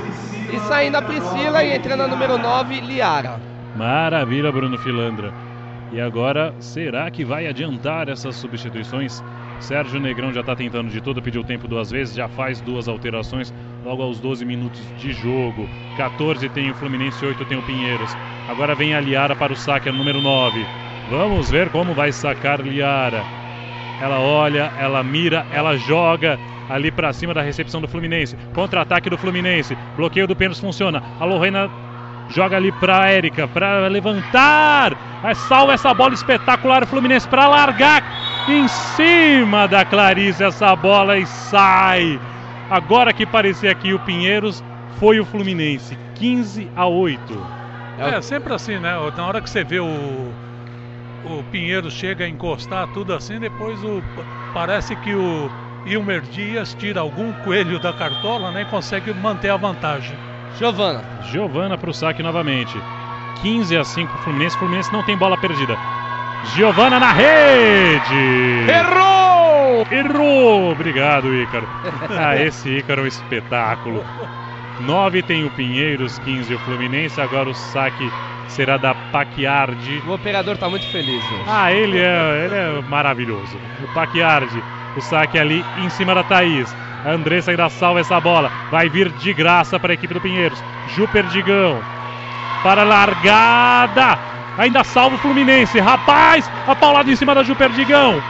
[0.52, 3.40] E saindo a Priscila e entrando a número 9, Liara.
[3.76, 5.32] Maravilha, Bruno Filandra.
[5.92, 9.24] E agora, será que vai adiantar essas substituições?
[9.60, 13.54] Sérgio Negrão já está tentando de tudo, pediu tempo duas vezes, já faz duas alterações
[13.86, 15.70] logo aos 12 minutos de jogo.
[15.98, 18.16] 14 tem o Fluminense, 8 tem o Pinheiros.
[18.50, 20.66] Agora vem a Liara para o saque, a número 9.
[21.12, 23.24] Vamos ver como vai sacar Liara.
[24.02, 26.40] Ela olha, ela mira, ela joga
[26.70, 28.36] ali para cima da recepção do Fluminense.
[28.56, 29.78] Contra-ataque do Fluminense.
[29.96, 31.04] Bloqueio do Pênalti funciona.
[31.20, 31.70] A Lorena
[32.34, 34.96] Joga ali pra Érica, pra levantar.
[35.24, 38.04] É, salva essa bola espetacular, Fluminense para largar
[38.48, 42.20] em cima da Clarice essa bola e sai.
[42.70, 44.64] Agora que parecia aqui o Pinheiros,
[44.98, 47.62] foi o Fluminense, 15 a 8.
[48.00, 48.94] É, sempre assim, né?
[49.16, 50.32] Na hora que você vê o,
[51.24, 54.02] o Pinheiro chega a encostar tudo assim, depois o,
[54.54, 55.50] parece que o
[55.86, 60.18] Ilmer Dias tira algum coelho da cartola né, e consegue manter a vantagem.
[60.58, 61.04] Giovana.
[61.32, 62.82] Giovana para o saque novamente.
[63.42, 64.58] 15 a 5 para o Fluminense.
[64.58, 65.78] Fluminense não tem bola perdida.
[66.56, 68.70] Giovana na rede!
[68.70, 69.86] Errou!
[69.92, 70.72] Errou!
[70.72, 71.68] Obrigado, Ícaro.
[72.18, 74.04] Ah, esse Ícaro é um espetáculo.
[74.82, 77.20] 9 tem o Pinheiros, 15 o Fluminense.
[77.22, 78.12] Agora o saque
[78.48, 80.02] será da Paquiardi.
[80.08, 81.44] O operador está muito feliz hoje.
[81.48, 83.58] Ah, ele é, ele é maravilhoso.
[83.84, 84.62] O Paquiardi.
[84.96, 86.76] O saque ali em cima da Thaís.
[87.06, 88.52] A Andressa ainda salva essa bola.
[88.70, 90.62] Vai vir de graça para a equipe do Pinheiros.
[90.96, 91.80] Ju Perdigão.
[92.64, 94.20] Para a largada.
[94.58, 95.80] Ainda salva o Fluminense.
[95.80, 98.22] Rapaz, a paulada em cima da Ju Perdigão.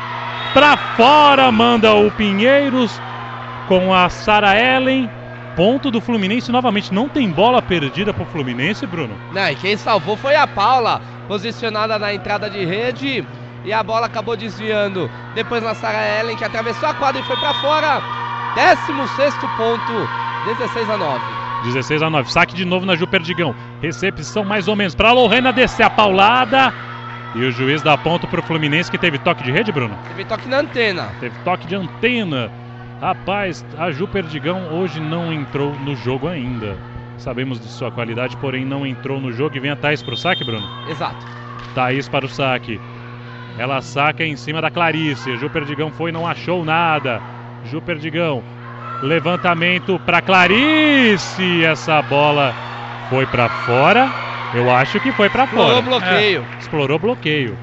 [0.53, 2.99] Para fora manda o Pinheiros
[3.67, 5.09] com a Sara Ellen.
[5.55, 6.93] Ponto do Fluminense novamente.
[6.93, 9.15] Não tem bola perdida para o Fluminense, Bruno?
[9.33, 13.25] Não, e quem salvou foi a Paula, posicionada na entrada de rede.
[13.63, 15.09] E a bola acabou desviando.
[15.35, 18.01] Depois na Sara Ellen, que atravessou a quadra e foi para fora.
[18.55, 20.09] 16 ponto,
[20.45, 21.23] 16 a 9.
[21.63, 22.31] 16 a 9.
[22.31, 23.53] Saque de novo na Ju Perdigão.
[23.81, 26.73] Recepção mais ou menos para Lorena descer a paulada.
[27.35, 29.97] E o juiz dá ponto para o Fluminense que teve toque de rede, Bruno?
[30.09, 31.09] Teve toque na antena.
[31.19, 32.51] Teve toque de antena.
[33.01, 36.77] Rapaz, a Ju Perdigão hoje não entrou no jogo ainda.
[37.17, 39.57] Sabemos de sua qualidade, porém não entrou no jogo.
[39.57, 40.67] E vem a Thaís para o saque, Bruno?
[40.87, 41.25] Exato.
[41.73, 42.79] Thaís para o saque.
[43.57, 45.35] Ela saca em cima da Clarice.
[45.37, 47.19] Ju Perdigão foi, não achou nada.
[47.65, 48.43] Ju Perdigão.
[49.01, 51.65] Levantamento para Clarice.
[51.65, 52.53] Essa bola
[53.09, 54.09] foi para fora.
[54.53, 55.73] Eu acho que foi para fora.
[55.73, 56.45] Explorou bloqueio.
[56.53, 57.57] É, explorou bloqueio.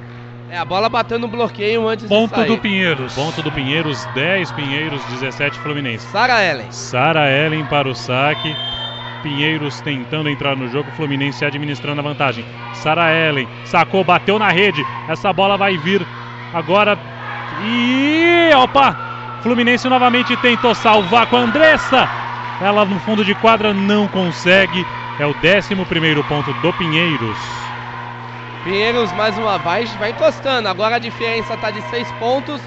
[0.50, 2.48] É, a bola batendo no bloqueio antes Ponto de sair.
[2.48, 3.14] do Pinheiros.
[3.14, 6.06] Ponto do Pinheiros, 10 Pinheiros, 17 Fluminense.
[6.06, 6.72] Sara Ellen.
[6.72, 8.54] Sara Ellen para o saque.
[9.22, 12.44] Pinheiros tentando entrar no jogo, Fluminense administrando a vantagem.
[12.72, 14.82] Sara Ellen sacou, bateu na rede.
[15.08, 16.06] Essa bola vai vir
[16.54, 16.98] agora.
[17.62, 18.96] E opa!
[19.42, 22.08] Fluminense novamente tentou salvar com a Andressa.
[22.62, 24.86] Ela no fundo de quadra não consegue.
[25.20, 27.67] É o 11 primeiro ponto do Pinheiros.
[28.68, 30.68] Pinheiros mais uma vez vai encostando.
[30.68, 32.60] Agora a diferença está de 6 pontos.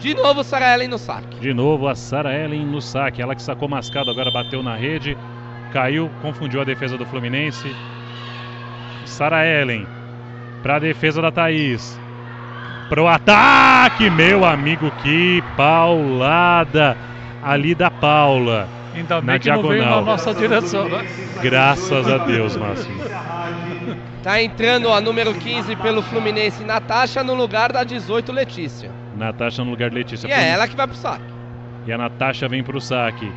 [0.00, 1.38] De novo Sara Ellen no saque.
[1.38, 3.22] De novo a Sara Ellen no saque.
[3.22, 5.16] Ela que sacou mascado agora bateu na rede.
[5.72, 7.72] Caiu, confundiu a defesa do Fluminense.
[9.04, 9.86] Sara Ellen
[10.60, 11.96] para a defesa da Thaís.
[12.88, 16.96] Pro ataque, meu amigo, que paulada
[17.44, 18.68] ali da Paula.
[18.92, 20.00] Ainda bem na que não veio diagonal.
[20.00, 21.06] na nossa direção, né?
[21.40, 22.92] Graças a Deus, Márcio.
[24.22, 28.88] Tá entrando a número 15 pelo Fluminense, Natasha, no lugar da 18, Letícia.
[29.16, 30.28] Natasha no lugar de Letícia.
[30.28, 31.24] E é ela que vai pro saque.
[31.86, 33.30] E a Natasha vem para o saque.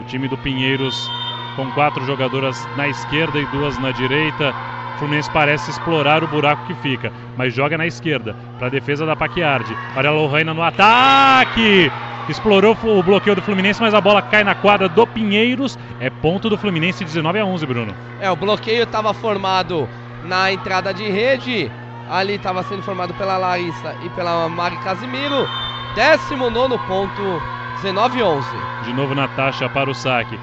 [0.00, 1.10] O time do Pinheiros
[1.54, 4.54] com quatro jogadoras na esquerda e duas na direita.
[4.94, 9.04] O Fluminense parece explorar o buraco que fica, mas joga na esquerda para a defesa
[9.04, 9.76] da Paquiardi.
[9.94, 11.92] Olha a Lohana no ataque!
[12.28, 15.76] Explorou o bloqueio do Fluminense, mas a bola cai na quadra do Pinheiros.
[16.00, 17.94] É ponto do Fluminense 19 a 11, Bruno.
[18.20, 19.88] É, o bloqueio estava formado
[20.24, 21.70] na entrada de rede.
[22.10, 25.48] Ali estava sendo formado pela Larissa e pela Mari Casimiro.
[25.94, 27.42] 19 ponto,
[27.82, 28.48] 19 11.
[28.84, 30.38] De novo Natasha para o saque.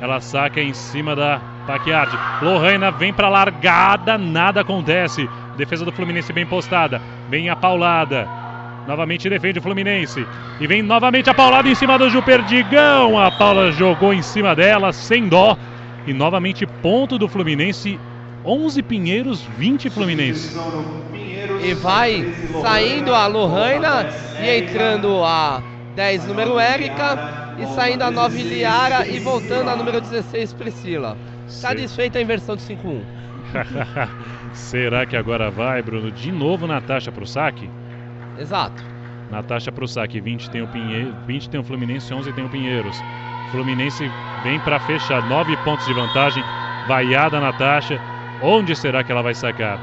[0.00, 2.16] Ela saca em cima da Paquiardi.
[2.40, 5.28] Lohana vem para largada, nada acontece.
[5.56, 7.00] Defesa do Fluminense bem postada.
[7.28, 8.28] Vem a paulada.
[8.86, 10.26] Novamente defende o Fluminense.
[10.60, 13.18] E vem novamente a paulada em cima do Ju Perdigão.
[13.18, 15.56] A Paula jogou em cima dela, sem dó.
[16.06, 17.98] E novamente ponto do Fluminense.
[18.44, 20.56] 11 Pinheiros, 20 Fluminense.
[21.64, 22.24] E vai
[22.60, 24.08] saindo a Lohana
[24.40, 25.62] e entrando a
[25.94, 27.54] 10 número Érica.
[27.58, 31.16] E saindo a 9 Liara e voltando a número 16 Priscila.
[31.46, 33.02] Satisfeita a inversão de 5-1.
[34.52, 36.10] Será que agora vai, Bruno?
[36.10, 37.68] De novo Natasha pro saque?
[38.38, 38.82] Exato.
[39.30, 40.20] Natasha pro saque.
[40.20, 42.98] 20 tem o Pinheiro, 20 tem o Fluminense, 11 tem o Pinheiros.
[43.50, 44.10] Fluminense
[44.42, 46.42] vem para fechar 9 pontos de vantagem.
[46.88, 48.00] Vaiada Natasha.
[48.42, 49.78] Onde será que ela vai sacar?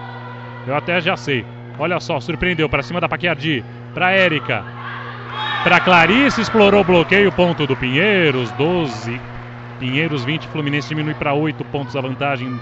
[0.68, 1.46] Eu até já sei.
[1.78, 4.66] Olha só, surpreendeu para cima da Paquiardi, para Érica.
[5.64, 9.20] Para Clarice explorou o bloqueio, ponto do Pinheiros, 12.
[9.80, 12.60] Pinheiros 20, Fluminense diminui para 8 pontos a vantagem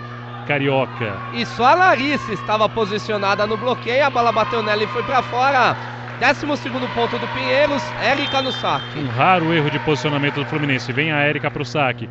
[0.48, 1.18] carioca.
[1.34, 5.24] E só a Larissa estava posicionada no bloqueio, a bola bateu nela e foi para
[5.24, 5.76] fora.
[6.20, 9.00] 12 ponto do Pinheiros, Érica no saque.
[9.00, 10.94] Um raro erro de posicionamento do Fluminense.
[10.94, 12.08] Vem a Érica para o saque.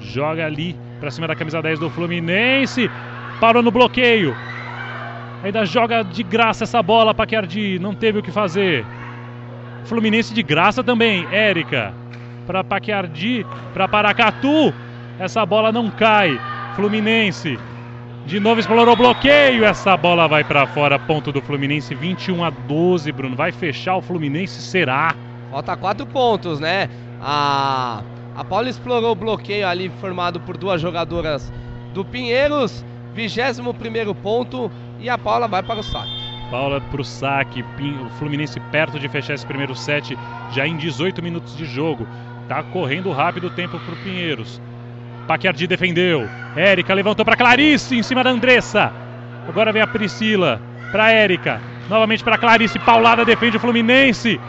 [0.00, 2.90] Joga ali Pra cima da camisa 10 do Fluminense.
[3.40, 4.36] Parou no bloqueio.
[5.42, 7.78] Ainda joga de graça essa bola, Paquiardi.
[7.78, 8.84] Não teve o que fazer.
[9.84, 11.26] Fluminense de graça também.
[11.32, 11.94] Érica.
[12.46, 13.46] Para Paquiardi.
[13.72, 14.74] Para Paracatu.
[15.18, 16.38] Essa bola não cai.
[16.76, 17.58] Fluminense.
[18.26, 19.64] De novo explorou o bloqueio.
[19.64, 20.98] Essa bola vai para fora.
[20.98, 21.94] Ponto do Fluminense.
[21.94, 23.34] 21 a 12, Bruno.
[23.34, 24.60] Vai fechar o Fluminense?
[24.60, 25.14] Será?
[25.50, 26.90] Falta quatro pontos, né?
[27.22, 28.02] A,
[28.36, 31.50] a Paula explorou o bloqueio ali formado por duas jogadoras
[31.94, 32.84] do Pinheiros.
[33.14, 34.70] 21 primeiro ponto.
[34.98, 36.10] E a Paula vai para o saque.
[36.50, 37.62] Paula para o saque.
[37.62, 40.18] O Fluminense perto de fechar esse primeiro set.
[40.52, 42.06] Já em 18 minutos de jogo.
[42.48, 44.60] Tá correndo rápido o tempo para o Pinheiros.
[45.26, 46.28] Paquiardi defendeu.
[46.56, 48.92] Érica levantou para Clarice em cima da Andressa.
[49.48, 51.60] Agora vem a Priscila para Érica.
[51.88, 52.78] Novamente para Clarice.
[52.80, 54.40] Paulada defende o Fluminense.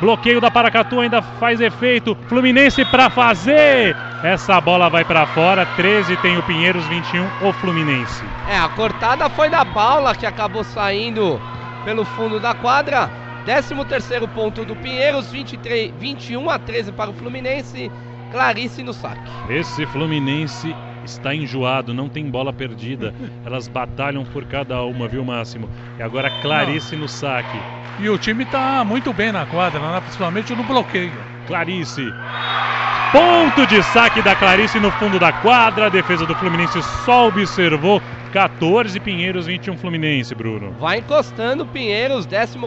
[0.00, 2.16] Bloqueio da Paracatu ainda faz efeito.
[2.28, 3.96] Fluminense para fazer.
[4.22, 5.66] Essa bola vai para fora.
[5.76, 8.24] 13 tem o Pinheiros, 21 o Fluminense.
[8.48, 11.40] É, a cortada foi da Paula que acabou saindo
[11.84, 13.10] pelo fundo da quadra.
[13.44, 17.90] 13 terceiro ponto do Pinheiros, 23, 21 a 13 para o Fluminense.
[18.30, 19.30] Clarice no saque.
[19.48, 23.14] Esse Fluminense está enjoado, não tem bola perdida.
[23.44, 25.68] Elas batalham por cada uma, viu, Máximo?
[25.98, 27.58] E agora Clarice no saque.
[27.98, 30.00] E o time está muito bem na quadra, né?
[30.00, 31.12] principalmente no bloqueio.
[31.48, 32.12] Clarice.
[33.10, 35.86] Ponto de saque da Clarice no fundo da quadra.
[35.86, 38.00] A defesa do Fluminense só observou.
[38.30, 40.72] 14 Pinheiros, 21 Fluminense, Bruno.
[40.78, 42.58] Vai encostando Pinheiros, 14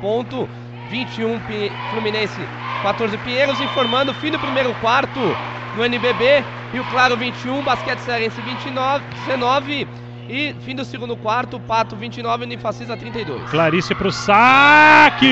[0.00, 0.48] ponto.
[0.88, 1.40] 21
[1.88, 2.48] Fluminense,
[2.82, 5.36] 14 Pinheiros, informando fim do primeiro quarto
[5.72, 6.44] no NBB.
[6.72, 12.96] Rio Claro 21, Basquete Cearense 29, 19 e fim do segundo quarto, Pato 29, Unifacisa
[12.96, 13.50] 32.
[13.50, 15.26] Clarice pro saque!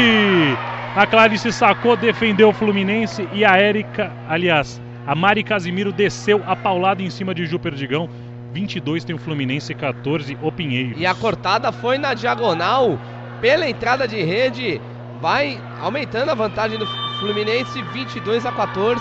[0.96, 6.56] A Clarice sacou, defendeu o Fluminense e a Érica, aliás, a Mari Casimiro desceu a
[6.56, 8.10] paulada em cima de Ju Perdigão.
[8.52, 10.98] 22 tem o Fluminense, 14 o Pinheiro.
[10.98, 12.98] E a cortada foi na diagonal
[13.40, 14.80] pela entrada de rede
[15.20, 16.86] vai aumentando a vantagem do
[17.20, 19.00] Fluminense, 22 a 14.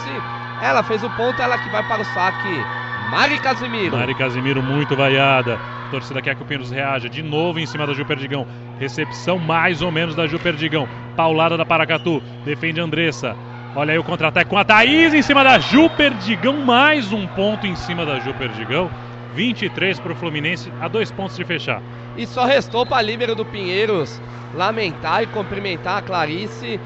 [0.62, 2.66] Ela fez o ponto, ela que vai para o saque.
[3.10, 3.96] Mari Casimiro.
[3.96, 5.60] Mari Casimiro muito vaiada.
[5.88, 8.46] A torcida quer que o Pinheiros reaja de novo em cima da Ju Perdigão.
[8.78, 10.86] Recepção mais ou menos da Ju Perdigão.
[11.16, 12.22] Paulada da Paracatu.
[12.44, 13.38] Defende Andressa.
[13.74, 16.58] Olha aí o contra-ataque com a Thaís em cima da Ju Perdigão.
[16.66, 18.92] Mais um ponto em cima da Ju Perdigão.
[19.34, 21.82] 23 para o Fluminense, a dois pontos de fechar.
[22.18, 24.22] E só restou para a líbero do Pinheiros
[24.54, 26.82] lamentar e cumprimentar a Clarice.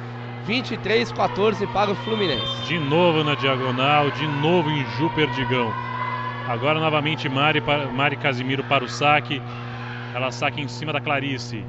[0.47, 2.67] 23-14 para o Fluminense.
[2.67, 5.90] De novo na diagonal, de novo em Ju Perdigão.
[6.49, 7.61] Agora novamente Mari,
[7.93, 9.41] Mari Casimiro para o saque.
[10.13, 11.63] Ela saque em cima da Clarice.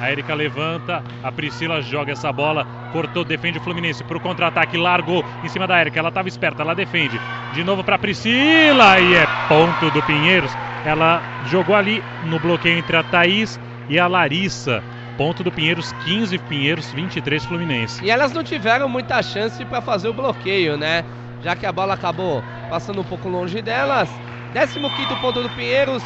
[0.00, 4.76] A Erika levanta, a Priscila joga essa bola, cortou, defende o Fluminense para o contra-ataque,
[4.76, 5.98] largou em cima da Erika.
[5.98, 7.18] Ela estava esperta, ela defende.
[7.52, 10.52] De novo para Priscila e é ponto do Pinheiros.
[10.84, 14.82] Ela jogou ali no bloqueio entre a Thaís e a Larissa.
[15.16, 18.04] Ponto do Pinheiros, 15 Pinheiros, 23 Fluminense.
[18.04, 21.04] E elas não tiveram muita chance para fazer o bloqueio, né?
[21.42, 24.08] Já que a bola acabou passando um pouco longe delas.
[24.52, 24.80] 15
[25.20, 26.02] ponto do Pinheiros,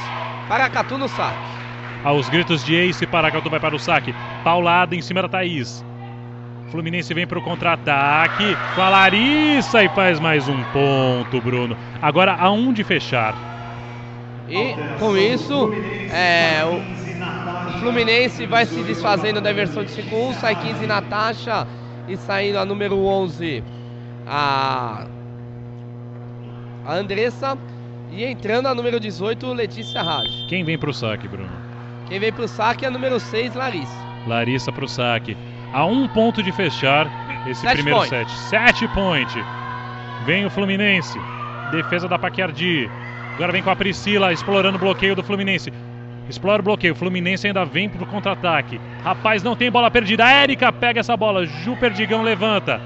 [0.48, 1.38] Paracatu no saque.
[2.04, 4.14] Aos gritos de Ace, Paracatu vai para o saque.
[4.42, 5.84] Paulada em cima da Thaís.
[6.70, 11.76] Fluminense vem para o contra-ataque com a Larissa e faz mais um ponto, Bruno.
[12.00, 13.34] Agora a um de fechar.
[14.48, 15.70] E com isso,
[16.10, 21.66] é, o, Fluminense vai se desfazendo da versão de 5-1, sai 15 Natasha
[22.08, 23.62] e saindo a número 11
[24.26, 25.06] a,
[26.84, 27.56] a Andressa
[28.10, 30.26] e entrando a número 18 Letícia Raj.
[30.48, 31.50] Quem vem pro saque, Bruno?
[32.08, 33.92] Quem vem pro saque é a número 6 Larissa.
[34.26, 35.36] Larissa pro saque.
[35.72, 37.06] A um ponto de fechar
[37.48, 38.10] esse Set primeiro point.
[38.10, 38.30] set.
[38.30, 39.32] Sete point.
[40.26, 41.18] Vem o Fluminense.
[41.70, 42.90] Defesa da Paquiardi.
[43.34, 45.72] Agora vem com a Priscila explorando o bloqueio do Fluminense.
[46.28, 46.94] Explora o bloqueio.
[46.94, 48.78] Fluminense ainda vem pro contra-ataque.
[49.02, 50.24] Rapaz, não tem bola perdida.
[50.24, 51.46] A Érica pega essa bola.
[51.46, 52.80] Ju Perdigão levanta.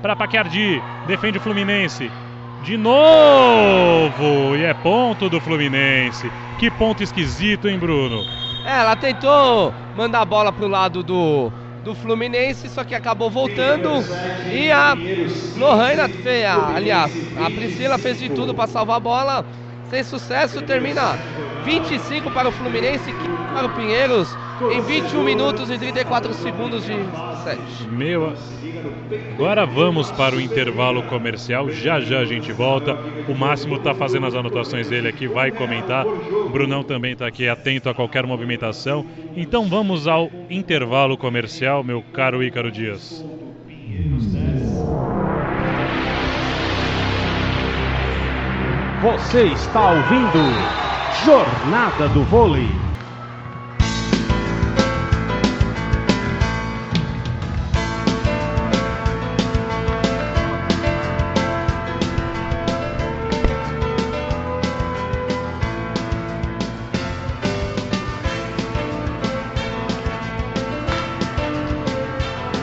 [0.00, 0.82] Para Paquiardi.
[1.06, 2.10] Defende o Fluminense.
[2.64, 4.56] De novo!
[4.56, 6.30] E é ponto do Fluminense.
[6.58, 8.24] Que ponto esquisito, hein, Bruno?
[8.64, 11.52] É, ela tentou mandar a bola pro lado do,
[11.82, 13.90] do Fluminense, só que acabou voltando.
[14.50, 14.96] E a
[15.58, 19.44] Lohana fez, aliás, a Priscila fez de tudo para salvar a bola.
[19.90, 21.18] Sem sucesso, termina
[21.64, 24.28] 25 para o Fluminense, 15 para o Pinheiros,
[24.70, 26.92] em 21 minutos e 34 segundos de
[27.42, 27.60] set.
[27.90, 28.34] Meu.
[29.34, 31.70] Agora vamos para o intervalo comercial.
[31.70, 32.96] Já já a gente volta.
[33.28, 36.06] O Máximo está fazendo as anotações dele aqui, vai comentar.
[36.06, 39.06] O Brunão também está aqui atento a qualquer movimentação.
[39.34, 43.24] Então vamos ao intervalo comercial, meu caro Ícaro Dias.
[49.02, 52.68] Você está ouvindo Jornada do Vôlei.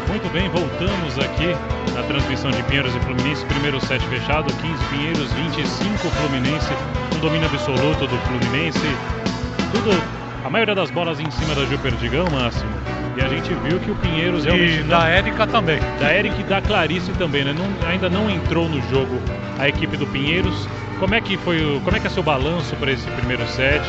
[0.08, 1.56] Muito bem, voltamos aqui
[1.96, 3.46] na transmissão de Pinheiros e Fluminense.
[3.46, 7.11] Primeiro set fechado, 15 Pinheiros, 25 Fluminense.
[7.22, 8.80] Domínio absoluto do Fluminense.
[9.72, 9.92] Tudo,
[10.44, 12.70] a maioria das bolas em cima da Gil Perdigão, Máximo.
[13.16, 14.80] E a gente viu que o Pinheiros realmente.
[14.80, 15.80] E da Érica também.
[16.00, 17.54] Da Eric e da Clarice também, né?
[17.54, 19.22] Não- ainda não entrou no jogo
[19.60, 20.68] a equipe do Pinheiros.
[21.00, 23.82] Como é que foi o, como é que é seu balanço para esse primeiro set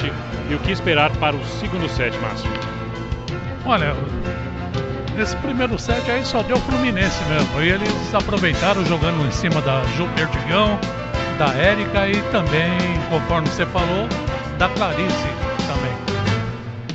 [0.50, 2.52] e o que esperar para o segundo set, Máximo?
[3.64, 3.94] Olha,
[5.16, 7.62] nesse primeiro set aí só deu Fluminense mesmo.
[7.62, 10.78] E eles aproveitaram jogando em cima da Ju Perdigão,
[11.42, 12.70] da Érica e também,
[13.10, 14.06] conforme você falou,
[14.58, 15.26] da Clarice
[15.66, 15.92] também.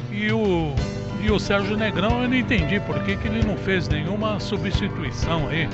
[0.09, 0.73] E o,
[1.21, 5.49] e o Sérgio Negrão eu não entendi por que, que ele não fez nenhuma substituição
[5.49, 5.67] aí.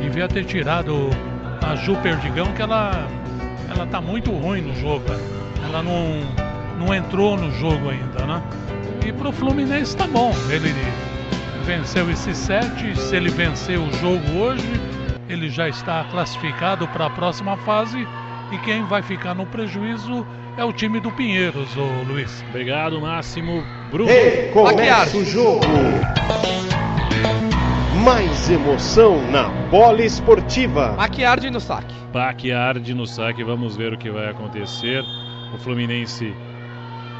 [0.00, 1.10] Devia ter tirado
[1.60, 3.06] a Ju Perdigão, que ela,
[3.68, 5.04] ela tá muito ruim no jogo.
[5.06, 5.18] né?
[5.68, 6.22] Ela não,
[6.78, 8.42] não entrou no jogo ainda, né?
[9.04, 10.34] E pro Fluminense tá bom.
[10.48, 10.74] Ele
[11.66, 12.98] venceu esse set.
[12.98, 14.80] Se ele vencer o jogo hoje,
[15.34, 18.06] ele já está classificado para a próxima fase.
[18.50, 20.26] E quem vai ficar no prejuízo
[20.56, 22.44] é o time do Pinheiros, ô Luiz.
[22.48, 23.64] Obrigado, Máximo.
[23.90, 24.08] Bruno.
[24.08, 25.66] Recomeça o jogo.
[28.04, 30.92] Mais emoção na bola esportiva.
[30.92, 31.94] Maquiardi no saque.
[32.12, 35.02] Backyard no saque, vamos ver o que vai acontecer.
[35.52, 36.32] O Fluminense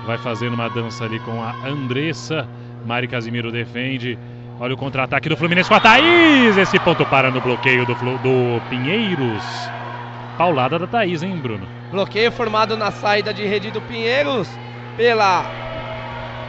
[0.06, 2.46] vai fazendo uma dança ali com a Andressa.
[2.86, 4.16] Mari Casimiro defende.
[4.60, 6.56] Olha o contra-ataque do Fluminense com a Thaís.
[6.56, 9.42] Esse ponto para no bloqueio do, do Pinheiros.
[10.38, 11.66] Paulada da Thaís, hein, Bruno?
[11.90, 14.48] Bloqueio formado na saída de rede do Pinheiros
[14.96, 15.44] pela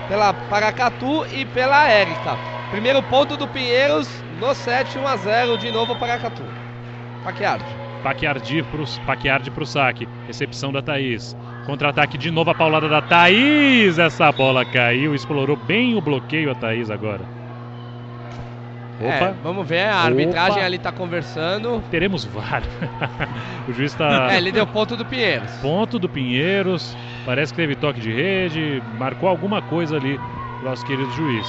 [0.07, 2.37] pela Paracatu e pela Érica.
[2.69, 4.07] Primeiro ponto do Pinheiros
[4.39, 6.43] no 7 1 a 0 de novo Paracatu.
[7.23, 7.65] Paquiardi.
[8.03, 10.07] Paquiardi pro, Paquiardi pro saque.
[10.27, 11.35] Recepção da Thaís.
[11.65, 13.97] Contra-ataque de novo a paulada da Thaís.
[13.97, 15.15] Essa bola caiu.
[15.15, 17.27] Explorou bem o bloqueio a Thaís agora.
[18.99, 20.65] É, vamos ver, a arbitragem Opa.
[20.65, 21.83] ali tá conversando.
[21.91, 22.71] Teremos vários.
[23.67, 24.31] o juiz está.
[24.31, 25.51] É, ele deu ponto do Pinheiros.
[25.57, 26.95] Ponto do Pinheiros.
[27.25, 28.81] Parece que teve toque de rede.
[28.97, 30.19] Marcou alguma coisa ali.
[30.63, 31.47] Nosso querido juiz.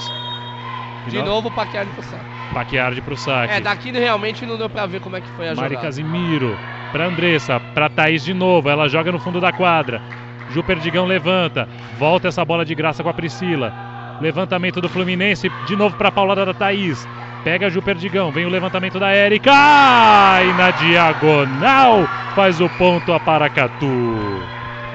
[1.09, 2.24] De novo, Paquiardi pro saque.
[2.53, 3.55] Paquiardi pro saque.
[3.55, 5.86] É, daqui realmente não deu pra ver como é que foi a Mari jogada.
[5.86, 6.59] Casimiro
[6.90, 8.68] pra Andressa, pra Thaís de novo.
[8.68, 10.03] Ela joga no fundo da quadra.
[10.51, 11.68] Ju Perdigão levanta.
[11.99, 13.72] Volta essa bola de graça com a Priscila.
[14.20, 15.51] Levantamento do Fluminense.
[15.66, 17.07] De novo pra paulada da Thaís.
[17.47, 18.32] Pega a Ju Perdigão.
[18.32, 19.53] Vem o levantamento da Érica.
[19.53, 24.42] E na diagonal faz o ponto a Paracatu.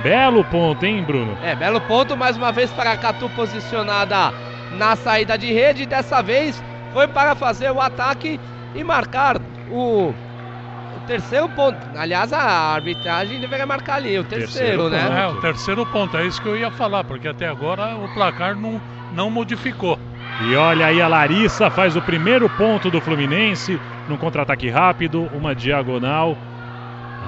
[0.04, 1.38] Belo ponto, hein, Bruno?
[1.45, 4.34] É, belo ponto, mais uma vez Paracatu posicionada
[4.78, 5.86] na saída de rede.
[5.86, 8.38] Dessa vez foi para fazer o ataque
[8.76, 9.38] e marcar
[9.72, 11.78] o, o terceiro ponto.
[11.95, 15.24] Aliás, a arbitragem deveria marcar ali, o terceiro, Terceiro né?
[15.24, 18.58] É, o terceiro ponto, é isso que eu ia falar, porque até agora o placar
[18.58, 18.82] não,
[19.14, 19.97] não modificou.
[20.44, 25.54] E olha aí a Larissa faz o primeiro ponto do Fluminense num contra-ataque rápido, uma
[25.54, 26.36] diagonal.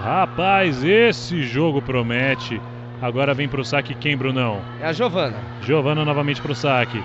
[0.03, 2.59] Rapaz, esse jogo promete.
[2.99, 4.64] Agora vem pro saque quem, Brunão?
[4.82, 5.38] É a Giovana.
[5.61, 7.03] Giovana novamente pro saque.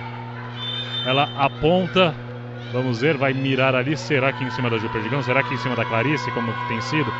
[1.04, 2.14] Ela aponta.
[2.72, 3.96] Vamos ver, vai mirar ali.
[3.96, 5.22] Será que em cima da Ju Perdigão?
[5.22, 7.12] Será que em cima da Clarice, como tem sido?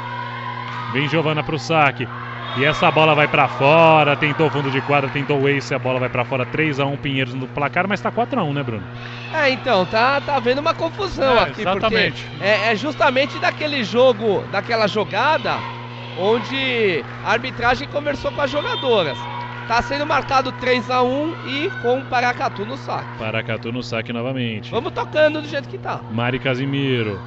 [0.93, 2.09] Vem Giovana pro saque.
[2.57, 4.16] E essa bola vai pra fora.
[4.16, 5.74] Tentou o fundo de quadra, tentou o ace.
[5.74, 6.44] A bola vai pra fora.
[6.46, 8.82] 3 a 1 Pinheiros no placar, mas tá 4 a 1 né, Bruno?
[9.34, 12.24] É, então, tá, tá havendo uma confusão É, aqui, exatamente.
[12.24, 15.59] porque é, é justamente daquele jogo, daquela jogada,
[16.18, 19.18] onde a arbitragem conversou com as jogadoras.
[19.68, 23.18] Tá sendo marcado 3 a 1 e com o Paracatu no saque.
[23.18, 24.70] Paracatu no saque novamente.
[24.70, 26.01] Vamos tocando do jeito que tá.
[26.11, 27.20] Mari Casimiro.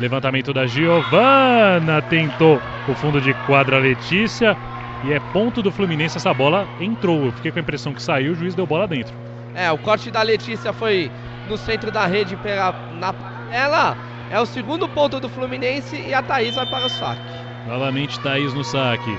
[0.00, 2.00] Levantamento da Giovana.
[2.00, 4.56] Tentou o fundo de quadra Letícia.
[5.04, 6.16] E é ponto do Fluminense.
[6.16, 7.26] Essa bola entrou.
[7.26, 8.32] Eu fiquei com a impressão que saiu.
[8.32, 9.14] O juiz deu bola dentro.
[9.54, 11.10] É, o corte da Letícia foi
[11.48, 13.14] no centro da rede pela, na,
[13.52, 13.96] ela
[14.30, 17.20] é o segundo ponto do Fluminense e a Thaís vai para o saque.
[17.68, 19.18] Novamente Thaís no saque.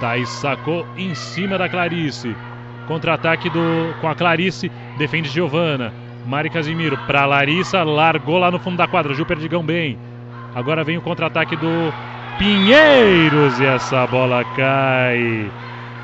[0.00, 2.36] Thaís sacou em cima da Clarice.
[2.86, 4.70] Contra-ataque do com a Clarice.
[4.98, 5.92] Defende Giovana.
[6.26, 7.82] Mari Casimiro para Larissa.
[7.82, 9.14] Largou lá no fundo da quadra.
[9.14, 9.98] Gil Perdigão bem.
[10.54, 11.92] Agora vem o contra-ataque do
[12.38, 13.58] Pinheiros.
[13.60, 15.50] E essa bola cai.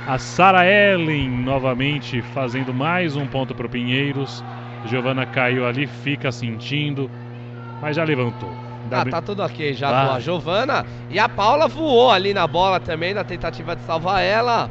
[0.07, 4.43] A Sara Ellen novamente fazendo mais um ponto para o Pinheiros.
[4.87, 7.11] Giovana caiu ali, fica sentindo,
[7.83, 8.51] mas já levantou.
[8.91, 10.07] Ah, tá tudo ok já ah.
[10.07, 10.87] com a Giovana.
[11.11, 14.71] E a Paula voou ali na bola também, na tentativa de salvar ela.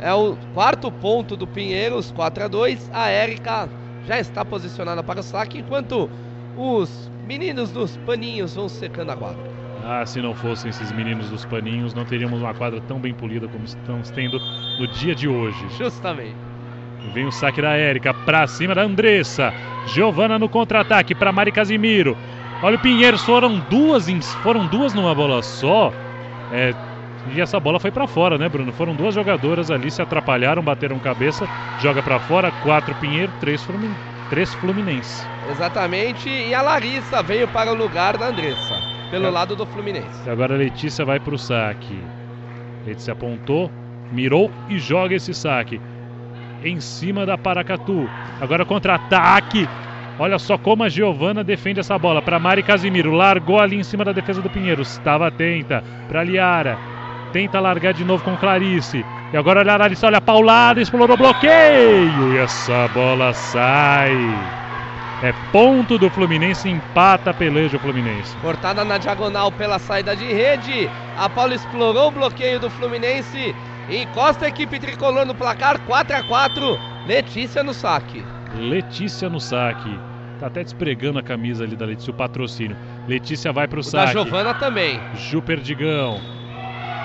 [0.00, 3.68] É o quarto ponto do Pinheiros, 4 a 2 A Érica
[4.06, 6.08] já está posicionada para o saque, enquanto
[6.56, 9.50] os meninos dos paninhos vão secando a quadra.
[9.84, 13.48] Ah, se não fossem esses meninos dos paninhos, não teríamos uma quadra tão bem polida
[13.48, 14.38] como estamos tendo
[14.78, 15.64] no dia de hoje.
[15.78, 16.36] Justamente.
[17.14, 19.52] Vem o saque da Érica para cima da Andressa.
[19.86, 22.16] Giovana no contra-ataque para Mari Casimiro.
[22.62, 24.06] Olha o Pinheiros, foram duas,
[24.42, 25.92] foram duas numa bola só.
[26.52, 26.74] É,
[27.34, 28.72] e essa bola foi para fora, né, Bruno?
[28.72, 31.46] Foram duas jogadoras ali, se atrapalharam, bateram cabeça,
[31.78, 33.94] joga para fora, quatro Pinheiro, três, Flumin
[34.30, 35.26] três Fluminense.
[35.50, 39.30] Exatamente, e a Larissa veio para o lugar da Andressa, pelo é.
[39.30, 40.26] lado do Fluminense.
[40.26, 41.98] E agora a Letícia vai para o saque.
[42.86, 43.70] Letícia apontou,
[44.12, 45.80] mirou e joga esse saque.
[46.62, 48.08] Em cima da Paracatu.
[48.40, 49.68] Agora contra-ataque.
[50.18, 53.12] Olha só como a Giovana defende essa bola para Mari Casimiro.
[53.12, 54.82] Largou ali em cima da defesa do Pinheiro.
[54.82, 56.78] Estava atenta para Liara.
[57.32, 59.04] Tenta largar de novo com Clarice.
[59.32, 62.34] E agora olha a Larissa, olha a paulada, explorou o bloqueio.
[62.34, 64.10] E essa bola sai.
[65.22, 68.34] É ponto do Fluminense, empata peleja o Fluminense.
[68.38, 70.90] Cortada na diagonal pela saída de rede.
[71.16, 73.54] A Paula explorou o bloqueio do Fluminense.
[73.90, 78.24] Encosta a equipe tricolor no placar 4 a 4 Letícia no saque.
[78.56, 79.90] Letícia no saque.
[80.40, 82.76] Tá até despregando a camisa ali da Letícia, o patrocínio.
[83.06, 84.14] Letícia vai pro o saque.
[84.14, 84.98] Da Giovana também.
[85.14, 86.39] Ju Perdigão.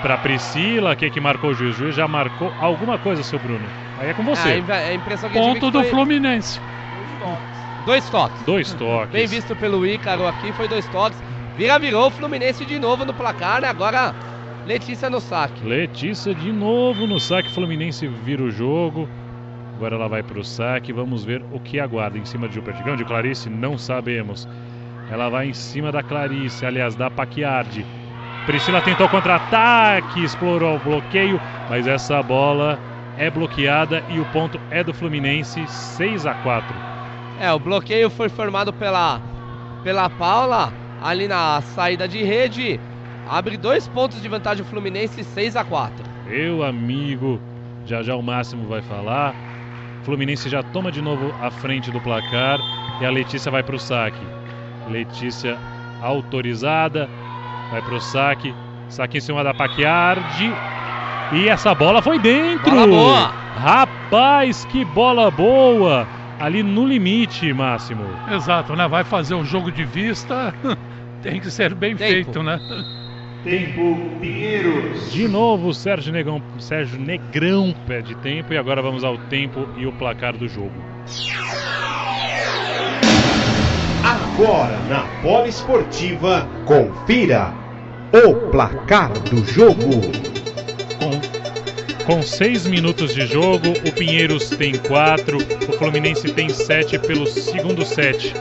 [0.06, 1.74] Pra Priscila, que que marcou o juiz?
[1.74, 3.66] O juiz já marcou alguma coisa, seu Bruno.
[3.98, 4.62] Aí é com você.
[4.70, 5.90] Ah, a impressão que Ponto do foi...
[5.90, 6.60] Fluminense.
[7.84, 8.42] Dois toques.
[8.42, 9.10] Dois toques.
[9.10, 11.20] Bem visto pelo Ícaro aqui, foi dois toques.
[11.58, 13.66] Vira virou o Fluminense de novo no placar, né?
[13.66, 14.14] Agora
[14.64, 15.66] Letícia no saque.
[15.66, 17.50] Letícia de novo no saque.
[17.50, 19.08] Fluminense vira o jogo.
[19.74, 20.92] Agora ela vai para o saque.
[20.92, 22.94] Vamos ver o que aguarda em cima de Jupertigão.
[22.94, 24.46] De Clarice, não sabemos.
[25.10, 27.84] Ela vai em cima da Clarice, aliás, da Paquiardi.
[28.46, 32.78] Priscila tentou contra-ataque, explorou o bloqueio, mas essa bola
[33.18, 36.74] é bloqueada e o ponto é do Fluminense, 6 a 4.
[37.40, 39.20] É, o bloqueio foi formado pela
[39.82, 40.72] pela Paula
[41.02, 42.80] ali na saída de rede.
[43.28, 46.04] Abre dois pontos de vantagem o Fluminense, 6 a 4.
[46.28, 47.40] Meu amigo,
[47.84, 49.34] já já o Máximo vai falar.
[50.04, 52.60] Fluminense já toma de novo a frente do placar
[53.00, 54.24] e a Letícia vai para o saque.
[54.88, 55.58] Letícia
[56.00, 57.08] autorizada,
[57.70, 58.54] vai para o saque.
[58.88, 60.52] Saque em cima da Paquiardi.
[61.32, 62.70] E essa bola foi dentro.
[62.70, 63.32] Bola boa.
[63.56, 66.06] Rapaz, que bola boa.
[66.38, 68.04] Ali no limite, Máximo.
[68.30, 68.86] Exato, né?
[68.86, 70.54] Vai fazer um jogo de vista.
[71.22, 72.10] Tem que ser bem Tempo.
[72.12, 72.58] feito, né?
[73.42, 75.12] Tempo Pinheiros.
[75.12, 79.92] De novo, Sérgio Negrão, Sérgio Negrão pede tempo e agora vamos ao tempo e o
[79.92, 80.74] placar do jogo.
[84.38, 87.54] Agora na Poliesportiva, confira
[88.12, 90.02] o placar do jogo.
[90.98, 97.26] Com, com seis minutos de jogo, o Pinheiros tem quatro, o Fluminense tem sete pelo
[97.26, 98.34] segundo set.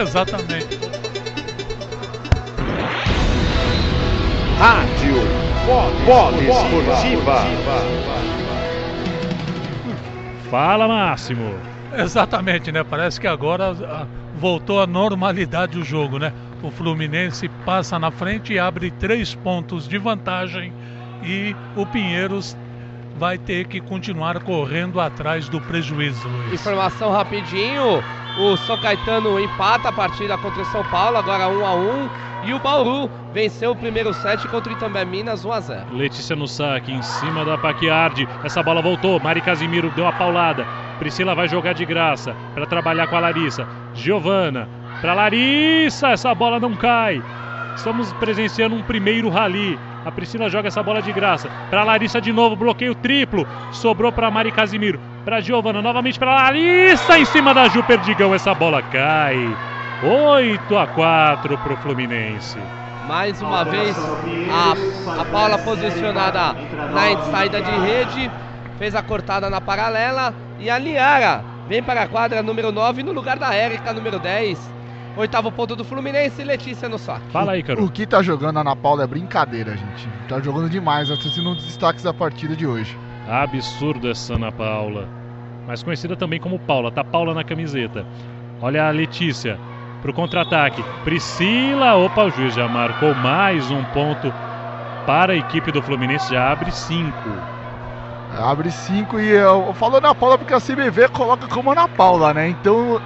[0.00, 0.78] Exatamente.
[4.58, 5.14] Rádio
[6.06, 7.44] Poliesportiva.
[10.50, 11.54] Fala, Máximo.
[11.94, 12.82] Exatamente, né?
[12.82, 13.76] Parece que agora
[14.42, 16.32] voltou à normalidade o jogo, né?
[16.64, 20.72] O Fluminense passa na frente e abre três pontos de vantagem
[21.22, 22.56] e o Pinheiros
[23.16, 26.26] vai ter que continuar correndo atrás do prejuízo.
[26.26, 26.54] Luiz.
[26.54, 28.02] Informação rapidinho:
[28.40, 32.52] o São Caetano empata a partida contra o São Paulo, agora 1 a 1 e
[32.52, 35.96] o Bauru venceu o primeiro set contra o Itambé Minas 1 a 0.
[35.96, 38.28] Letícia no saque em cima da Paquiardi.
[38.44, 39.20] Essa bola voltou.
[39.20, 40.66] Mari Casimiro deu a paulada.
[40.98, 43.66] Priscila vai jogar de graça para trabalhar com a Larissa.
[43.94, 44.68] Giovana
[45.00, 46.08] para Larissa.
[46.08, 47.22] Essa bola não cai.
[47.76, 49.78] Estamos presenciando um primeiro rally.
[50.04, 51.48] A Priscila joga essa bola de graça.
[51.70, 53.46] Para Larissa de novo, bloqueio triplo.
[53.70, 55.00] Sobrou para Mari Casimiro.
[55.24, 57.18] Para Giovana, novamente para Larissa.
[57.18, 59.71] Em cima da Ju Perdigão, essa bola cai.
[60.04, 62.58] 8 a 4 para o Fluminense.
[63.06, 63.96] Mais uma vez
[64.50, 66.54] a, a Paula posicionada
[66.92, 68.28] na saída de rede.
[68.78, 70.34] Fez a cortada na paralela.
[70.58, 74.72] E a Liara vem para a quadra número 9 no lugar da Érica, número 10.
[75.16, 77.30] Oitavo ponto do Fluminense, Letícia no saque.
[77.30, 77.80] Fala aí, cara.
[77.80, 80.08] O que tá jogando a Ana Paula é brincadeira, gente.
[80.28, 82.98] Tá jogando demais, sendo um dos destaques da partida de hoje.
[83.28, 85.08] Absurdo essa Ana Paula.
[85.64, 88.04] Mas conhecida também como Paula, tá Paula na camiseta.
[88.60, 89.60] Olha a Letícia
[90.02, 90.82] pro contra-ataque.
[91.04, 94.32] Priscila, opa, o juiz já marcou mais um ponto
[95.06, 97.28] para a equipe do Fluminense, já abre cinco.
[98.36, 102.32] Abre cinco e eu, eu falo Ana Paula porque a CBV coloca como Ana Paula,
[102.34, 102.48] né?
[102.48, 103.00] Então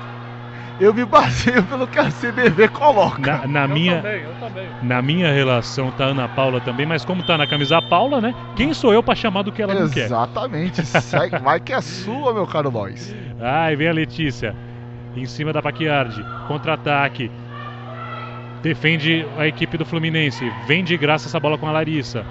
[0.78, 3.38] eu me baseio pelo que a CBV coloca.
[3.38, 4.68] Na, na Eu minha, também, eu também.
[4.82, 8.34] na minha relação tá a Ana Paula também, mas como tá na camisa Paula, né?
[8.54, 10.04] Quem sou eu pra chamar do que ela não quer?
[10.04, 10.82] Exatamente.
[11.42, 13.14] Vai que é sua, meu caro Lois.
[13.40, 14.54] Ai, vem a Letícia.
[15.16, 16.22] Em cima da Paquiardi.
[16.46, 17.30] Contra-ataque.
[18.62, 20.52] Defende a equipe do Fluminense.
[20.66, 22.24] Vem de graça essa bola com a Larissa.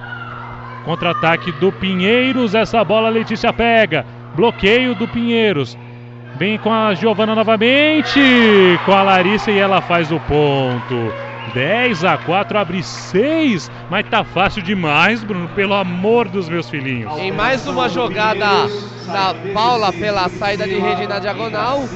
[0.86, 2.54] Contra-ataque do Pinheiros.
[2.54, 4.06] Essa bola a Letícia pega.
[4.36, 5.78] Bloqueio do Pinheiros.
[6.38, 8.20] Vem com a Giovana novamente.
[8.86, 11.14] Com a Larissa e ela faz o ponto.
[11.54, 13.72] 10 a 4, abre 6.
[13.90, 15.48] Mas tá fácil demais, Bruno.
[15.50, 17.18] Pelo amor dos meus filhinhos.
[17.18, 18.68] Em mais uma jogada
[19.08, 21.88] da Paula pela saída de rede na diagonal.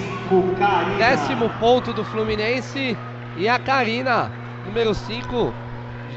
[0.98, 2.96] Décimo ponto do Fluminense.
[3.38, 4.32] E a Karina,
[4.66, 5.54] número 5,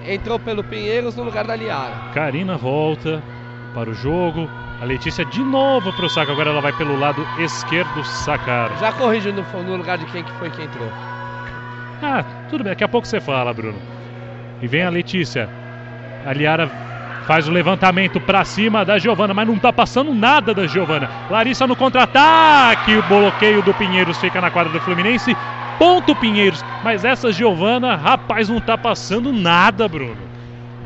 [0.06, 1.94] entrou pelo Pinheiros no lugar da Liara.
[2.12, 3.22] Karina volta
[3.74, 4.48] para o jogo.
[4.80, 6.32] A Letícia de novo para o saco.
[6.32, 8.76] Agora ela vai pelo lado esquerdo sacar.
[8.78, 10.88] Já corrigiu no, no lugar de quem que foi que entrou.
[12.02, 12.72] Ah, tudo bem.
[12.72, 13.78] Daqui a pouco você fala, Bruno.
[14.60, 15.48] E vem a Letícia.
[16.26, 16.68] A Liara
[17.26, 21.08] faz o levantamento para cima da Giovana, mas não tá passando nada da Giovana.
[21.30, 22.96] Larissa no contra-ataque.
[22.96, 25.36] O bloqueio do Pinheiros fica na quadra do Fluminense.
[25.78, 26.64] Ponto Pinheiros.
[26.82, 30.16] Mas essa Giovana, rapaz, não tá passando nada, Bruno.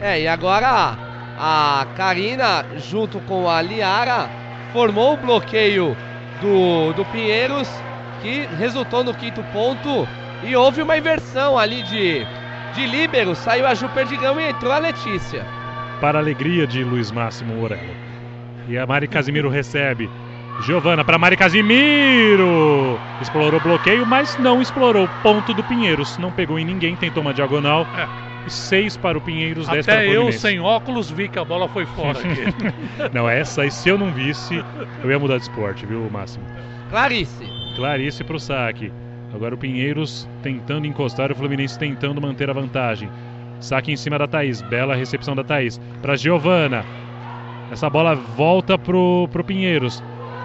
[0.00, 0.96] É, e agora
[1.38, 4.28] a Karina, junto com a Liara,
[4.72, 5.96] formou o bloqueio
[6.40, 7.68] do, do Pinheiros,
[8.22, 10.06] que resultou no quinto ponto.
[10.42, 12.26] E houve uma inversão ali de,
[12.74, 13.34] de líbero.
[13.34, 15.44] Saiu a Ju Perdigão e entrou a Letícia.
[16.00, 17.94] Para a alegria de Luiz Máximo Morello.
[18.68, 20.08] E a Mari Casimiro recebe.
[20.62, 22.98] Giovana para Mari Casimiro.
[23.20, 25.08] Explorou o bloqueio, mas não explorou.
[25.22, 26.16] Ponto do Pinheiros.
[26.18, 27.86] Não pegou em ninguém, tentou uma diagonal.
[27.96, 28.26] É.
[28.46, 31.44] E seis para o Pinheiros, dez para o Até eu, sem óculos, vi que a
[31.44, 32.44] bola foi fora aqui.
[33.12, 34.62] Não, essa aí, se eu não visse,
[35.02, 36.44] eu ia mudar de esporte, viu, Máximo?
[36.88, 37.44] Clarice.
[37.74, 38.92] Clarice para o saque.
[39.34, 43.10] Agora o Pinheiros tentando encostar, o Fluminense tentando manter a vantagem.
[43.60, 44.60] Saque em cima da Thaís.
[44.62, 45.80] Bela recepção da Thaís.
[46.02, 46.84] Para Giovana.
[47.70, 50.02] Essa bola volta pro, pro Pinheiros.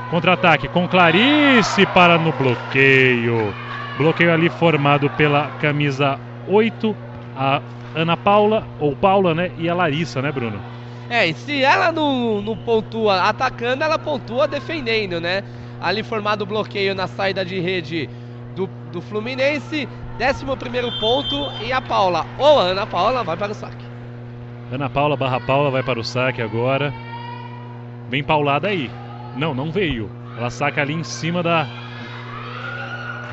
[0.10, 3.54] Contra-ataque com Clarice para no bloqueio.
[3.98, 6.96] Bloqueio ali formado pela camisa 8,
[7.38, 7.62] a
[7.96, 9.52] Ana Paula, ou Paula, né?
[9.58, 10.60] E a Larissa, né, Bruno?
[11.10, 15.44] É, e se ela não, não pontua atacando, ela pontua defendendo, né?
[15.82, 18.10] Ali formado o bloqueio na saída de rede
[18.56, 19.88] do, do Fluminense.
[20.22, 23.84] Décimo primeiro ponto e a Paula, ou a Ana Paula, vai para o saque.
[24.72, 26.94] Ana Paula barra Paula vai para o saque agora.
[28.08, 28.92] Vem paulada aí.
[29.36, 30.12] Não, não veio.
[30.38, 31.66] Ela saca ali em cima da.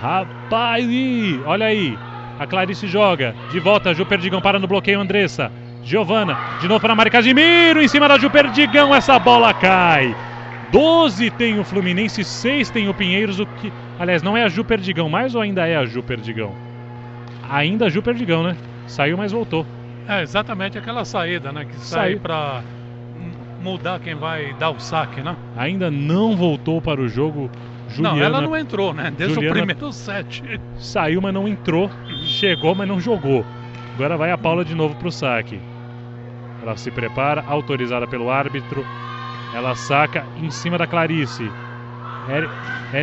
[0.01, 0.87] Rapaz!
[1.45, 1.95] Olha aí.
[2.39, 3.35] A Clarice joga.
[3.51, 5.53] De volta, Ju Perdigão para no bloqueio, Andressa.
[5.85, 7.83] Giovana, de novo para Mari Casimiro.
[7.83, 10.17] Em cima da Ju Perdigão, essa bola cai.
[10.73, 13.39] 12 tem o Fluminense, 6 tem o Pinheiros.
[13.39, 13.71] O que...
[13.99, 16.68] Aliás, não é a Ju Perdigão mais ou ainda é a Ju Perdigão?
[17.49, 18.57] Ainda Ju Perdigão, né?
[18.87, 19.67] Saiu, mas voltou.
[20.07, 21.65] É exatamente aquela saída, né?
[21.65, 22.63] Que sai pra
[23.61, 25.37] mudar quem vai dar o saque, né?
[25.57, 27.51] Ainda não voltou para o jogo.
[27.89, 29.11] Juliana Não, ela não entrou, né?
[29.11, 30.43] Desde Juliana- o primeiro set.
[30.79, 31.91] saiu, mas não entrou.
[32.25, 33.45] Chegou, mas não jogou.
[33.95, 35.59] Agora vai a Paula de novo para o saque.
[36.63, 38.85] Ela se prepara, autorizada pelo árbitro.
[39.55, 41.51] Ela saca em cima da Clarice.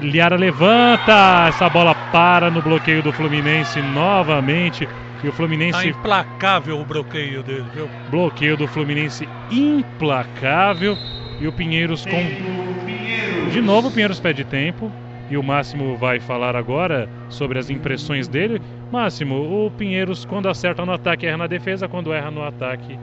[0.02, 1.48] Liara levanta.
[1.48, 4.88] Essa bola para no bloqueio do Fluminense novamente.
[5.24, 7.90] E o Tá Fluminense implacável o bloqueio dele, viu?
[8.10, 10.98] bloqueio do Fluminense implacável.
[11.40, 13.50] E o Pinheiros com.
[13.50, 14.92] De novo o Pinheiros pede tempo.
[15.30, 18.62] E o Máximo vai falar agora sobre as impressões dele.
[18.92, 21.88] Máximo, o Pinheiros, quando acerta no ataque, erra na defesa.
[21.88, 23.00] Quando erra no ataque.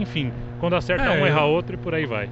[0.00, 2.28] Enfim, quando acerta É, um, erra outro e por aí vai.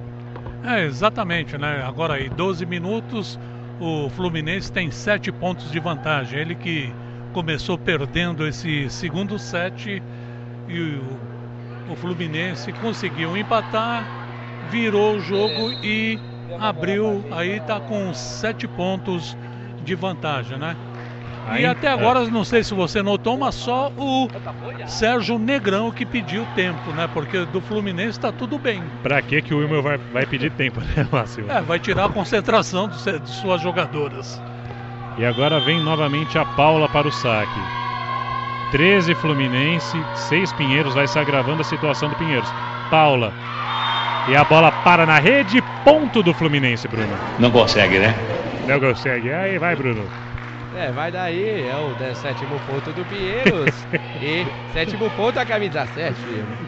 [0.63, 1.81] É, exatamente, né?
[1.83, 3.39] Agora aí, 12 minutos,
[3.79, 6.39] o Fluminense tem 7 pontos de vantagem.
[6.39, 6.93] Ele que
[7.33, 10.03] começou perdendo esse segundo set
[10.67, 14.07] e o, o Fluminense conseguiu empatar,
[14.69, 16.19] virou o jogo e
[16.59, 19.35] abriu, aí tá com 7 pontos
[19.83, 20.77] de vantagem, né?
[21.47, 24.27] Aí- e até agora, não sei se você notou, mas só o
[24.87, 27.07] Sérgio Negrão que pediu tempo, né?
[27.07, 28.83] Porque do Fluminense tá tudo bem.
[29.03, 31.51] Pra que que o Wilmer vai, vai pedir tempo, né, Máximo?
[31.51, 34.41] É, vai tirar a concentração do de suas jogadoras.
[35.17, 37.59] E agora vem novamente a Paula para o saque.
[38.71, 42.49] 13 Fluminense, 6 Pinheiros, vai se agravando a situação do Pinheiros.
[42.89, 43.33] Paula.
[44.29, 47.13] E a bola para na rede, ponto do Fluminense, Bruno.
[47.39, 48.15] Não consegue, né?
[48.67, 49.31] Não consegue.
[49.33, 50.05] Aí vai, Bruno.
[50.75, 53.85] É, vai daí, é o sétimo ponto do Pinheiros.
[54.21, 56.15] e sétimo ponto a camisa 7.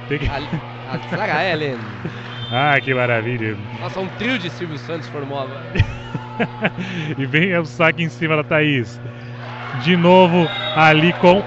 [0.09, 1.77] Tem que- A, a Ellen.
[2.55, 3.57] Ah, que maravilha.
[3.79, 5.73] Nossa, um trio de Silvio Santos formou agora.
[7.17, 8.99] e vem o saque em cima da Thaís.
[9.83, 11.41] de novo ali com.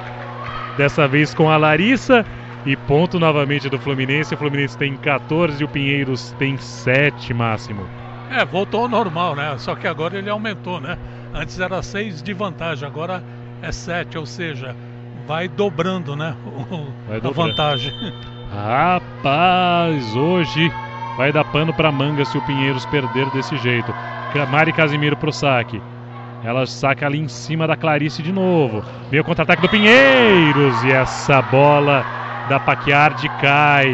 [0.77, 2.25] Dessa vez com a Larissa.
[2.65, 4.35] E ponto novamente do Fluminense.
[4.35, 7.87] O Fluminense tem 14 e o Pinheiros tem 7 máximo.
[8.29, 9.55] É, voltou ao normal, né?
[9.59, 10.99] Só que agora ele aumentou, né?
[11.37, 13.23] Antes era 6 de vantagem, agora
[13.61, 14.75] é 7, ou seja,
[15.27, 16.35] vai dobrando, né?
[16.47, 17.29] O, vai dobrando.
[17.29, 17.93] a vantagem.
[18.51, 20.73] Rapaz, hoje
[21.19, 23.95] vai dar pano para manga se o Pinheiros perder desse jeito.
[24.51, 25.81] Mari Casimiro pro saque.
[26.43, 28.83] Ela saca ali em cima da Clarice de novo.
[29.11, 30.85] Vem o contra-ataque do Pinheiros.
[30.85, 32.05] E essa bola
[32.49, 33.93] da Paquiardi cai.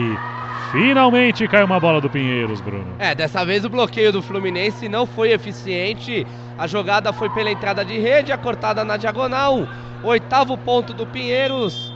[0.71, 2.95] Finalmente cai uma bola do Pinheiros, Bruno.
[2.99, 6.27] É, dessa vez o bloqueio do Fluminense não foi eficiente.
[6.59, 9.67] A jogada foi pela entrada de rede, a cortada na diagonal.
[10.03, 11.93] Oitavo ponto do Pinheiros.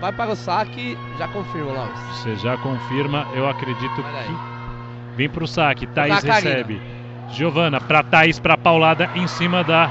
[0.00, 1.98] Vai para o saque, já confirma, Laus.
[2.12, 5.16] Você já confirma, eu acredito que.
[5.16, 6.80] Vem para o saque, Thaís recebe.
[7.30, 9.90] Giovana para Thaís, para paulada em cima da,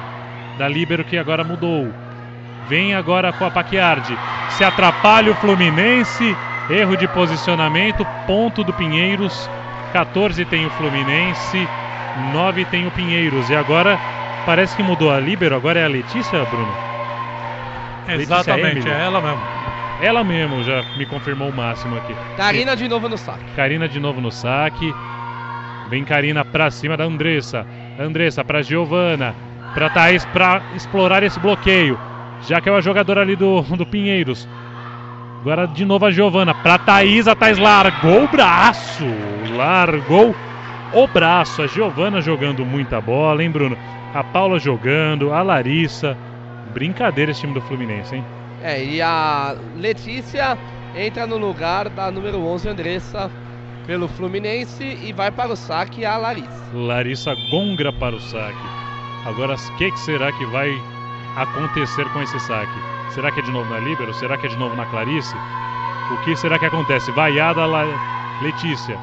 [0.57, 1.91] da Líbero que agora mudou.
[2.67, 4.17] Vem agora com a Paquiardi.
[4.49, 6.36] Se atrapalha o Fluminense.
[6.69, 8.05] Erro de posicionamento.
[8.27, 9.49] Ponto do Pinheiros.
[9.93, 11.67] 14 tem o Fluminense.
[12.34, 13.49] 9 tem o Pinheiros.
[13.49, 13.99] E agora
[14.45, 15.55] parece que mudou a Líbero.
[15.55, 16.74] Agora é a Letícia, Bruno?
[18.07, 19.41] Exatamente, é ela mesmo.
[20.01, 22.16] Ela mesmo já me confirmou o máximo aqui.
[22.36, 23.45] Karina de novo no saque.
[23.55, 24.93] Karina de novo no saque.
[25.89, 27.66] Vem Karina pra cima da Andressa.
[27.99, 29.36] Andressa pra Giovana.
[29.76, 31.99] Pra Thaís pra explorar esse bloqueio.
[32.47, 34.47] Já que é uma jogadora ali do, do Pinheiros.
[35.41, 36.55] Agora de novo a Giovana.
[36.55, 39.05] Pra Thaís, a Thaís largou o braço.
[39.55, 40.36] Largou
[40.93, 41.61] o braço.
[41.61, 43.77] A Giovana jogando muita bola, hein, Bruno?
[44.13, 46.17] A Paula jogando, a Larissa.
[46.73, 48.25] Brincadeira esse time do Fluminense, hein?
[48.61, 50.57] É, e a Letícia
[50.95, 53.31] entra no lugar da número 11, Andressa
[53.85, 56.63] pelo Fluminense e vai para o saque a Larissa.
[56.73, 58.67] Larissa Gongra para o saque.
[59.25, 60.71] Agora, o que, que será que vai
[61.35, 62.79] acontecer com esse saque?
[63.09, 64.13] Será que é de novo na Líbero?
[64.13, 65.35] Será que é de novo na Clarice?
[66.11, 67.11] O que será que acontece?
[67.11, 67.85] Vaiada La...
[68.41, 68.97] Letícia.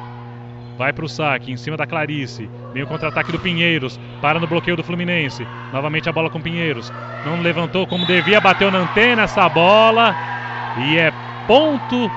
[0.79, 2.49] Vai para o saque, em cima da Clarice.
[2.73, 3.99] Vem o contra-ataque do Pinheiros.
[4.21, 5.45] Para no bloqueio do Fluminense.
[5.73, 6.89] Novamente a bola com Pinheiros.
[7.25, 10.15] Não levantou como devia, bateu na antena essa bola.
[10.77, 11.11] E é
[11.45, 12.09] ponto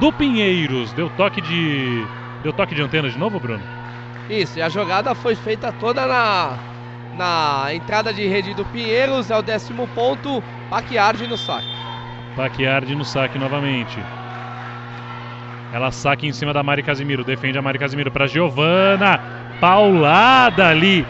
[0.00, 0.94] do Pinheiros.
[0.94, 2.06] Deu toque de.
[2.42, 3.62] Deu toque de antena de novo, Bruno?
[4.30, 6.56] Isso, e a jogada foi feita toda na,
[7.18, 9.30] na entrada de rede do Pinheiros.
[9.30, 10.42] É o décimo ponto.
[10.70, 11.68] Paquiardi no saque.
[12.34, 13.98] Paquiardi no saque novamente.
[15.76, 17.22] Ela saque em cima da Mari Casimiro.
[17.22, 19.20] Defende a Mari Casimiro para Giovana.
[19.60, 21.04] Paulada ali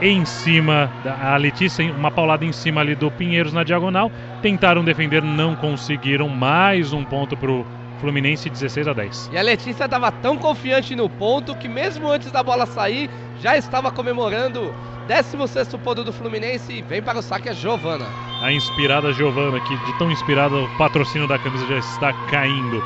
[0.00, 4.10] em cima da a Letícia, uma paulada em cima ali do Pinheiros na diagonal.
[4.40, 6.30] Tentaram defender, não conseguiram.
[6.30, 7.66] Mais um ponto pro
[8.00, 9.30] Fluminense 16 a 10.
[9.34, 13.58] E a Letícia estava tão confiante no ponto que mesmo antes da bola sair, já
[13.58, 14.74] estava comemorando
[15.08, 18.06] 16 ponto do Fluminense e vem para o saque a Giovana.
[18.42, 22.82] A inspirada Giovana, que de tão inspirada o patrocínio da camisa já está caindo.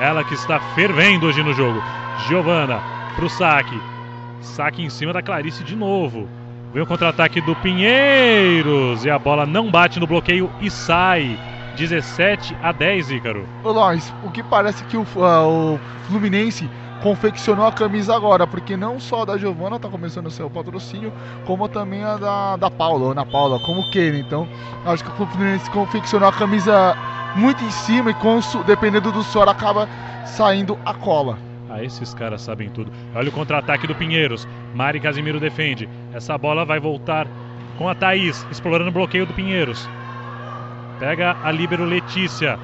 [0.00, 1.82] Ela que está fervendo hoje no jogo.
[2.26, 2.80] Giovana
[3.14, 3.80] para o saque.
[4.42, 6.28] Saque em cima da Clarice de novo.
[6.72, 11.38] Vem o contra-ataque do Pinheiros e a bola não bate no bloqueio e sai.
[11.76, 13.46] 17 a 10, Ícaro.
[13.62, 16.68] Ô, Lawrence, o que parece que o, uh, o Fluminense
[17.02, 21.12] confeccionou a camisa agora, porque não só a da Giovana tá começando o seu patrocínio,
[21.46, 24.16] como também a da, da Paula, Ana Paula, como queira.
[24.16, 24.48] Então,
[24.84, 26.96] acho que o Fluminense confeccionou a camisa
[27.34, 29.88] muito em cima e com, dependendo do suor acaba
[30.24, 31.38] saindo a cola.
[31.68, 32.90] Ah, esses caras sabem tudo.
[33.14, 34.46] Olha o contra-ataque do Pinheiros.
[34.74, 35.88] Mari Casimiro defende.
[36.14, 37.26] Essa bola vai voltar
[37.76, 39.88] com a Thaís, explorando o bloqueio do Pinheiros.
[40.98, 42.58] Pega a líbero Letícia.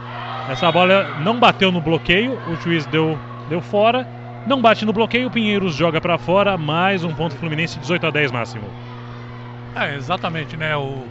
[0.49, 3.19] Essa bola não bateu no bloqueio, o juiz deu,
[3.49, 4.07] deu fora.
[4.45, 8.11] Não bate no bloqueio, o Pinheiros joga para fora, mais um ponto Fluminense 18 a
[8.11, 8.65] 10 máximo.
[9.77, 10.77] É, exatamente, né?
[10.77, 11.05] O,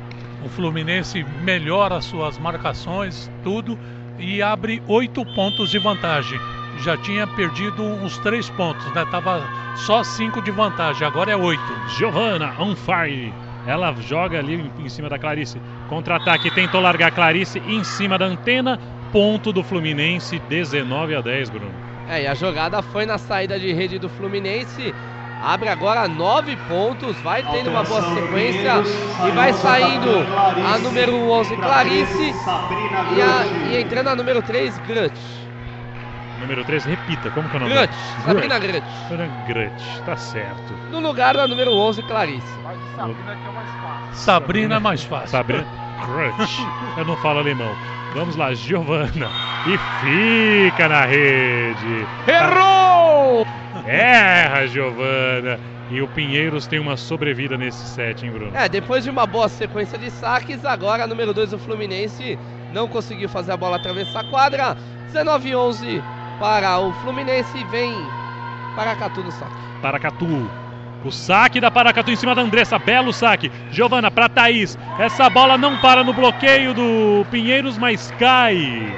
[0.43, 3.79] o Fluminense melhora suas marcações, tudo,
[4.19, 6.37] e abre oito pontos de vantagem.
[6.79, 9.05] Já tinha perdido uns três pontos, né?
[9.09, 9.41] Tava
[9.75, 11.63] só cinco de vantagem, agora é oito.
[11.97, 13.33] Giovanna on fire.
[13.65, 15.61] Ela joga ali em cima da Clarice.
[15.87, 18.77] Contra-ataque, tentou largar a Clarice em cima da antena.
[19.13, 21.90] Ponto do Fluminense, 19 a 10, Bruno.
[22.11, 24.93] É, e a jogada foi na saída de rede do Fluminense.
[25.41, 28.73] Abre agora nove pontos, vai tendo uma boa sequência
[29.25, 30.09] e vai saindo
[30.67, 32.33] a número 11 Clarice
[33.15, 35.13] e, a, e entrando a número 3 Grut.
[36.41, 37.73] Número 3, repita, como que é o nome?
[37.75, 37.93] Grut,
[38.25, 38.83] Sabrina Grut.
[39.47, 40.73] Grut, tá certo.
[40.91, 42.45] No lugar da número 11 Clarice.
[42.97, 44.15] Sabrina que é mais fácil.
[44.15, 45.27] Sabrina é mais fácil.
[45.29, 45.65] Sabrina
[46.03, 46.59] Crutch.
[46.97, 48.00] Eu não falo alemão.
[48.13, 49.29] Vamos lá, Giovana.
[49.65, 52.07] E fica na rede.
[52.27, 53.45] Errou!
[53.85, 55.59] Erra, Giovana.
[55.89, 58.55] E o Pinheiros tem uma sobrevida nesse set, hein, Bruno?
[58.55, 62.39] É, depois de uma boa sequência de saques, agora número 2 o Fluminense
[62.73, 64.77] não conseguiu fazer a bola atravessar a quadra.
[65.13, 66.01] 19-11
[66.39, 67.93] para o Fluminense, vem
[68.75, 69.55] Paracatu no saque.
[69.81, 70.49] Paracatu.
[71.03, 73.51] O saque da Paracatu em cima da Andressa, belo saque.
[73.71, 74.77] Giovana para Thaís.
[74.99, 78.93] Essa bola não para no bloqueio do Pinheiros, mas cai.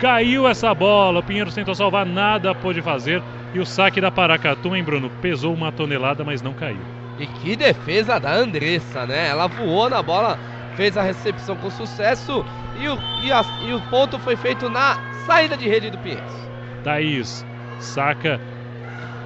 [0.00, 1.20] Caiu essa bola.
[1.20, 3.22] O Pinheiros tentou salvar, nada pôde fazer.
[3.54, 5.10] E o saque da Paracatu, hein, Bruno?
[5.20, 6.80] Pesou uma tonelada, mas não caiu.
[7.20, 9.28] E que defesa da Andressa, né?
[9.28, 10.38] Ela voou na bola,
[10.74, 12.44] fez a recepção com sucesso
[12.80, 16.50] e o, e, a, e o ponto foi feito na saída de rede do Pinheiros.
[16.82, 17.46] Thaís
[17.78, 18.40] saca.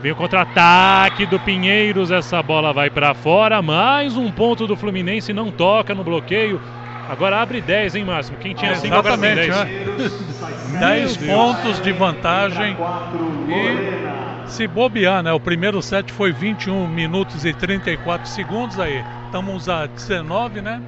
[0.06, 2.12] Vem o contra-ataque do Pinheiros.
[2.12, 3.60] Essa bola vai para fora.
[3.60, 5.32] Mais um ponto do Fluminense.
[5.32, 6.60] Não toca no bloqueio.
[7.08, 8.38] Agora abre 10, hein, Máximo?
[8.38, 9.48] Quem tinha 5 agora tem 10.
[9.48, 10.78] Né?
[10.78, 12.76] 10 pontos de vantagem.
[13.48, 15.32] E se bobear, né?
[15.32, 19.02] O primeiro set foi 21 minutos e 34 segundos aí.
[19.24, 20.80] Estamos a 19, né?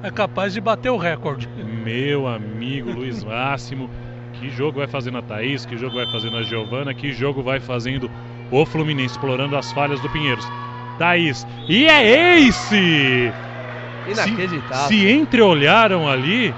[0.00, 1.48] É capaz de bater o recorde.
[1.84, 3.90] Meu amigo Luiz Máximo.
[4.34, 7.58] Que jogo vai fazendo a Thaís, que jogo vai fazendo a Giovana, que jogo vai
[7.58, 8.08] fazendo
[8.50, 10.46] o Fluminense, explorando as falhas do Pinheiros.
[10.98, 13.32] Thaís, e é ace!
[14.06, 14.88] Inacreditável.
[14.88, 16.54] Se, se entreolharam ali,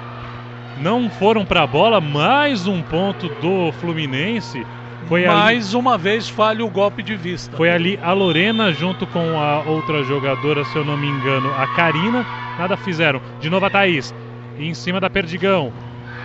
[0.81, 4.67] não foram para a bola, mais um ponto do Fluminense.
[5.09, 7.57] Foi mais ali, uma vez falha o golpe de vista.
[7.57, 11.67] Foi ali a Lorena junto com a outra jogadora, se eu não me engano, a
[11.69, 12.25] Karina.
[12.59, 13.21] Nada fizeram.
[13.41, 14.15] De novo a Thaís.
[14.59, 15.73] Em cima da Perdigão.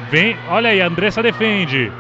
[0.10, 1.92] Vem, olha aí, a Andressa defende.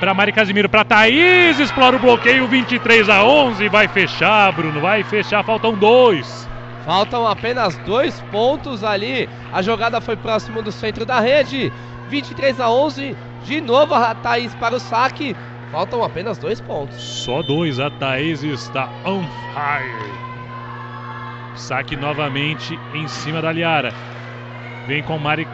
[0.00, 5.02] Para Mari Casimiro, para Thaís, explora o bloqueio, 23 a 11, vai fechar, Bruno, vai
[5.02, 6.48] fechar, faltam dois.
[6.84, 9.28] Faltam apenas dois pontos ali.
[9.52, 11.72] A jogada foi próximo do centro da rede.
[12.08, 13.14] 23 a 11.
[13.44, 15.36] De novo a Thaís para o saque.
[15.70, 16.96] Faltam apenas dois pontos.
[16.96, 17.78] Só dois.
[17.78, 19.22] A Thaís está on
[19.52, 20.12] fire.
[21.56, 23.92] Saque novamente em cima da Liara.
[24.86, 25.46] Vem com, Mari,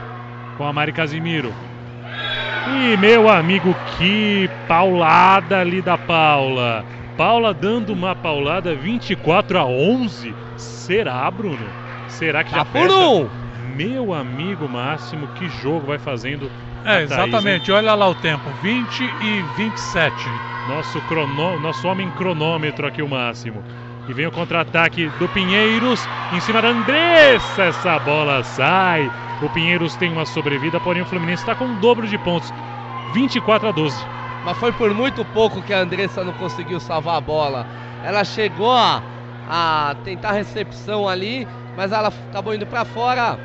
[0.57, 1.53] com a Mari Casimiro.
[2.67, 6.85] E meu amigo, que paulada ali da Paula.
[7.17, 10.35] Paula dando uma paulada 24 a 11.
[10.57, 11.67] Será, Bruno?
[12.09, 13.29] Será que já tá por um?
[13.77, 16.51] Meu amigo Máximo, que jogo vai fazendo?
[16.85, 17.67] É, exatamente.
[17.67, 20.29] Thaís, Olha lá o tempo, 20 e 27.
[20.69, 21.59] Nosso, crono...
[21.59, 23.63] Nosso homem cronômetro aqui, o Máximo.
[24.09, 27.65] E vem o contra-ataque do Pinheiros em cima da Andressa.
[27.65, 29.11] Essa bola sai.
[29.43, 32.53] O Pinheiros tem uma sobrevida, porém o Fluminense está com o dobro de pontos.
[33.13, 33.97] 24 a 12.
[34.45, 37.67] Mas foi por muito pouco que a Andressa não conseguiu salvar a bola.
[38.05, 39.03] Ela chegou a,
[39.49, 43.39] a tentar recepção ali, mas ela acabou indo para fora.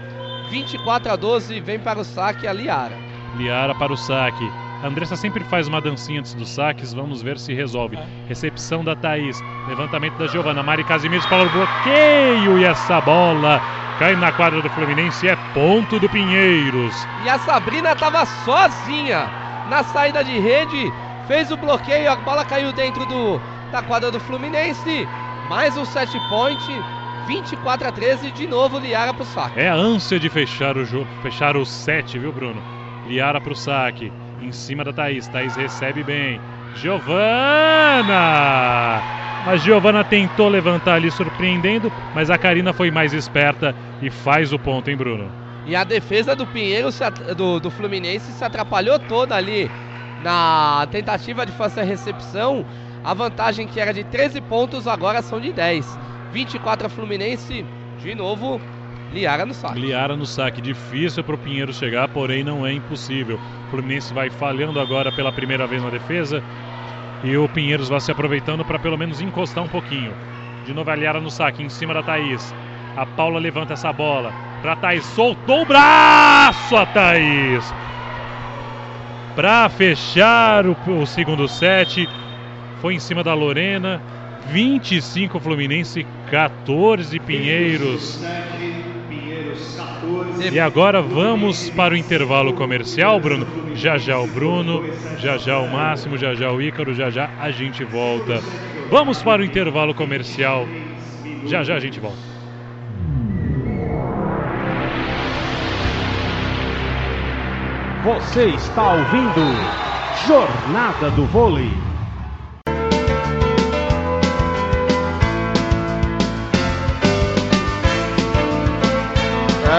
[0.51, 2.97] 24 a 12, vem para o saque a Liara.
[3.37, 4.68] Liara para o saque.
[4.81, 7.97] A Andressa sempre faz uma dancinha antes dos saques, vamos ver se resolve.
[8.29, 13.61] Recepção da Thaís, levantamento da Giovana, Mari Casimiro para o bloqueio e essa bola
[13.99, 16.95] cai na quadra do Fluminense, é ponto do Pinheiros.
[17.25, 19.29] E a Sabrina estava sozinha
[19.69, 20.89] na saída de rede,
[21.27, 23.37] fez o bloqueio, a bola caiu dentro do,
[23.73, 25.05] da quadra do Fluminense.
[25.49, 26.63] Mais um set point,
[27.27, 29.59] 24 a 13, de novo Liara pro saque.
[29.59, 32.61] É a ânsia de fechar o jogo, fechar o set, viu, Bruno?
[33.05, 34.09] Liara pro saque,
[34.41, 35.27] em cima da Thaís.
[35.27, 36.39] Thaís recebe bem.
[36.75, 37.09] Giovana!
[39.45, 44.59] A Giovana tentou levantar ali surpreendendo, mas a Karina foi mais esperta e faz o
[44.59, 45.31] ponto, hein, Bruno?
[45.65, 46.89] E a defesa do Pinheiro,
[47.35, 49.69] do, do Fluminense, se atrapalhou toda ali
[50.23, 52.65] na tentativa de fazer a recepção.
[53.03, 55.99] A vantagem que era de 13 pontos agora são de 10.
[56.31, 57.65] 24 a Fluminense,
[57.97, 58.61] de novo,
[59.13, 59.79] Liara no saque.
[59.79, 63.39] Liara no saque, difícil para o Pinheiro chegar, porém não é impossível.
[63.67, 66.43] O Fluminense vai falhando agora pela primeira vez na defesa
[67.23, 70.13] e o Pinheiros vai se aproveitando para pelo menos encostar um pouquinho.
[70.65, 72.53] De novo a Liara no saque, em cima da Thaís.
[72.95, 74.31] A Paula levanta essa bola
[74.61, 75.05] para Thaís.
[75.05, 77.73] Soltou o braço a Thaís.
[79.35, 82.07] Para fechar o, o, segundo set.
[82.81, 84.01] Foi em cima da Lorena.
[84.47, 88.21] 25 Fluminense, 14 Pinheiros.
[90.51, 93.45] E agora vamos para o intervalo comercial, Bruno.
[93.75, 94.83] Já já o Bruno,
[95.17, 98.41] já já o Máximo, já já o Ícaro, já já a gente volta.
[98.89, 100.65] Vamos para o intervalo comercial.
[101.45, 102.17] Já já a gente volta.
[108.03, 109.41] Você está ouvindo
[110.25, 111.88] Jornada do Vôlei.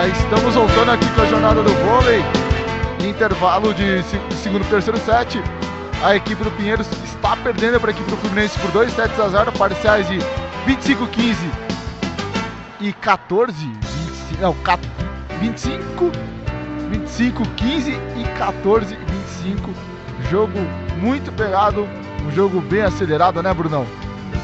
[0.09, 2.23] Estamos voltando aqui com a Jornada do Vôlei.
[3.07, 4.03] Intervalo de
[4.43, 5.43] segundo terceiro set.
[6.03, 9.29] A equipe do Pinheiros está perdendo para a equipe do Fluminense por 2 sets a
[9.29, 10.19] 0, parciais de
[10.65, 11.51] 25, 15
[12.81, 13.55] e 14.
[13.55, 14.57] 25, não,
[15.39, 16.13] 25,
[16.91, 19.71] 25, 15 e 14, 25.
[20.31, 20.59] Jogo
[20.97, 21.87] muito pegado,
[22.27, 23.87] um jogo bem acelerado, né, Brunão?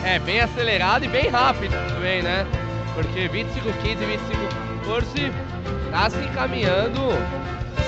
[0.05, 2.47] É, bem acelerado e bem rápido também, né?
[2.95, 5.45] Porque 25, 15 e 25, 14
[5.90, 7.01] tá se encaminhando,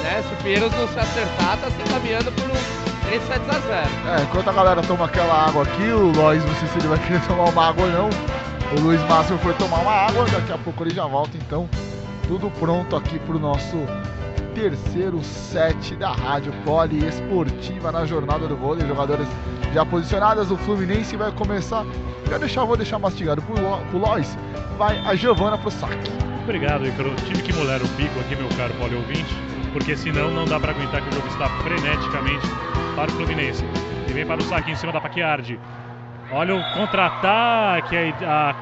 [0.02, 0.22] né?
[0.26, 4.18] Se o Pinheiros não se acertar, tá se encaminhando por um 3 sets a 0.
[4.18, 6.98] É, enquanto a galera toma aquela água aqui, o Lois, não sei se ele vai
[6.98, 8.10] querer tomar uma água ou não.
[8.76, 11.68] O Luiz Márcio foi tomar uma água, daqui a pouco ele já volta, então
[12.26, 13.76] tudo pronto aqui pro nosso
[14.54, 18.86] terceiro set da Rádio Poliesportiva na jornada do vôlei.
[18.86, 19.28] Jogadores
[19.72, 21.84] já posicionadas, o Fluminense vai começar.
[22.28, 24.36] Já deixar, vou deixar mastigado pro, Lois.
[24.76, 26.10] Vai a Giovana pro saque.
[26.42, 27.14] Obrigado, Icaro.
[27.26, 29.34] Tive que molhar o pico aqui, meu caro poli ouvinte,
[29.72, 32.46] porque senão não dá para aguentar que o jogo está freneticamente
[32.94, 33.64] para o Fluminense.
[34.08, 35.58] E vem para o saque em cima da Paquiardi.
[36.30, 38.54] Olha o contra-ataque, a,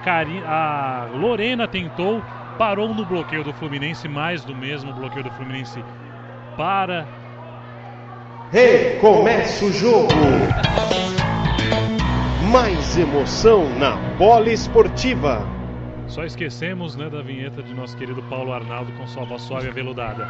[0.47, 2.23] a Lorena tentou,
[2.59, 5.83] parou no bloqueio do Fluminense, mais do mesmo bloqueio do Fluminense
[6.57, 7.07] para.
[8.51, 10.09] Recomeça o jogo.
[12.51, 15.47] Mais emoção na bola esportiva.
[16.07, 19.71] Só esquecemos né, da vinheta de nosso querido Paulo Arnaldo com sua voz suave e
[19.71, 20.27] aveludada.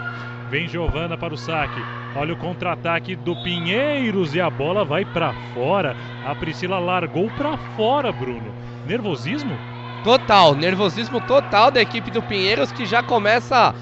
[0.51, 1.81] Vem Giovana para o saque.
[2.17, 5.95] Olha o contra-ataque do Pinheiros e a bola vai para fora.
[6.25, 8.55] A Priscila largou para fora, Bruno.
[8.87, 9.76] Nervosismo?
[10.07, 13.75] Total, nervosismo total da equipe do Pinheiros que já começa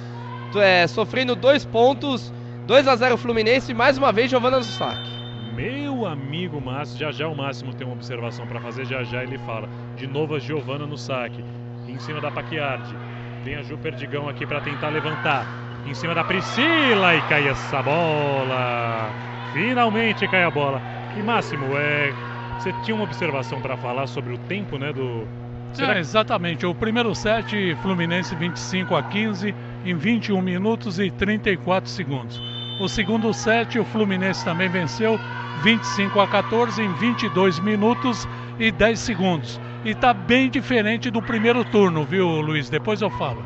[0.56, 2.32] é, sofrendo dois pontos.
[2.66, 5.10] 2 a 0 Fluminense e mais uma vez Giovana no saque.
[5.54, 9.36] Meu amigo Márcio, já já o Máximo tem uma observação para fazer, já já ele
[9.36, 9.68] fala.
[9.98, 11.44] De novo a Giovana no saque,
[11.86, 12.96] em cima da Paquiardi.
[13.44, 15.46] Vem a Ju Perdigão aqui para tentar levantar
[15.86, 19.10] em cima da Priscila e cai essa bola.
[19.52, 20.80] Finalmente cai a bola.
[21.18, 22.14] E Máximo, é,
[22.58, 25.43] você tinha uma observação para falar sobre o tempo, né, do
[25.82, 26.66] é, exatamente.
[26.66, 32.40] O primeiro set, Fluminense 25 a 15 em 21 minutos e 34 segundos.
[32.80, 35.18] O segundo set, o Fluminense também venceu
[35.62, 38.28] 25 a 14 em 22 minutos
[38.58, 39.60] e 10 segundos.
[39.84, 42.68] E está bem diferente do primeiro turno, viu, Luiz?
[42.68, 43.44] Depois eu falo.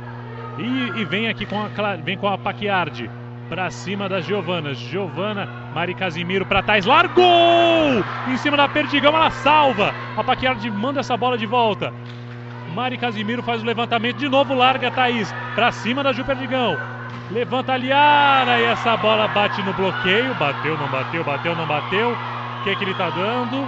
[0.59, 3.11] E, e vem aqui com a, vem com a Paquiardi
[3.49, 4.75] para cima da Giovana.
[4.75, 8.05] Giovana, Mari Casimiro para trás, largou!
[8.29, 9.95] Em cima da Perdigão, ela salva.
[10.17, 11.93] A Paquiardi manda essa bola de volta.
[12.75, 16.77] Mari Casimiro faz o levantamento de novo, larga Thaís para cima da Ju Perdigão.
[17.31, 20.35] Levanta a Liara e essa bola bate no bloqueio.
[20.35, 22.13] Bateu, não bateu, bateu, não bateu.
[22.13, 23.67] O que, é que ele tá dando?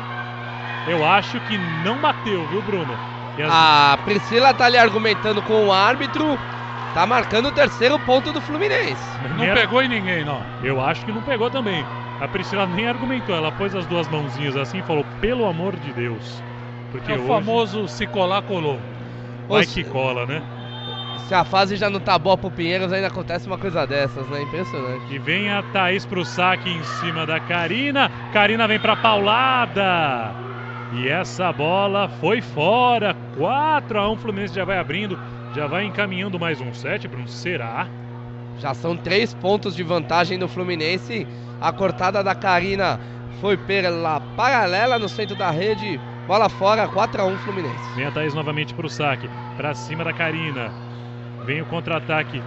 [0.87, 2.93] Eu acho que não bateu, viu, Bruno?
[3.39, 3.51] As...
[3.51, 6.39] A Priscila tá ali argumentando com o árbitro.
[6.95, 9.19] Tá marcando o terceiro ponto do Fluminense.
[9.37, 10.43] Não pegou em ninguém, não.
[10.63, 11.85] Eu acho que não pegou também.
[12.21, 15.93] A Priscila nem argumentou, ela pôs as duas mãozinhas assim e falou, pelo amor de
[15.93, 16.43] Deus.
[16.93, 17.29] Porque é o hoje...
[17.29, 18.79] famoso se colar, colou.
[19.49, 20.43] Vai que cola, né?
[21.27, 24.43] Se a fase já não tá boa pro Pinheiros, ainda acontece uma coisa dessas, né?
[24.43, 25.15] Impressionante.
[25.15, 28.11] E vem a Thaís pro saque em cima da Karina.
[28.33, 30.35] Karina vem pra paulada.
[30.93, 33.15] E essa bola foi fora.
[33.39, 35.17] 4 a 1 Fluminense já vai abrindo.
[35.55, 37.27] Já vai encaminhando mais um set, Bruno.
[37.27, 37.89] Será?
[38.59, 41.27] Já são três pontos de vantagem do Fluminense.
[41.61, 43.01] A cortada da Karina
[43.41, 46.01] foi pela paralela no centro da rede.
[46.27, 47.95] Bola fora, 4 a 1 Fluminense.
[47.97, 49.29] Vem a Thaís novamente para o saque.
[49.57, 50.71] Para cima da Karina.
[51.45, 52.41] Vem o contra-ataque.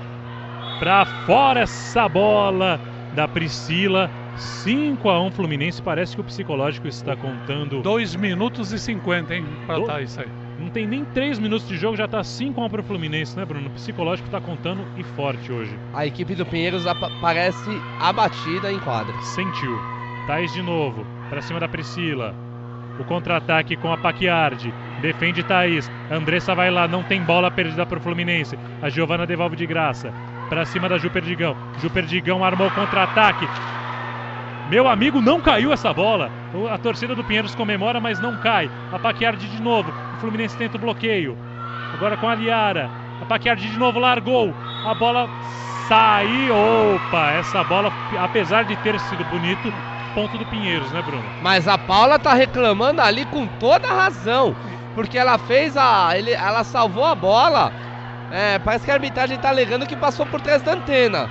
[0.79, 2.79] Para fora essa bola
[3.13, 4.09] da Priscila.
[4.37, 5.81] 5 a 1 Fluminense.
[5.81, 7.81] Parece que o psicológico está contando.
[7.81, 9.45] 2 minutos e 50, hein?
[9.67, 9.85] Para Do...
[9.87, 10.42] Thaís aí.
[10.63, 13.67] Não tem nem 3 minutos de jogo, já tá 5 1 pro Fluminense, né, Bruno?
[13.67, 15.77] O psicológico tá contando e forte hoje.
[15.93, 16.85] A equipe do Pinheiros
[17.19, 17.69] parece
[17.99, 19.13] abatida em quadra.
[19.21, 19.77] Sentiu.
[20.25, 22.33] Thaís de novo, para cima da Priscila.
[22.97, 24.73] O contra-ataque com a Paquiardi.
[25.01, 25.91] Defende Thaís.
[26.09, 28.57] Andressa vai lá, não tem bola perdida pro Fluminense.
[28.81, 30.13] A Giovana devolve de graça.
[30.47, 31.57] Para cima da Ju Perdigão.
[31.81, 33.45] Ju Perdigão armou o contra-ataque.
[34.69, 36.31] Meu amigo, não caiu essa bola.
[36.71, 38.69] A torcida do Pinheiros comemora, mas não cai.
[38.91, 39.89] A Paquiardi de novo.
[40.15, 41.37] O Fluminense tenta o bloqueio.
[41.93, 42.89] Agora com a Liara.
[43.21, 44.53] A Paquiardi de novo largou.
[44.85, 45.27] A bola
[45.87, 46.55] saiu.
[46.55, 49.71] Opa, essa bola, apesar de ter sido bonito,
[50.15, 51.25] ponto do Pinheiros, né, Bruno?
[51.41, 54.55] Mas a Paula tá reclamando ali com toda a razão.
[54.95, 56.17] Porque ela fez a.
[56.17, 57.71] Ele, ela salvou a bola.
[58.31, 61.29] É, parece que a arbitragem tá alegando que passou por trás da antena.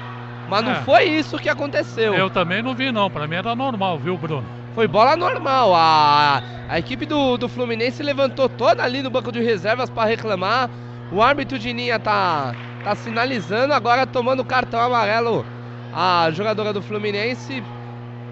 [0.53, 0.83] Mas não é.
[0.83, 2.15] foi isso que aconteceu.
[2.15, 3.11] Eu também não vi, não.
[3.11, 4.45] Para mim era normal, viu, Bruno?
[4.75, 5.75] Foi bola normal.
[5.75, 10.69] A, a equipe do, do Fluminense levantou toda ali no banco de reservas para reclamar.
[11.11, 12.55] O árbitro de linha tá,
[12.85, 15.45] tá sinalizando, agora tomando cartão amarelo
[15.93, 17.63] a jogadora do Fluminense.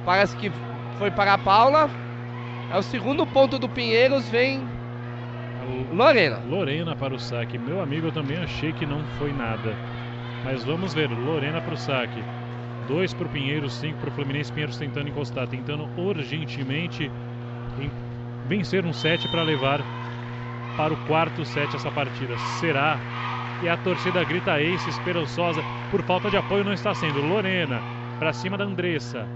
[0.05, 0.53] Parece que
[0.99, 1.91] foi para a Paula.
[2.73, 4.63] É o segundo ponto do Pinheiros, vem.
[5.61, 6.39] A Lorena.
[6.49, 7.59] Lorena para o saque.
[7.59, 9.75] Meu amigo, eu também achei que não foi nada.
[10.45, 11.11] Mas vamos ver.
[11.11, 12.23] Lorena para o saque.
[12.89, 14.53] 2 para o Pinheiros, 5 para o Fluminense.
[14.53, 17.11] Pinheiros tentando encostar, tentando urgentemente
[18.49, 19.81] vencer um set para levar
[20.77, 22.37] para o quarto set essa partida.
[22.59, 22.99] Será?
[23.63, 25.63] E a torcida grita ace, esperançosa.
[25.91, 27.21] Por falta de apoio não está sendo.
[27.21, 27.81] Lorena
[28.19, 29.27] para cima da Andressa.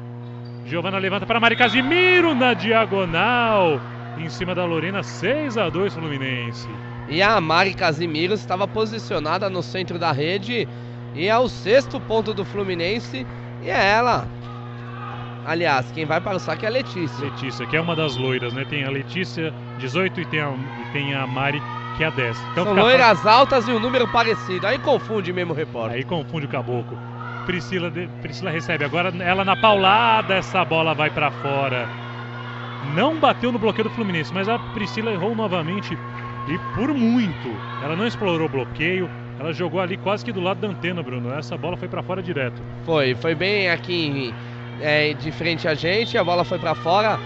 [0.67, 3.81] Giovana levanta para Mari Casimiro na diagonal.
[4.19, 6.69] Em cima da Lorena, 6 a 2 Fluminense.
[7.09, 10.67] E a Mari Casimiro estava posicionada no centro da rede.
[11.15, 13.27] E é o sexto ponto do Fluminense.
[13.63, 14.27] E é ela.
[15.47, 17.25] Aliás, quem vai para o saque é a Letícia.
[17.25, 18.65] Letícia, que é uma das loiras, né?
[18.65, 21.63] Tem a Letícia, 18, e tem a, e tem a Mari,
[21.97, 22.39] que é a 10.
[22.53, 24.67] Então São loiras altas e um número parecido.
[24.67, 25.99] Aí confunde mesmo o repórter.
[25.99, 26.99] Aí confunde o caboclo.
[27.45, 27.93] Priscila,
[28.23, 31.87] Priscila recebe agora ela na paulada, essa bola vai para fora.
[32.95, 35.97] Não bateu no bloqueio do Fluminense, mas a Priscila errou novamente
[36.49, 37.55] e por muito.
[37.83, 41.33] Ela não explorou o bloqueio, ela jogou ali quase que do lado da antena, Bruno.
[41.33, 42.63] Essa bola foi para fora direto.
[42.85, 44.33] Foi, foi bem aqui
[44.81, 47.19] é, de frente a gente, a bola foi para fora.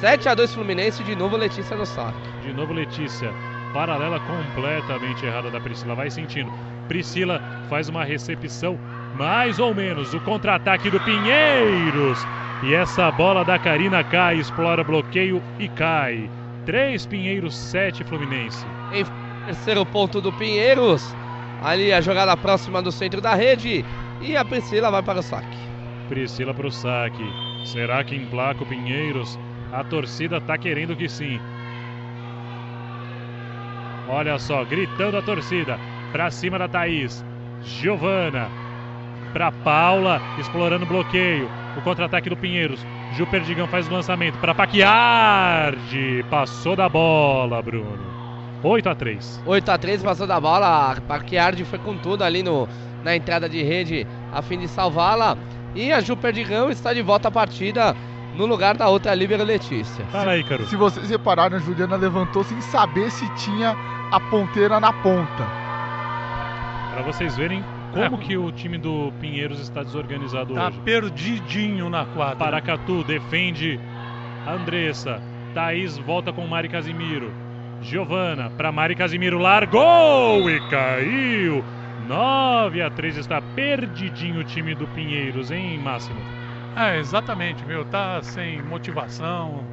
[0.00, 2.18] 7 a 2 Fluminense, de novo Letícia no saque.
[2.42, 3.32] De novo Letícia,
[3.72, 6.52] paralela completamente errada da Priscila, vai sentindo.
[6.88, 8.78] Priscila faz uma recepção
[9.16, 12.18] mais ou menos o contra-ataque do Pinheiros.
[12.64, 16.28] E essa bola da Karina cai, explora bloqueio e cai.
[16.66, 18.66] 3 Pinheiros, 7 Fluminense.
[18.92, 19.04] Em
[19.46, 21.14] terceiro ponto do Pinheiros.
[21.62, 23.84] Ali a jogada próxima do centro da rede.
[24.20, 25.58] E a Priscila vai para o saque.
[26.08, 27.24] Priscila para o saque.
[27.64, 29.38] Será que emplaca o Pinheiros?
[29.72, 31.40] A torcida está querendo que sim.
[34.08, 35.78] Olha só, gritando a torcida.
[36.12, 37.24] Para cima da Thaís.
[37.62, 38.62] Giovana
[39.32, 41.50] para Paula, explorando o bloqueio.
[41.76, 42.84] O contra-ataque do Pinheiros.
[43.12, 46.24] Gil Perdigão faz o lançamento para Paquiardi.
[46.30, 48.11] Passou da bola, Bruno.
[48.62, 50.96] 8 a 3 8 a 3 passou da bola.
[51.06, 52.68] Paquiardi foi com tudo ali no,
[53.02, 55.36] na entrada de rede a fim de salvá-la.
[55.74, 57.96] E a Ju Perdigão está de volta à partida
[58.36, 60.04] no lugar da outra Líbero Letícia.
[60.06, 60.66] Fala aí, Caro.
[60.66, 63.76] Se vocês repararam, a Juliana levantou sem saber se tinha
[64.10, 65.46] a ponteira na ponta.
[66.92, 68.18] Para vocês verem como é.
[68.18, 70.78] que o time do Pinheiros está desorganizado tá hoje?
[70.78, 72.36] Tá perdidinho na quadra.
[72.36, 73.78] Paracatu defende
[74.46, 75.20] a Andressa.
[75.54, 77.32] Thaís volta com Mari Casimiro.
[77.82, 79.38] Giovana para Mari Casimiro.
[79.38, 81.64] Largou e caiu.
[82.06, 86.20] 9 a 3 está perdidinho o time do Pinheiros, hein, Máximo?
[86.76, 87.84] É, exatamente, meu.
[87.84, 89.64] Tá sem motivação.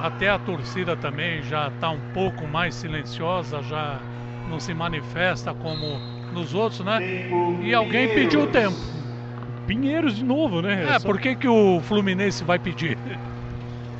[0.00, 4.00] Até a torcida também já está um pouco mais silenciosa, já
[4.48, 5.98] não se manifesta como
[6.32, 6.98] nos outros, né?
[7.62, 8.76] E alguém pediu o tempo.
[9.66, 10.86] Pinheiros de novo, né?
[10.88, 11.06] É, Só...
[11.06, 12.98] por que, que o Fluminense vai pedir?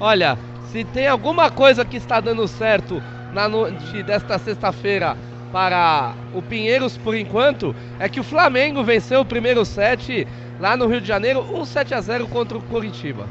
[0.00, 0.36] Olha,
[0.70, 3.02] se tem alguma coisa que está dando certo
[3.32, 5.16] na noite desta sexta-feira
[5.52, 10.26] para o Pinheiros por enquanto, é que o Flamengo venceu o primeiro set
[10.60, 13.26] lá no Rio de Janeiro, um 7 a 0 contra o Curitiba.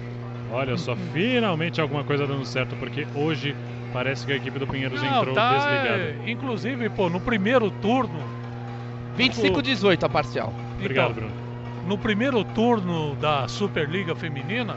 [0.51, 3.55] Olha só, finalmente alguma coisa dando certo, porque hoje
[3.93, 6.15] parece que a equipe do Pinheiros Não, entrou tá, desligada.
[6.29, 8.19] Inclusive, pô, no primeiro turno
[9.17, 10.53] 25-18 a parcial.
[10.77, 11.49] Obrigado, então, Bruno.
[11.87, 14.75] No primeiro turno da Superliga Feminina,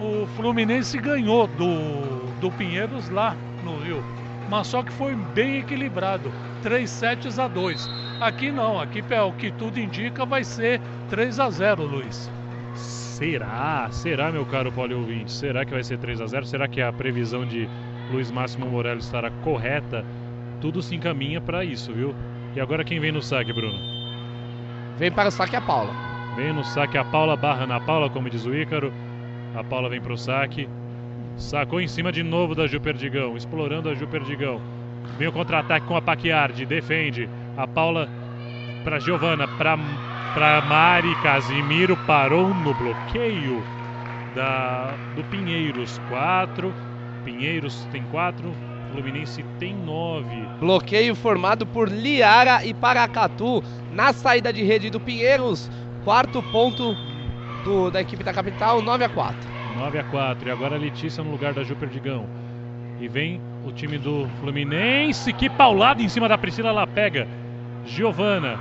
[0.00, 4.02] o Fluminense ganhou do, do Pinheiros lá no Rio.
[4.48, 6.32] Mas só que foi bem equilibrado.
[6.62, 7.88] 3 sets a 2.
[8.20, 12.30] Aqui não, aqui é o que tudo indica vai ser 3 a 0, Luiz.
[12.74, 13.88] Será?
[13.90, 15.30] Será, meu caro ouvinte?
[15.30, 16.46] Será que vai ser 3 a 0?
[16.46, 17.68] Será que a previsão de
[18.10, 20.04] Luiz Máximo Morelli estará correta?
[20.60, 22.14] Tudo se encaminha para isso, viu?
[22.54, 23.78] E agora quem vem no saque, Bruno?
[24.98, 25.92] Vem para o saque a Paula.
[26.34, 28.92] Vem no saque a Paula, barra na Paula, como diz o Ícaro.
[29.54, 30.68] A Paula vem para o saque.
[31.36, 34.60] Sacou em cima de novo da Ju Perdigão, explorando a Ju Perdigão.
[35.18, 37.28] Vem o contra-ataque com a Paquiardi, defende.
[37.56, 38.08] A Paula
[38.84, 43.62] para Giovana, para Mari Casimiro parou no bloqueio
[44.34, 46.72] da do Pinheiros 4.
[47.24, 48.50] Pinheiros tem 4,
[48.92, 50.26] Fluminense tem 9.
[50.58, 53.62] Bloqueio formado por Liara e Paracatu
[53.92, 55.70] na saída de rede do Pinheiros.
[56.04, 56.96] Quarto ponto
[57.64, 59.36] do, da equipe da capital, 9 a 4.
[59.76, 60.48] 9 a 4.
[60.48, 62.26] E agora a Letícia no lugar da Ju Perdigão.
[63.00, 65.32] E vem o time do Fluminense.
[65.32, 66.68] Que paulada em cima da Priscila.
[66.68, 67.26] Ela pega.
[67.86, 68.58] Giovana.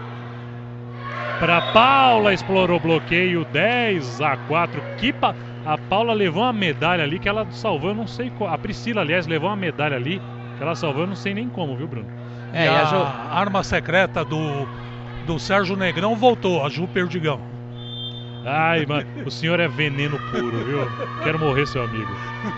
[1.39, 2.33] Para Paula.
[2.33, 3.45] Explorou o bloqueio.
[3.51, 4.81] 10 a 4.
[4.97, 5.35] Que pa...
[5.65, 8.51] A Paula levou uma medalha ali que ela salvou, eu não sei qual.
[8.51, 10.21] A Priscila, aliás, levou uma medalha ali
[10.57, 12.07] que ela salvou, eu não sei nem como, viu, Bruno?
[12.53, 14.67] É, e a, a arma secreta do,
[15.27, 17.48] do Sérgio Negrão voltou, a Ju Perdigão.
[18.45, 20.79] Ai, mano, o senhor é veneno puro, viu?
[21.23, 22.09] Quero morrer, seu amigo.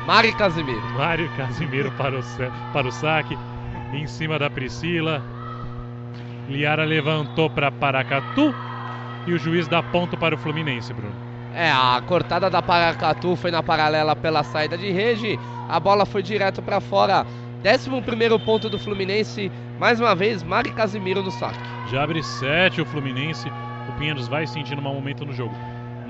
[0.05, 0.81] Mário Casimiro.
[0.91, 2.23] Mário Casimiro para o,
[2.71, 3.37] para o saque.
[3.93, 5.21] em cima da Priscila.
[6.47, 8.53] Liara levantou para Paracatu
[9.25, 11.13] e o juiz dá ponto para o Fluminense, Bruno.
[11.53, 15.37] É, a cortada da Paracatu foi na paralela pela saída de rede.
[15.67, 17.25] A bola foi direto para fora.
[17.65, 17.89] 11
[18.45, 19.51] ponto do Fluminense.
[19.79, 21.59] Mais uma vez, Mari Casimiro no saque.
[21.91, 23.51] Já abre 7 o Fluminense.
[23.89, 25.53] O Pinheiros vai sentindo um momento no jogo.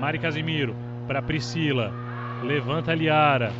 [0.02, 0.74] Mari Casimiro
[1.06, 1.92] para Priscila.
[2.42, 3.52] Levanta a Liara.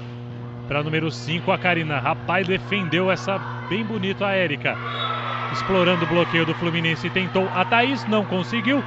[0.67, 2.01] Para número 5 a Karina.
[2.01, 3.39] Rapaz, defendeu essa
[3.71, 4.77] bem bonito a Érica.
[5.53, 7.09] Explorando o bloqueio do Fluminense.
[7.11, 8.83] Tentou a Thaís, não conseguiu.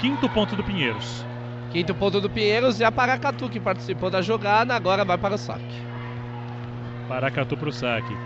[0.00, 1.26] Quinto ponto do Pinheiros.
[1.72, 5.38] Quinto ponto do Pinheiros e a Paracatu que participou da jogada, agora vai para o
[5.38, 5.82] saque.
[7.08, 8.16] Paracatu para o saque.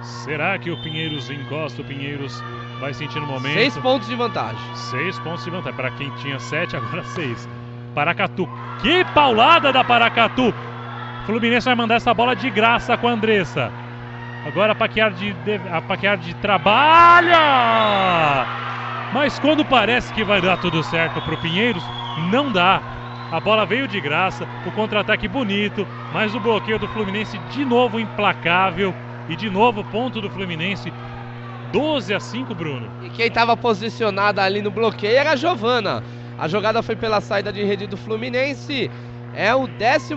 [0.00, 1.82] Será que o Pinheiros encosta?
[1.82, 2.42] O Pinheiros
[2.80, 3.52] vai sentir no momento.
[3.52, 4.74] Seis pontos de vantagem.
[4.74, 5.76] Seis pontos de vantagem.
[5.76, 7.46] Para quem tinha sete, agora seis.
[7.90, 8.48] Paracatu.
[8.80, 10.54] Que paulada da Paracatu!
[11.26, 13.70] Fluminense vai mandar essa bola de graça com a Andressa.
[14.46, 15.34] Agora a Paquiar de,
[15.70, 17.36] a Paquiar de trabalha!
[19.12, 21.84] Mas quando parece que vai dar tudo certo para o Pinheiros,
[22.30, 22.80] não dá.
[23.30, 28.00] A bola veio de graça, o contra-ataque bonito, mas o bloqueio do Fluminense de novo
[28.00, 28.94] implacável.
[29.28, 30.92] E de novo ponto do Fluminense.
[31.72, 32.90] 12 a 5, Bruno.
[33.02, 36.02] E quem estava posicionada ali no bloqueio era a Giovana.
[36.40, 38.90] A jogada foi pela saída de rede do Fluminense.
[39.34, 40.16] É o 12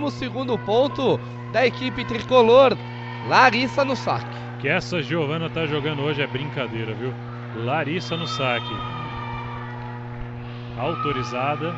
[0.66, 1.20] ponto
[1.52, 2.78] da equipe tricolor.
[3.28, 4.26] Larissa no saque.
[4.62, 7.14] Que essa Giovana tá jogando hoje é brincadeira, viu?
[7.66, 8.74] Larissa no saque.
[10.80, 11.76] Autorizada.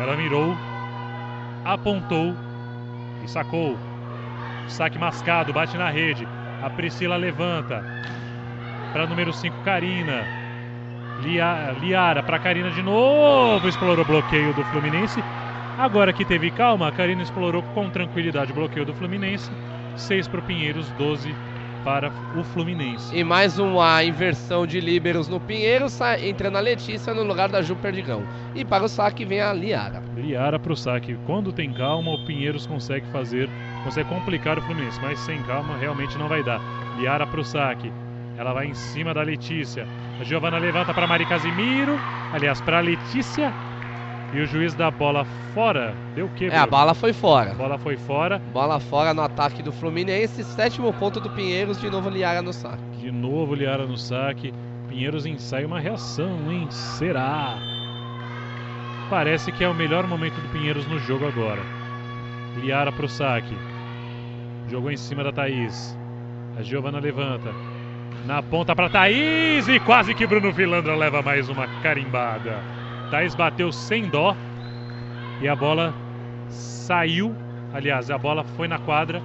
[0.00, 0.56] Ela mirou,
[1.66, 2.34] apontou
[3.22, 3.76] e sacou.
[4.68, 6.26] Saque mascado, bate na rede.
[6.62, 7.84] A Priscila levanta.
[8.94, 10.41] Para número 5, Karina.
[11.22, 13.68] Lia, Liara para Karina de novo.
[13.68, 15.22] Explorou o bloqueio do Fluminense.
[15.78, 19.50] Agora que teve calma, a Karina explorou com tranquilidade o bloqueio do Fluminense.
[19.96, 21.34] 6 para o Pinheiros, 12
[21.84, 23.16] para o Fluminense.
[23.16, 27.76] E mais uma inversão de líberos no Pinheiros, entrando a Letícia no lugar da Ju
[27.76, 28.22] Perdigão.
[28.54, 30.02] E para o saque vem a Liara.
[30.16, 31.16] Liara para o saque.
[31.26, 33.48] Quando tem calma, o Pinheiros consegue fazer,
[33.84, 36.60] consegue complicar o Fluminense, mas sem calma realmente não vai dar.
[36.98, 37.90] Liara para o saque.
[38.36, 39.86] Ela vai em cima da Letícia.
[40.20, 41.98] A Giovana levanta para Mari Casimiro.
[42.32, 43.52] Aliás, para Letícia.
[44.32, 45.94] E o juiz da bola fora.
[46.14, 46.46] Deu o quê?
[46.46, 47.50] É, a bola foi fora.
[47.50, 48.38] A bola foi fora.
[48.52, 50.42] Bola fora no ataque do Fluminense.
[50.42, 51.78] Sétimo ponto do Pinheiros.
[51.78, 52.82] De novo Liara no saque.
[52.98, 54.54] De novo Liara no saque.
[54.88, 56.66] Pinheiros ensaia uma reação, hein?
[56.70, 57.58] Será?
[59.10, 61.60] Parece que é o melhor momento do Pinheiros no jogo agora.
[62.56, 63.56] Liara pro saque.
[64.70, 65.96] Jogou em cima da Thaís.
[66.56, 67.52] A Giovana levanta.
[68.26, 72.62] Na ponta para Thaís e quase que Bruno Filandra leva mais uma carimbada.
[73.10, 74.36] Thaís bateu sem dó
[75.40, 75.92] e a bola
[76.48, 77.34] saiu.
[77.74, 79.20] Aliás, a bola foi na quadra.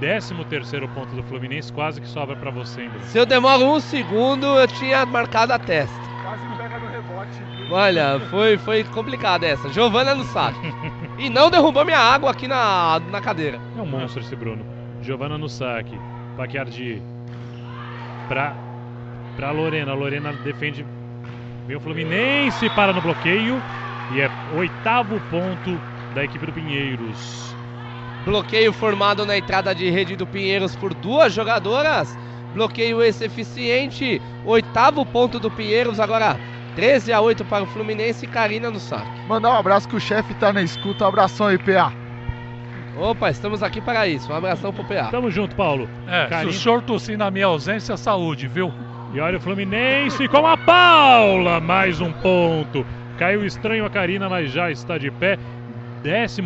[0.00, 3.04] 13 terceiro ponto do Fluminense, quase que sobra para você, Bruno.
[3.04, 5.94] Se eu demoro um segundo, eu tinha marcado a testa.
[6.24, 7.40] Quase pega no rebote.
[7.70, 9.68] Olha, foi, foi complicada essa.
[9.68, 10.58] Giovana no saque.
[11.18, 13.60] e não derrubou minha água aqui na, na cadeira.
[13.78, 14.66] É um monstro esse Bruno.
[15.00, 15.96] Giovana no saque.
[16.36, 17.00] Paquiardi
[18.32, 18.54] pra,
[19.36, 19.92] pra Lorena.
[19.92, 20.86] A Lorena defende
[21.66, 23.62] Vem o Fluminense para no bloqueio.
[24.12, 25.78] E é oitavo ponto
[26.14, 27.54] da equipe do Pinheiros.
[28.24, 32.18] Bloqueio formado na entrada de rede do Pinheiros por duas jogadoras.
[32.54, 34.20] Bloqueio esse eficiente.
[34.46, 36.00] Oitavo ponto do Pinheiros.
[36.00, 36.38] Agora
[36.74, 39.10] 13 a 8 para o Fluminense e Karina no saque.
[39.28, 41.04] Mandar um abraço que o chefe tá na escuta.
[41.04, 41.92] Um abração aí, PA.
[42.96, 44.30] Opa, estamos aqui para isso.
[44.30, 45.08] Um abração pro PA.
[45.10, 45.88] Tamo junto, Paulo.
[46.06, 46.52] É, Karina...
[46.52, 48.72] se o senhor tossir na minha ausência, saúde, viu?
[49.14, 52.84] E olha o Fluminense com a Paula, mais um ponto.
[53.18, 55.38] Caiu estranho a Karina, mas já está de pé.
[56.02, 56.42] 14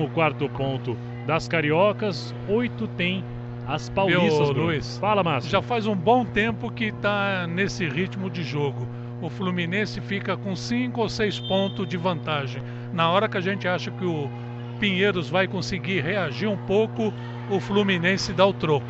[0.57, 0.97] ponto
[1.27, 3.25] das cariocas, oito tem
[3.67, 4.51] as paulistas.
[4.51, 5.51] Meu, Luiz, Fala, Márcio.
[5.51, 8.87] Já faz um bom tempo que está nesse ritmo de jogo.
[9.21, 12.63] O Fluminense fica com cinco ou seis pontos de vantagem.
[12.93, 14.31] Na hora que a gente acha que o
[14.77, 17.13] Pinheiros vai conseguir reagir um pouco,
[17.51, 18.87] o Fluminense dá o troco.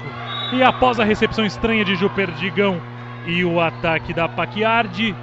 [0.53, 2.81] E após a recepção estranha de Ju Perdigão,
[3.27, 5.15] e o ataque da Paquiardi.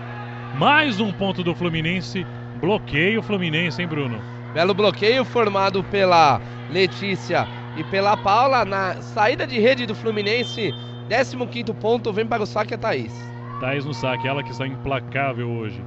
[0.57, 2.26] Mais um ponto do Fluminense.
[2.60, 4.22] Bloqueio Fluminense, hein, Bruno?
[4.53, 8.64] Belo bloqueio formado pela Letícia e pela Paula.
[8.64, 10.72] Na saída de rede do Fluminense,
[11.10, 13.14] 15 ponto, vem para o saque a Thaís.
[13.60, 15.81] Thaís no saque, ela que está implacável hoje.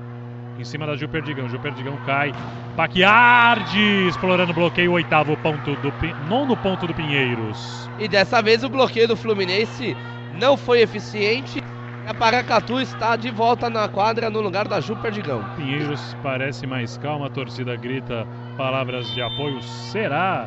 [0.59, 1.49] Em cima da Gil Perdigão.
[1.49, 2.33] Gil Perdigão cai.
[2.77, 5.93] Paquiardi explorando o bloqueio, oitavo ponto do
[6.29, 7.89] nono ponto do Pinheiros.
[7.99, 9.97] E dessa vez o bloqueio do Fluminense
[10.39, 11.63] não foi eficiente.
[12.07, 15.45] A Paracatu está de volta na quadra no lugar da Ju Perdigão.
[15.57, 18.27] Pinheiros parece mais calma, a torcida grita
[18.57, 19.61] palavras de apoio.
[19.63, 20.47] Será?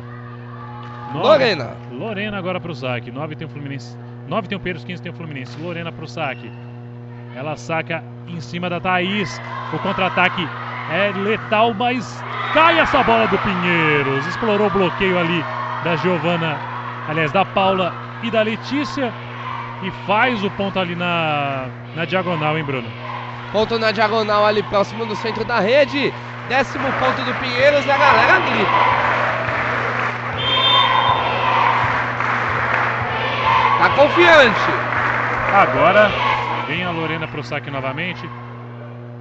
[1.12, 1.26] Nove.
[1.26, 1.76] Lorena.
[1.92, 3.10] Lorena agora para o saque.
[3.10, 3.96] 9 tem o Fluminense.
[4.28, 5.60] 9 tem o Pinheiros, 15 tem o Fluminense.
[5.60, 6.50] Lorena pro saque.
[7.34, 9.40] Ela saca em cima da Thaís.
[9.70, 10.48] O contra-ataque
[10.88, 14.26] é letal, mas cai essa bola do Pinheiros.
[14.26, 15.44] Explorou o bloqueio ali
[15.82, 16.60] da Giovana,
[17.06, 19.14] aliás, da Paula e da Letícia.
[19.82, 22.88] E faz o ponto ali na, na diagonal, hein, Bruno?
[23.52, 26.12] Ponto na diagonal ali próximo do centro da rede.
[26.48, 28.70] Décimo ponto do Pinheiros e a galera grita.
[33.78, 34.90] Tá confiante.
[35.54, 36.29] Agora
[36.70, 38.22] vem a Lorena pro saque novamente.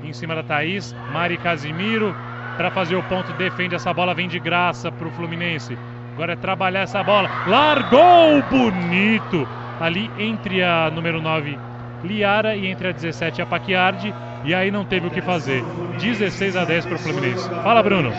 [0.03, 0.95] Em cima da Thaís.
[1.11, 2.15] Mari Casimiro
[2.55, 3.33] para fazer o ponto.
[3.33, 4.13] Defende essa bola.
[4.13, 5.75] Vem de graça pro Fluminense.
[6.13, 7.27] Agora é trabalhar essa bola.
[7.47, 9.47] Largou bonito.
[9.79, 11.57] Ali entre a número 9
[12.03, 14.13] Liara e entre a 17 a Paquiardi.
[14.45, 15.63] E aí não teve o que fazer.
[15.99, 17.49] 16 a 10 para o Fluminense.
[17.49, 18.11] Fala, Bruno.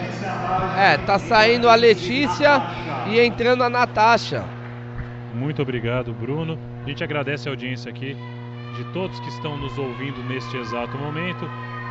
[0.76, 2.60] É, tá saindo a Letícia
[3.08, 4.44] e entrando a Natasha.
[5.32, 6.58] Muito obrigado, Bruno.
[6.84, 8.16] A gente agradece a audiência aqui
[8.80, 11.48] de todos que estão nos ouvindo neste exato momento.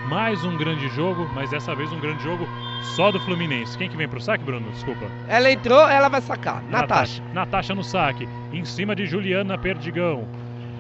[0.10, 2.48] Mais um grande jogo, mas dessa vez um grande jogo
[2.82, 3.78] só do Fluminense.
[3.78, 4.72] Quem que vem pro saque, Bruno?
[4.72, 5.06] Desculpa.
[5.28, 6.64] Ela entrou, ela vai sacar.
[6.64, 7.22] Natasha.
[7.32, 8.28] Natasha no saque.
[8.52, 10.28] Em cima de Juliana Perdigão.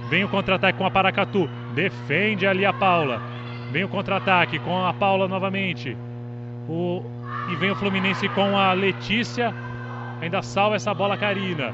[0.10, 1.48] Vem o contra-ataque com a Paracatu.
[1.76, 3.22] Defende ali a Paula.
[3.72, 5.96] Vem o contra-ataque com a Paula novamente.
[6.68, 7.04] O...
[7.52, 9.54] E vem o Fluminense com a Letícia.
[10.22, 11.72] Ainda salva essa bola Karina.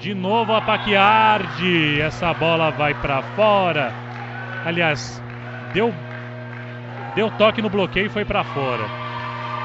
[0.00, 2.00] De novo a Paquiardi.
[2.00, 3.92] Essa bola vai para fora.
[4.64, 5.22] Aliás,
[5.72, 5.92] deu
[7.14, 8.84] deu toque no bloqueio e foi para fora.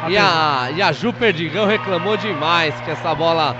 [0.07, 3.55] E a, e a Ju Perdigão reclamou demais que essa bola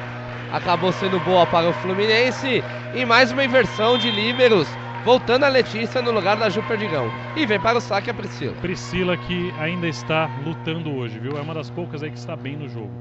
[0.52, 2.64] acabou sendo boa para o Fluminense.
[2.96, 4.68] E mais uma inversão de líberos
[5.04, 7.12] voltando a Letícia no lugar da Ju Perdigão.
[7.36, 8.54] E vem para o saque a Priscila.
[8.62, 11.38] Priscila que ainda está lutando hoje, viu?
[11.38, 12.92] É uma das poucas aí que está bem no jogo.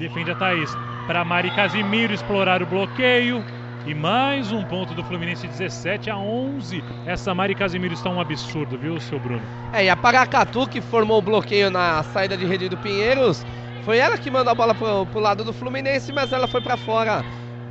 [0.00, 0.74] Defende a Thaís.
[1.06, 3.44] Para Mari Casimiro explorar o bloqueio.
[3.86, 6.82] E mais um ponto do Fluminense, 17 a 11.
[7.04, 9.42] Essa Mari Casimiro está um absurdo, viu, seu Bruno?
[9.74, 13.44] É, e a Paracatu, que formou o bloqueio na saída de rede do Pinheiros,
[13.84, 16.78] foi ela que mandou a bola pro, pro lado do Fluminense, mas ela foi para
[16.78, 17.22] fora.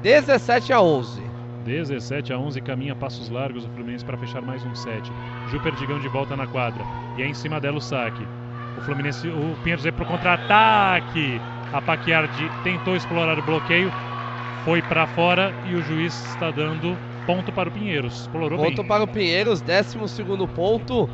[0.04, 1.24] 17 a 11.
[1.66, 5.12] 17 a 11, caminha passos largos o Fluminense para fechar mais um set.
[5.50, 6.84] Ju Perdigão de volta na quadra.
[7.18, 8.26] E é em cima dela o saque.
[8.78, 11.42] O Fluminense, o Pinheiros é pro contra-ataque.
[11.72, 13.92] A Paquiardi tentou explorar o bloqueio,
[14.66, 18.22] foi para fora e o juiz está dando ponto para o Pinheiros.
[18.22, 18.88] Explorou ponto bem.
[18.88, 21.08] para o Pinheiros, 12 segundo ponto.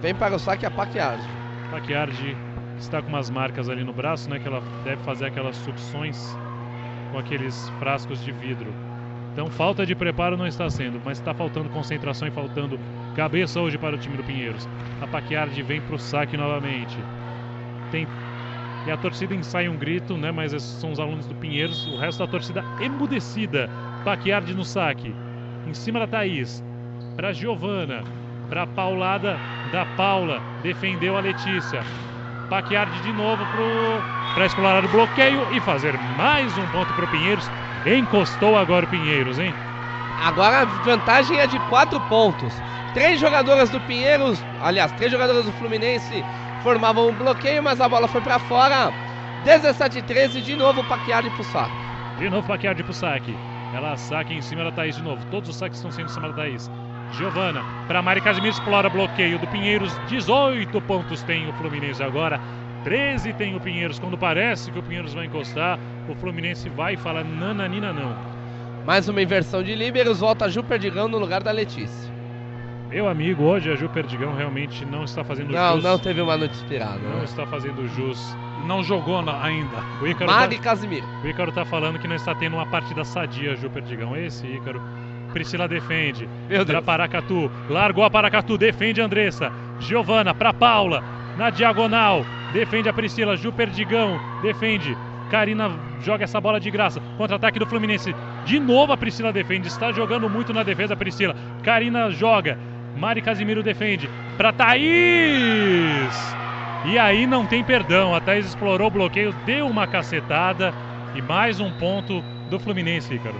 [0.00, 1.28] Vem para o saque a Paquiardi.
[1.70, 2.36] Paquiardi
[2.78, 4.38] está com umas marcas ali no braço, né?
[4.38, 6.36] Que ela deve fazer aquelas sucções
[7.12, 8.72] com aqueles frascos de vidro.
[9.32, 12.78] Então falta de preparo não está sendo, mas está faltando concentração e faltando
[13.14, 14.68] cabeça hoje para o time do Pinheiros.
[15.00, 16.96] A Paquiardi vem para o saque novamente.
[17.90, 18.06] Tem
[18.86, 20.30] e a torcida ensaia um grito, né?
[20.30, 21.86] Mas esses são os alunos do Pinheiros.
[21.86, 23.68] O resto da torcida emudecida.
[24.04, 25.14] Paquiardi no saque.
[25.66, 26.62] Em cima da Thaís.
[27.16, 28.04] Para Giovana.
[28.48, 29.38] Para paulada
[29.70, 30.40] da Paula.
[30.62, 31.82] Defendeu a Letícia.
[32.48, 33.44] Paquiardi de novo
[34.34, 37.50] para explorar o bloqueio e fazer mais um ponto para o Pinheiros.
[37.84, 39.52] Encostou agora o Pinheiros, hein?
[40.24, 42.52] Agora a vantagem é de quatro pontos.
[42.94, 46.24] Três jogadoras do Pinheiros, aliás, três jogadoras do Fluminense
[46.62, 48.92] formavam um bloqueio, mas a bola foi para fora.
[49.44, 51.72] 17 13, de novo Paquiardi pro saque.
[52.18, 53.34] De novo Paquiardi pro saque.
[53.74, 55.24] Ela saque em cima da Thaís de novo.
[55.30, 56.70] Todos os saques estão sendo em cima da Thaís.
[57.12, 59.92] Giovana para Mari Casimiro explora bloqueio do Pinheiros.
[60.08, 62.40] 18 pontos tem o Fluminense agora.
[62.84, 63.98] 13 tem o Pinheiros.
[63.98, 65.78] Quando parece que o Pinheiros vai encostar,
[66.08, 68.16] o Fluminense vai e fala nananina não.
[68.84, 70.20] Mais uma inversão de líberos.
[70.20, 72.07] Volta a Ju Perdigão no lugar da Letícia.
[72.88, 75.84] Meu amigo, hoje a Ju Perdigão realmente não está fazendo não, jus.
[75.84, 76.98] Não, não teve uma noite inspirada.
[76.98, 77.24] Não né?
[77.24, 78.34] está fazendo jus.
[78.66, 79.76] Não jogou ainda.
[80.00, 81.06] O Ícaro Mari tá, Casimiro.
[81.22, 84.16] O Ícaro tá falando que não está tendo uma partida sadia, Ju Perdigão.
[84.16, 84.80] Esse Ícaro.
[85.34, 86.26] Priscila defende.
[86.48, 86.84] Meu Pra Deus.
[86.84, 87.50] Paracatu.
[87.68, 88.56] Largou a Paracatu.
[88.56, 89.52] Defende a Andressa.
[89.80, 91.04] Giovana para Paula.
[91.36, 92.24] Na diagonal.
[92.54, 93.36] Defende a Priscila.
[93.36, 94.18] Ju Perdigão.
[94.40, 94.96] Defende.
[95.30, 95.70] Karina
[96.00, 97.02] joga essa bola de graça.
[97.18, 98.14] Contra-ataque do Fluminense.
[98.46, 99.68] De novo a Priscila defende.
[99.68, 101.36] Está jogando muito na defesa Priscila.
[101.62, 102.58] Karina joga.
[102.96, 104.08] Mari Casimiro defende.
[104.36, 106.36] Para Thaís.
[106.84, 108.14] E aí não tem perdão.
[108.14, 109.34] A Thaís explorou o bloqueio.
[109.44, 110.72] Deu uma cacetada.
[111.14, 113.34] E mais um ponto do Fluminense, Ícaro.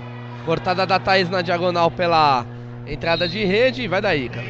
[0.45, 2.45] Cortada da Thaís na diagonal pela
[2.87, 3.87] entrada de rede.
[3.87, 4.47] Vai daí, cara.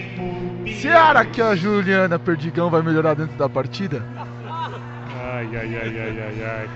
[0.80, 4.04] Será que a Juliana Perdigão vai melhorar dentro da partida?
[5.34, 6.68] Ai, ai, ai, ai, ai, ai.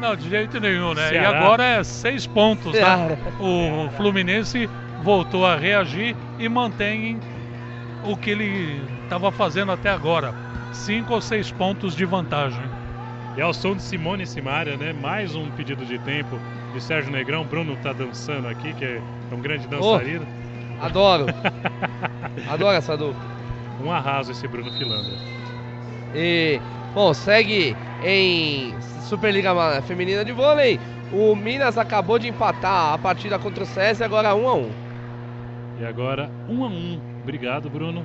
[0.00, 1.08] Não, de jeito nenhum, né?
[1.08, 1.30] Ceará.
[1.30, 2.80] E agora é seis pontos, né?
[2.80, 3.16] Ceará.
[3.38, 4.68] O Fluminense
[5.02, 7.18] voltou a reagir e mantém
[8.04, 10.34] o que ele estava fazendo até agora.
[10.72, 12.62] Cinco ou seis pontos de vantagem.
[13.36, 14.92] E ao som de Simone Simaria, né?
[14.92, 16.38] Mais um pedido de tempo
[16.72, 17.44] de Sérgio Negrão.
[17.44, 19.00] Bruno tá dançando aqui, que é
[19.32, 20.26] um grande dançarino.
[20.80, 21.26] Oh, adoro.
[22.48, 23.20] adoro essa dupla.
[23.84, 25.14] Um arraso esse Bruno Filandra.
[26.14, 26.60] E,
[26.94, 29.52] bom, segue em Superliga
[29.82, 30.78] Feminina de Vôlei.
[31.12, 34.89] O Minas acabou de empatar a partida contra o César, agora 1 a 1
[35.80, 38.04] E agora 1 a 1 Obrigado, Bruno.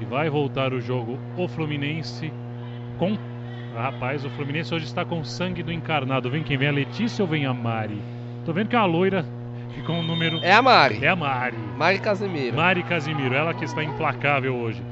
[0.00, 2.32] E vai voltar o jogo o Fluminense
[2.96, 3.18] com.
[3.76, 6.30] Ah, rapaz, o Fluminense hoje está com sangue do encarnado.
[6.30, 6.68] Vem quem vem?
[6.68, 8.00] A Letícia ou vem a Mari?
[8.44, 9.26] Tô vendo que a loira
[9.74, 10.38] ficou um número.
[10.44, 11.04] É a Mari.
[11.04, 11.56] É a Mari.
[11.76, 12.56] Mari Casimiro.
[12.56, 14.82] Mari Casimiro, ela que está implacável hoje.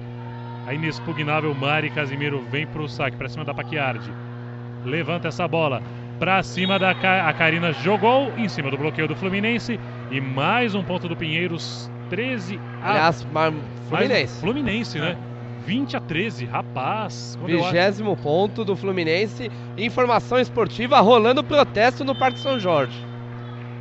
[0.66, 4.10] A inexpugnável Mari Casimiro vem pro saque, pra cima da Paquiardi.
[4.84, 5.80] Levanta essa bola
[6.18, 9.78] pra cima da a Karina jogou em cima do bloqueio do Fluminense
[10.10, 13.26] e mais um ponto do Pinheiros 13 a Aliás,
[13.88, 14.40] Fluminense.
[14.40, 15.16] Fluminense, né?
[15.66, 17.38] 20 a 13, rapaz.
[17.44, 19.50] Vigésimo ponto do Fluminense.
[19.76, 23.06] Informação esportiva rolando protesto no Parque São Jorge.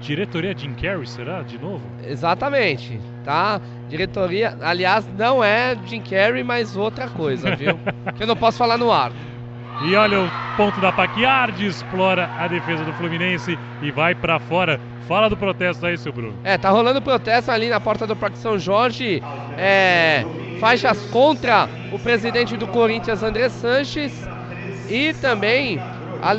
[0.02, 1.42] Diretoria Jim Carrey, será?
[1.42, 1.82] De novo?
[2.04, 3.60] Exatamente, tá?
[3.90, 7.80] Diretoria, aliás, não é Jim Carrey, mas outra coisa, viu?
[8.16, 9.12] que eu não posso falar no ar.
[9.82, 14.80] E olha o ponto da Paquiardi, explora a defesa do Fluminense e vai para fora.
[15.08, 16.34] Fala do protesto aí, seu Bruno.
[16.44, 19.22] É, tá rolando protesto ali na porta do Parque São Jorge.
[19.58, 20.26] É,
[20.60, 24.12] faixas contra o presidente do Corinthians, André Sanches.
[24.90, 25.80] E também,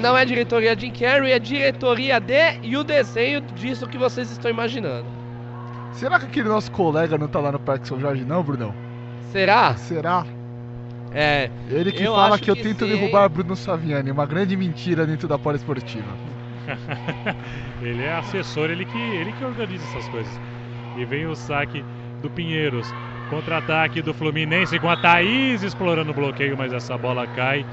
[0.00, 4.50] não é diretoria Jim Carrey, é diretoria de e o desenho disso que vocês estão
[4.50, 5.06] imaginando.
[5.92, 8.74] Será que aquele nosso colega não tá lá no Parque São Jorge, não, Brunão?
[9.32, 9.74] Será?
[9.76, 10.24] Será?
[11.12, 11.50] É.
[11.70, 12.90] Ele que fala que eu tento sim.
[12.90, 16.08] derrubar Bruno Saviani, uma grande mentira dentro da poliesportiva.
[17.80, 20.40] ele é assessor, ele que, ele que organiza essas coisas.
[20.96, 21.84] E vem o saque
[22.20, 22.92] do Pinheiros.
[23.30, 27.64] Contra-ataque do Fluminense com a Thaís explorando o bloqueio, mas essa bola cai.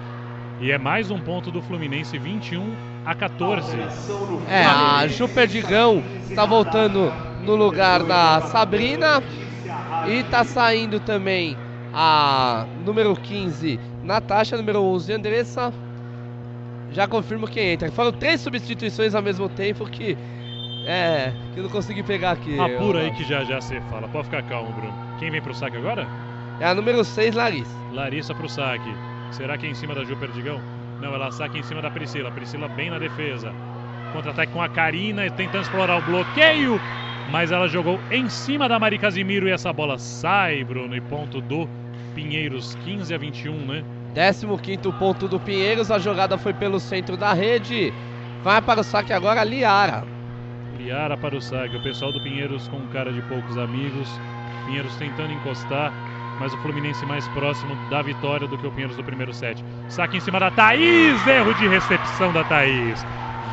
[0.59, 2.75] E é mais um ponto do Fluminense, 21
[3.05, 3.77] a 14.
[4.49, 7.11] É, a Ju Perdigão está voltando
[7.43, 9.21] no lugar da Sabrina.
[10.07, 11.57] E está saindo também
[11.97, 15.73] a número 15, Natasha, número 11, Andressa.
[16.91, 17.89] Já confirmo quem entra.
[17.91, 20.17] Foram três substituições ao mesmo tempo que.
[20.87, 22.59] É, que eu não consegui pegar aqui.
[22.59, 24.07] Apura aí que já já você fala.
[24.09, 24.93] Pode ficar calmo, Bruno.
[25.17, 26.05] Quem vem pro saque agora?
[26.59, 27.75] É a número 6, Larissa.
[27.93, 28.93] Larissa pro saque.
[29.31, 30.61] Será que é em cima da Ju Perdigão?
[31.01, 32.29] Não, ela saque em cima da Priscila.
[32.29, 33.51] Priscila bem na defesa.
[34.13, 36.79] Contra-ataque com a Karina, tentando explorar o bloqueio.
[37.31, 40.95] Mas ela jogou em cima da Mari Casimiro e essa bola sai, Bruno.
[40.95, 41.67] E ponto do
[42.15, 43.83] Pinheiros, 15 a 21, né?
[44.15, 47.93] 15 ponto do Pinheiros, a jogada foi pelo centro da rede.
[48.41, 50.03] Vai para o saque agora Liara.
[50.79, 51.75] Liara para o saque.
[51.75, 54.07] O pessoal do Pinheiros com cara de poucos amigos.
[54.65, 55.91] Pinheiros tentando encostar,
[56.39, 59.63] mas o Fluminense mais próximo da vitória do que o Pinheiros do primeiro set.
[59.89, 63.05] Saque em cima da Thaís, erro de recepção da Thaís.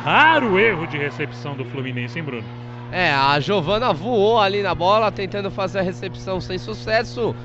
[0.03, 2.43] Raro erro de recepção do Fluminense, hein, Bruno?
[2.91, 7.35] É, a Giovana voou ali na bola, tentando fazer a recepção sem sucesso.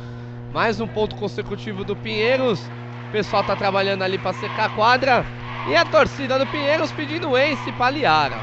[0.52, 2.60] Mais um ponto consecutivo do Pinheiros.
[3.08, 5.24] O pessoal tá trabalhando ali para secar a quadra.
[5.68, 8.38] E a torcida do Pinheiros pedindo ace para Liara.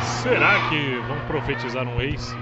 [0.00, 2.34] Será que vão profetizar um ace?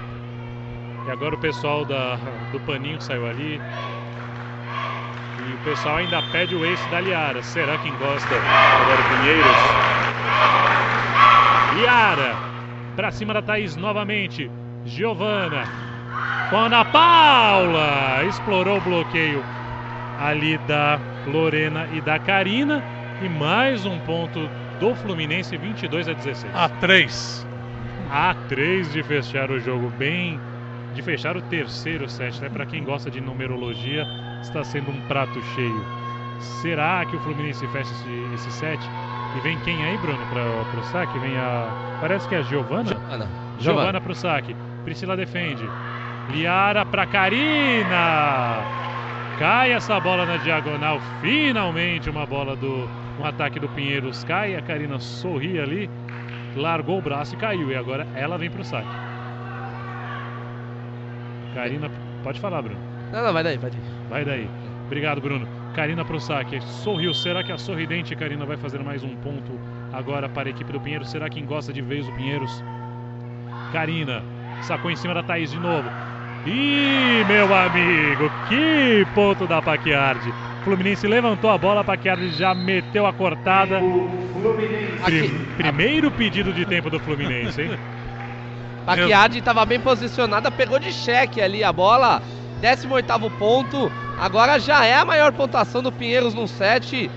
[1.07, 2.15] E agora o pessoal da,
[2.51, 3.59] do Paninho saiu ali.
[5.49, 7.41] E o pessoal ainda pede o ace da Liara.
[7.43, 9.57] Será que gosta agora Pinheiros?
[11.81, 12.50] Liara
[12.95, 14.49] Pra cima da Thaís novamente.
[14.85, 15.63] Giovana.
[16.49, 18.23] Com a Ana Paula.
[18.25, 19.43] Explorou o bloqueio
[20.19, 22.83] ali da Lorena e da Karina.
[23.21, 24.49] E mais um ponto
[24.79, 26.55] do Fluminense, 22 a 16.
[26.55, 27.47] A 3.
[28.11, 30.39] A 3 de fechar o jogo bem.
[30.93, 32.49] De fechar o terceiro set, né?
[32.49, 34.05] Para quem gosta de numerologia,
[34.41, 35.85] está sendo um prato cheio.
[36.39, 38.79] Será que o Fluminense fecha esse, esse set?
[39.35, 41.17] E vem quem aí, Bruno, para o saque?
[41.19, 41.97] Vem a.
[42.01, 42.89] Parece que é a Giovana?
[42.89, 43.27] Giovana.
[43.59, 44.55] Giovana para o saque.
[44.83, 45.63] Priscila defende.
[46.29, 48.59] Liara para Karina.
[49.39, 50.99] Cai essa bola na diagonal.
[51.21, 52.89] Finalmente uma bola do.
[53.19, 54.55] Um ataque do Pinheiros cai.
[54.55, 55.89] A Karina sorri ali.
[56.55, 57.71] Largou o braço e caiu.
[57.71, 58.89] E agora ela vem para o saque.
[61.53, 61.89] Karina,
[62.23, 62.79] pode falar, Bruno.
[63.11, 63.81] Não, não, vai daí, vai daí.
[64.09, 64.49] Vai daí.
[64.85, 65.60] Obrigado, Bruno.
[65.75, 66.61] Karina para o saque.
[66.61, 67.13] Sorriu.
[67.13, 69.51] Será que a sorridente Karina vai fazer mais um ponto
[69.93, 71.09] agora para a equipe do Pinheiros?
[71.09, 72.63] Será quem gosta de vez o Pinheiros?
[73.71, 74.21] Karina
[74.61, 75.89] sacou em cima da Thaís de novo.
[76.45, 80.33] Ih, meu amigo, que ponto da Paquiardi.
[80.63, 83.79] Fluminense levantou a bola, a Paquiardi já meteu a cortada.
[85.05, 87.71] Pri primeiro pedido de tempo do Fluminense, hein?
[88.85, 92.21] Paquiardi estava bem posicionada, pegou de cheque ali a bola
[92.61, 93.91] 18 ponto.
[94.19, 97.09] Agora já é a maior pontuação do Pinheiros no set.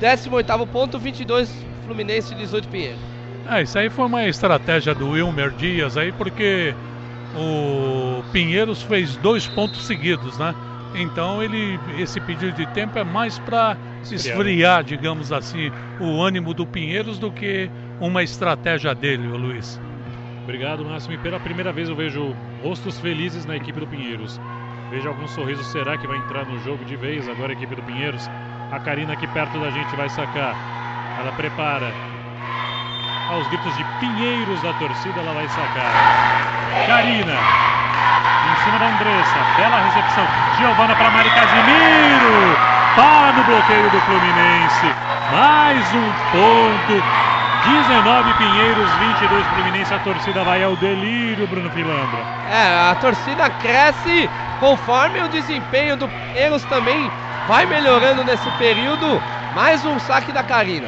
[0.00, 1.50] 18 ponto, 22
[1.84, 3.00] Fluminense, 18 Pinheiros.
[3.48, 6.74] É, isso aí foi uma estratégia do Wilmer Dias aí, porque
[7.36, 10.54] o Pinheiros fez dois pontos seguidos, né?
[10.94, 15.70] Então ele esse pedido de tempo é mais para esfriar, digamos assim,
[16.00, 17.70] o ânimo do Pinheiros do que
[18.00, 19.80] uma estratégia dele, o Luiz.
[20.44, 21.14] Obrigado, Máximo.
[21.14, 24.40] E pela primeira vez eu vejo rostos felizes na equipe do Pinheiros.
[24.90, 25.62] Vejo algum sorriso.
[25.62, 28.28] Será que vai entrar no jogo de vez agora a equipe do Pinheiros?
[28.72, 30.54] A Karina aqui perto da gente vai sacar.
[31.18, 31.94] Ela prepara.
[33.30, 35.92] Aos gritos de Pinheiros da torcida, ela vai sacar.
[36.88, 37.38] Karina.
[38.50, 39.38] Em cima da Andressa.
[39.56, 40.26] Bela recepção.
[40.58, 42.58] Giovana para Mari Casimiro.
[42.96, 44.86] Para no bloqueio do Fluminense.
[45.30, 47.20] Mais um ponto
[47.86, 49.94] 19 Pinheiros, 22 Fluminense.
[49.94, 52.24] A torcida vai ao delírio, Bruno Filambra.
[52.50, 54.28] É, a torcida cresce
[54.60, 57.10] conforme o desempenho do Pinheiros também
[57.48, 59.20] vai melhorando nesse período.
[59.56, 60.86] Mais um saque da Karina.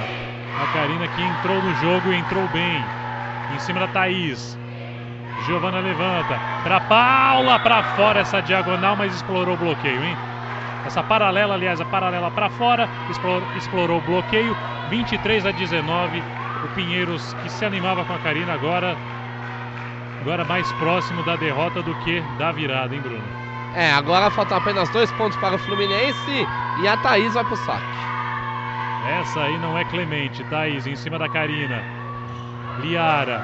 [0.61, 2.85] A Karina que entrou no jogo e entrou bem.
[3.51, 4.57] Em cima da Thaís.
[5.47, 6.39] Giovana levanta.
[6.63, 10.17] Para Paula, para fora essa diagonal, mas explorou o bloqueio, hein?
[10.87, 14.55] Essa paralela, aliás, a paralela para fora, explorou, explorou o bloqueio.
[14.91, 16.23] 23 a 19
[16.65, 18.97] o Pinheiros que se animava com a Karina agora
[20.21, 23.42] agora mais próximo da derrota do que da virada, hein, Bruno?
[23.75, 28.13] É, agora faltam apenas dois pontos para o Fluminense e a Thaís vai pro saque.
[29.03, 31.83] Essa aí não é Clemente, Thaís em cima da Karina.
[32.79, 33.43] Liara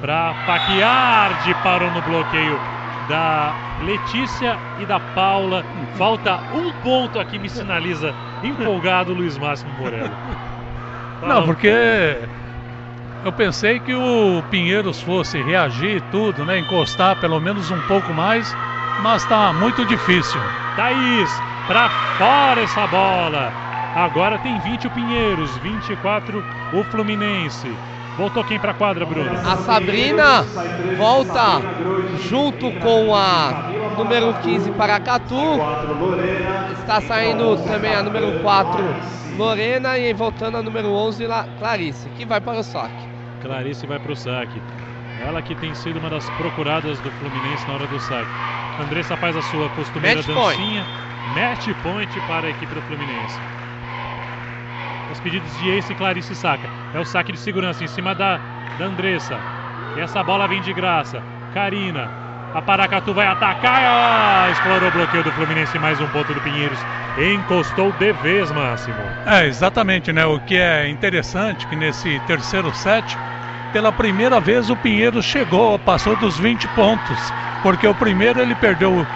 [0.00, 2.60] para Paquiardi parou no bloqueio
[3.08, 5.64] da Letícia e da Paula.
[5.96, 10.16] Falta um ponto aqui, me sinaliza empolgado Luiz Máximo Morello.
[11.22, 11.68] Não, porque
[13.24, 16.58] eu pensei que o Pinheiros fosse reagir e tudo, né?
[16.58, 18.56] Encostar pelo menos um pouco mais,
[19.02, 20.40] mas tá muito difícil.
[20.76, 21.30] Thaís,
[21.66, 23.52] pra fora essa bola.
[23.94, 27.74] Agora tem 20 o Pinheiros, 24 o Fluminense.
[28.16, 29.30] Voltou quem pra quadra, Bruno?
[29.46, 30.42] A Sabrina
[30.96, 31.60] volta
[32.28, 35.60] junto com a número 15 Paracatu.
[36.80, 38.82] Está saindo também a número 4
[39.36, 41.26] Lorena e voltando a número 11
[41.58, 43.06] Clarice, que vai para o saque.
[43.40, 44.60] Clarice vai para o saque.
[45.24, 48.57] Ela que tem sido uma das procuradas do Fluminense na hora do saque.
[48.78, 50.84] Andressa faz a sua costumeira match dancinha.
[50.84, 51.08] Point.
[51.34, 53.38] Match point para a equipe do Fluminense.
[55.10, 56.68] Os pedidos de Ace e Clarice saca.
[56.94, 58.38] É o saque de segurança em cima da,
[58.78, 59.40] da Andressa.
[59.96, 61.22] E essa bola vem de graça.
[61.52, 62.08] Karina.
[62.54, 63.82] A Paracatu vai atacar.
[63.82, 65.78] Ah, explorou o bloqueio do Fluminense.
[65.78, 66.78] Mais um ponto do Pinheiros.
[67.18, 68.96] Encostou de vez, Máximo.
[69.26, 70.24] É, exatamente, né?
[70.24, 73.16] O que é interessante que nesse terceiro set
[73.72, 77.18] pela primeira vez o Pinheiro chegou, passou dos 20 pontos,
[77.62, 79.06] porque o primeiro ele perdeu,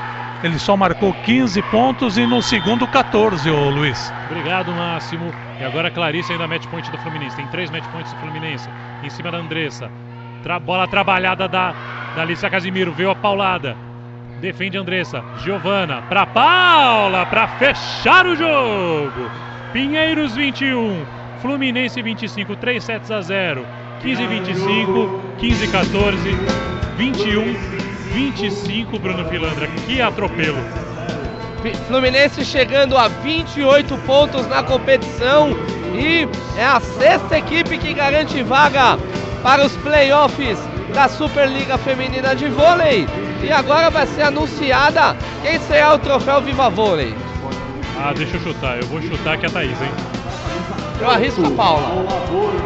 [0.43, 4.12] ele só marcou 15 pontos e no segundo 14, ô Luiz.
[4.27, 5.32] Obrigado, Máximo.
[5.60, 7.36] E agora a Clarice ainda match point do Fluminense.
[7.36, 8.69] Tem três match points do Fluminense.
[9.02, 9.89] Em cima da Andressa.
[10.43, 11.73] Tra bola trabalhada da,
[12.16, 12.93] da Alicia Casimiro.
[12.93, 13.77] Veio a paulada.
[14.40, 15.23] Defende Andressa.
[15.36, 19.31] Giovana para Paula para fechar o jogo.
[19.73, 21.06] Pinheiros 21,
[21.40, 23.64] Fluminense 25, 3 sets a 0.
[24.01, 26.31] 15 25, 15 14,
[26.97, 29.66] 21 25 Bruno Filandra.
[29.86, 30.59] Que atropelo.
[31.86, 35.51] Fluminense chegando a 28 pontos na competição
[35.94, 36.28] e
[36.59, 38.98] é a sexta equipe que garante vaga
[39.43, 40.59] para os playoffs
[40.93, 43.06] da Superliga Feminina de Vôlei.
[43.43, 47.14] E agora vai ser anunciada quem será o troféu Viva Vôlei.
[47.98, 48.78] Ah, deixa eu chutar.
[48.78, 49.90] Eu vou chutar que é a Thaís, hein?
[51.01, 52.06] Eu arrisco a Paula.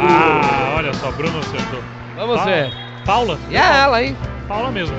[0.01, 1.81] Ah, olha só, Bruno acertou.
[2.17, 2.73] Vamos ver.
[3.05, 3.39] Paula?
[3.51, 4.17] E é ela, hein?
[4.49, 4.97] Paula mesmo.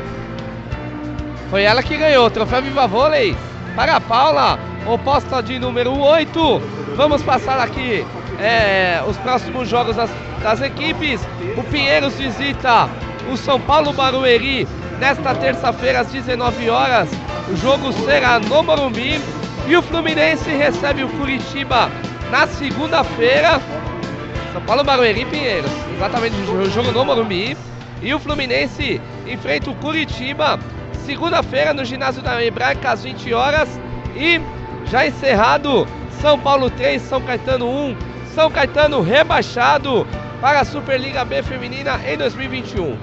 [1.49, 3.35] Foi ela que ganhou troféu Viva Vôlei
[3.75, 6.61] para a Paula, oposta de número 8.
[6.95, 8.05] Vamos passar aqui
[8.37, 10.09] é, os próximos jogos das,
[10.43, 11.21] das equipes.
[11.55, 12.89] O Pinheiros visita
[13.31, 14.67] o São Paulo Barueri
[14.99, 17.09] nesta terça-feira às 19 horas.
[17.47, 19.21] O jogo será no Morumbi
[19.67, 21.89] e o Fluminense recebe o Curitiba
[22.29, 23.61] na segunda-feira.
[24.51, 27.55] São Paulo Barueri Pinheiros, exatamente o jogo no Morumbi.
[28.01, 30.59] E o Fluminense enfrenta o Curitiba
[31.07, 33.79] segunda-feira no ginásio da Hebraica às 20 horas.
[34.13, 34.41] E
[34.91, 35.87] já encerrado,
[36.21, 37.95] São Paulo 3, São Caetano 1,
[38.35, 40.05] São Caetano rebaixado
[40.41, 42.97] para a Superliga B Feminina em 2021.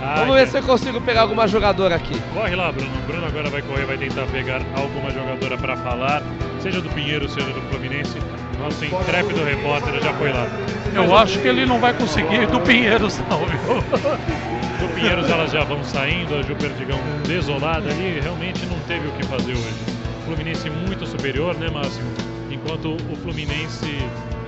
[0.00, 2.18] Ai, Vamos ver se eu consigo pegar alguma jogadora aqui.
[2.34, 2.90] Corre lá, Bruno.
[2.90, 6.22] O Bruno agora vai correr, vai tentar pegar alguma jogadora para falar,
[6.60, 8.16] seja do Pinheiro, seja do Fluminense.
[8.58, 10.46] Nosso intrépido repórter já foi lá.
[10.94, 14.61] Eu Mas acho que ele não vai conseguir do Pinheiros, não, viu?
[14.82, 19.12] do Pinheiros elas já vão saindo, a Ju Perdigão desolada ali, realmente não teve o
[19.12, 20.02] que fazer hoje.
[20.24, 22.10] Fluminense muito superior, né, Máximo?
[22.50, 23.98] Enquanto o Fluminense,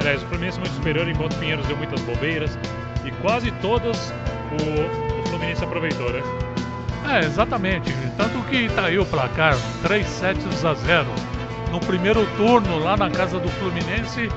[0.00, 2.58] aliás, o Fluminense muito superior, enquanto o Pinheiros deu muitas bobeiras
[3.04, 4.12] e quase todas
[4.50, 6.20] o, o Fluminense aproveitou, né?
[7.08, 7.92] É, exatamente.
[8.16, 11.06] Tanto que tá aí o placar, 3 sets a 0.
[11.70, 14.28] No primeiro turno, lá na casa do Fluminense,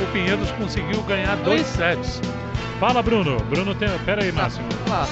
[0.00, 2.20] o Pinheiros conseguiu ganhar dois sets.
[2.80, 3.36] Fala, Bruno.
[3.50, 3.90] Bruno tem.
[4.06, 4.66] Pera aí, Máximo.
[4.66, 5.06] Bruno,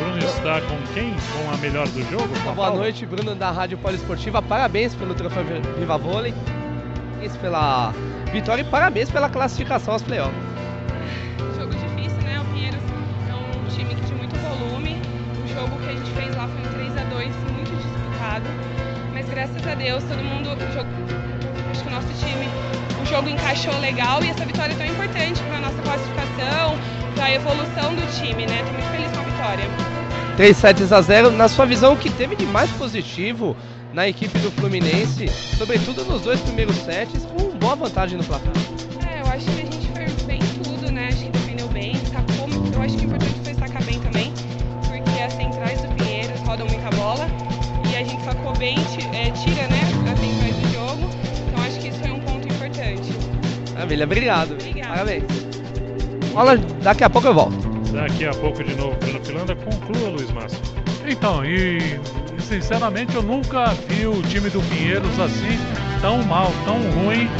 [0.00, 1.14] Bruno está com quem?
[1.14, 2.26] Com a melhor do jogo?
[2.42, 2.78] Boa Paulo?
[2.78, 4.42] noite, Bruno da Rádio Poliesportiva.
[4.42, 5.44] Parabéns pelo troféu
[5.78, 6.34] Viva Vôlei.
[7.12, 7.92] Parabéns pela
[8.32, 10.34] vitória e parabéns pela classificação aos playoffs.
[11.56, 12.40] Jogo difícil, né?
[12.40, 12.80] O Pinheiros
[13.30, 15.00] é um time que tinha muito volume.
[15.44, 18.46] O jogo que a gente fez lá foi um 3 a 2 muito disputado.
[19.14, 20.92] Mas graças a Deus todo mundo jogou.
[21.70, 22.48] Acho que o nosso time,
[23.08, 26.78] jogo encaixou legal e essa vitória é tão importante para a nossa classificação,
[27.14, 28.60] para a evolução do time, né?
[28.60, 29.64] Estou muito feliz com a vitória.
[30.36, 31.30] 3 sets a 0.
[31.30, 33.56] Na sua visão, o que teve de mais positivo
[33.92, 38.52] na equipe do Fluminense, sobretudo nos dois primeiros sets, com boa vantagem no placar?
[39.08, 41.08] É, eu acho que a gente foi bem tudo, né?
[41.08, 42.48] Acho que defendeu bem, sacou.
[42.74, 44.32] Eu acho que o importante foi sacar bem também,
[44.86, 47.26] porque as centrais do Pinheiros rodam muita bola
[47.90, 48.76] e a gente sacou bem,
[49.12, 49.57] é, tira,
[53.88, 54.52] Maravilha, obrigado.
[54.52, 54.88] Obrigada.
[54.88, 55.24] Parabéns.
[56.34, 57.68] Olha, daqui a pouco eu volto.
[57.90, 59.56] Daqui a pouco de novo Filanda.
[59.56, 60.60] Conclua, Luiz Márcio.
[61.06, 61.98] Então, e
[62.38, 65.58] sinceramente eu nunca vi o time do Pinheiros assim,
[66.02, 67.30] tão mal, tão ruim,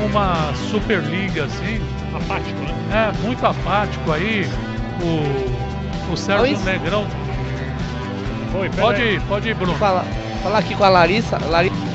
[0.00, 1.78] numa Superliga assim.
[2.14, 3.12] Apático, né?
[3.12, 4.46] É, muito apático aí.
[5.02, 6.64] O, o Sérgio Oi?
[6.64, 7.06] Negrão.
[8.58, 9.74] Oi, pode ir, pode ir, Bruno.
[9.74, 10.04] Fala,
[10.42, 11.38] falar aqui com a Larissa.
[11.38, 11.91] Larissa.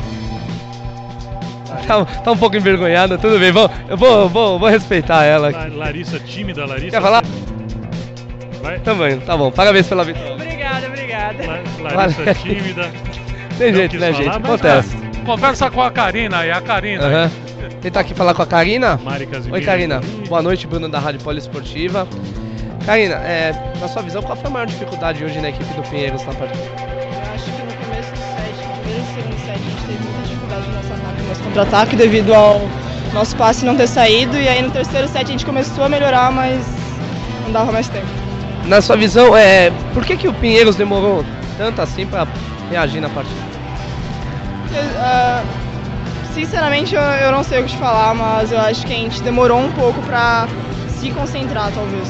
[1.88, 5.50] Tá, tá, um pouco envergonhada, tudo bem, vou, eu vou, vou, vou respeitar ela.
[5.50, 5.76] Aqui.
[5.76, 6.92] Larissa, tímida, Larissa.
[6.92, 7.24] Quer falar?
[8.62, 8.80] Vai.
[8.80, 9.52] Também, tá bom.
[9.52, 10.34] Parabéns pela vitória.
[10.34, 11.44] Obrigada, obrigada.
[11.82, 12.92] La Larissa tímida.
[13.58, 14.30] Tem jeito, né, gente?
[14.30, 14.96] Acontece.
[15.26, 17.06] Conversa com a Karina aí, a Karina.
[17.06, 17.48] Uhum.
[17.82, 19.00] Tentar aqui falar com a Karina.
[19.04, 20.00] Mari Oi, Karina.
[20.28, 22.08] Boa noite, Bruno da Rádio Poliesportiva.
[22.86, 26.24] Karina, é, na sua visão, qual foi a maior dificuldade hoje na equipe do Pinheiros
[26.26, 26.64] na partida?
[26.64, 30.04] Eu acho que no começo do set, no primeiro e segundo set, a gente teve
[30.04, 32.62] muita nosso ataque, no nosso contra-ataque, devido ao
[33.14, 34.38] nosso passe não ter saído.
[34.38, 36.66] E aí no terceiro set a gente começou a melhorar, mas
[37.46, 38.28] não dava mais tempo
[38.68, 41.26] na sua visão, é, por que, que o Pinheiros demorou
[41.58, 42.28] tanto assim para
[42.70, 43.40] reagir na partida?
[44.72, 45.48] Uh,
[46.34, 49.22] sinceramente, eu, eu, não sei o que te falar, mas eu acho que a gente
[49.24, 50.48] demorou um pouco para
[50.90, 52.08] se concentrar, talvez.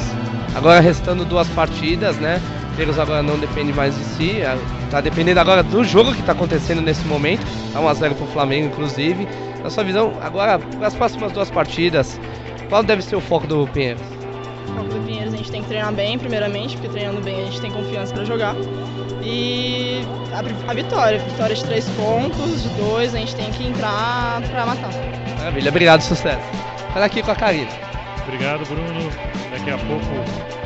[0.55, 2.41] Agora, restando duas partidas, né?
[2.77, 4.41] O Pinheiros agora não depende mais de si,
[4.85, 7.43] está dependendo agora do jogo que está acontecendo nesse momento.
[7.73, 9.27] Tá 1x0 para o Flamengo, inclusive.
[9.63, 12.19] Na sua visão, agora, as próximas duas partidas,
[12.69, 14.03] qual deve ser o foco do Pinheiros?
[14.75, 17.59] campo do Pinheiros a gente tem que treinar bem, primeiramente, porque treinando bem a gente
[17.61, 18.55] tem confiança para jogar.
[19.23, 20.01] E
[20.31, 24.65] a, a, vitória, vitória de três pontos, de dois, a gente tem que entrar para
[24.67, 24.91] matar.
[25.39, 26.45] Maravilha, obrigado, sucesso.
[26.93, 27.71] Fala aqui com a Karina.
[28.23, 29.09] Obrigado, Bruno.
[29.51, 30.05] Daqui a pouco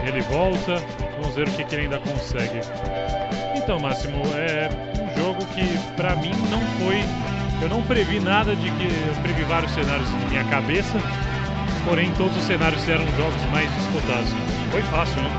[0.06, 1.11] ele volta.
[1.32, 2.62] Vamos ver o que, que ele ainda consegue.
[3.56, 4.70] Então, Máximo, é
[5.02, 5.64] um jogo que
[5.96, 7.04] para mim não foi.
[7.62, 8.86] Eu não previ nada de que.
[8.86, 11.00] Eu previ vários cenários na minha cabeça
[11.86, 14.30] porém todos os cenários eram jogos mais disputados.
[14.72, 15.32] Foi fácil, né?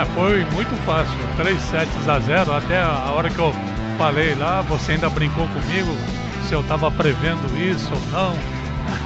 [0.00, 1.16] É, foi muito fácil.
[1.36, 3.52] 3 sets a 0, até a hora que eu
[3.96, 5.90] falei lá, você ainda brincou comigo
[6.46, 8.36] se eu estava prevendo isso ou não.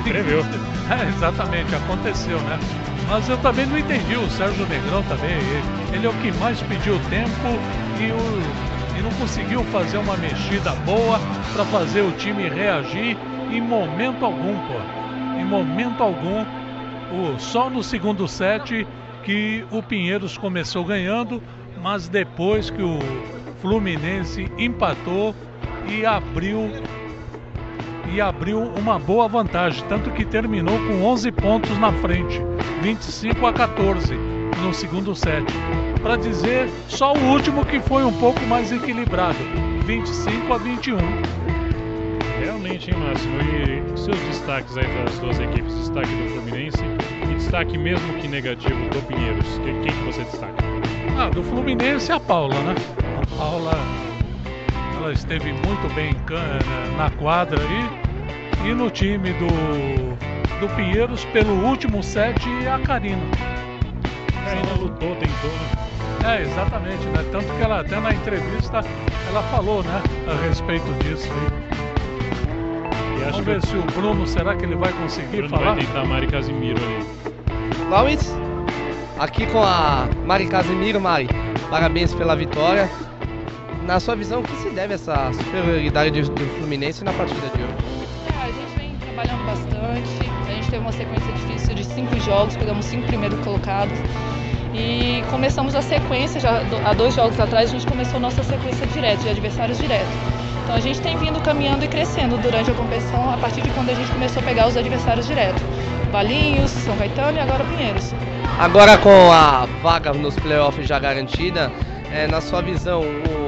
[0.04, 0.40] Preveu.
[0.90, 2.58] é, exatamente, aconteceu, né?
[3.08, 5.36] Mas eu também não entendi, o Sérgio Negrão também,
[5.92, 7.48] ele, é o que mais pediu tempo
[8.00, 11.18] e, o, e não conseguiu fazer uma mexida boa
[11.52, 13.16] para fazer o time reagir
[13.50, 15.38] em momento algum, pô.
[15.38, 16.44] Em momento algum
[17.12, 18.86] o, só no segundo set
[19.22, 21.42] que o Pinheiros começou ganhando,
[21.82, 22.98] mas depois que o
[23.60, 25.34] Fluminense empatou
[25.86, 26.70] e abriu
[28.10, 32.40] e abriu uma boa vantagem, tanto que terminou com 11 pontos na frente,
[32.82, 34.14] 25 a 14
[34.62, 35.44] no segundo set.
[36.02, 39.38] Para dizer só o último que foi um pouco mais equilibrado,
[39.84, 40.96] 25 a 21.
[42.40, 43.36] Realmente, hein, Máximo?
[43.40, 46.78] E seus destaques aí das duas equipes, destaque do Fluminense
[47.30, 49.46] e destaque mesmo que negativo do Pinheiros.
[49.64, 50.54] Quem, quem que você destaca?
[51.18, 52.74] Ah, do Fluminense a Paula, né?
[53.22, 53.72] A Paula,
[55.02, 56.14] ela esteve muito bem
[56.96, 57.90] na quadra aí.
[58.68, 59.46] E no time do,
[60.60, 63.22] do Pinheiros, pelo último set, a Karina.
[64.36, 66.36] A Karina lutou, tentou, né?
[66.36, 67.24] É, exatamente, né?
[67.32, 68.80] Tanto que ela até na entrevista
[69.28, 71.72] ela falou, né, a respeito disso aí.
[73.30, 75.74] Vamos ver se o Bruno, será que ele vai conseguir Bruno falar?
[75.74, 77.04] vai tentar Mari Casimiro ali.
[77.88, 78.32] Luiz?
[79.18, 81.00] aqui com a Mari Casimiro.
[81.00, 81.28] Mari,
[81.70, 82.88] parabéns pela vitória.
[83.86, 87.74] Na sua visão, o que se deve essa superioridade do Fluminense na partida de hoje?
[88.28, 92.56] É, a gente vem trabalhando bastante, a gente teve uma sequência difícil de cinco jogos,
[92.56, 93.98] pegamos cinco primeiros colocados.
[94.72, 99.22] E começamos a sequência, já há dois jogos atrás, a gente começou nossa sequência direta,
[99.22, 100.14] de adversários diretos.
[100.62, 103.90] Então a gente tem vindo caminhando e crescendo durante a competição a partir de quando
[103.90, 105.62] a gente começou a pegar os adversários diretos.
[106.12, 108.14] Valinhos, São Caetano e agora Pinheiros.
[108.58, 111.72] Agora com a vaga nos playoffs já garantida,
[112.12, 113.41] é, na sua visão, o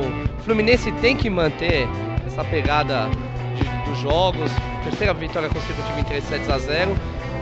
[0.45, 1.89] Fluminense tem que manter
[2.27, 3.09] essa pegada
[3.57, 4.51] de, dos jogos,
[4.83, 6.95] terceira vitória consecutiva em 3 sets a 0,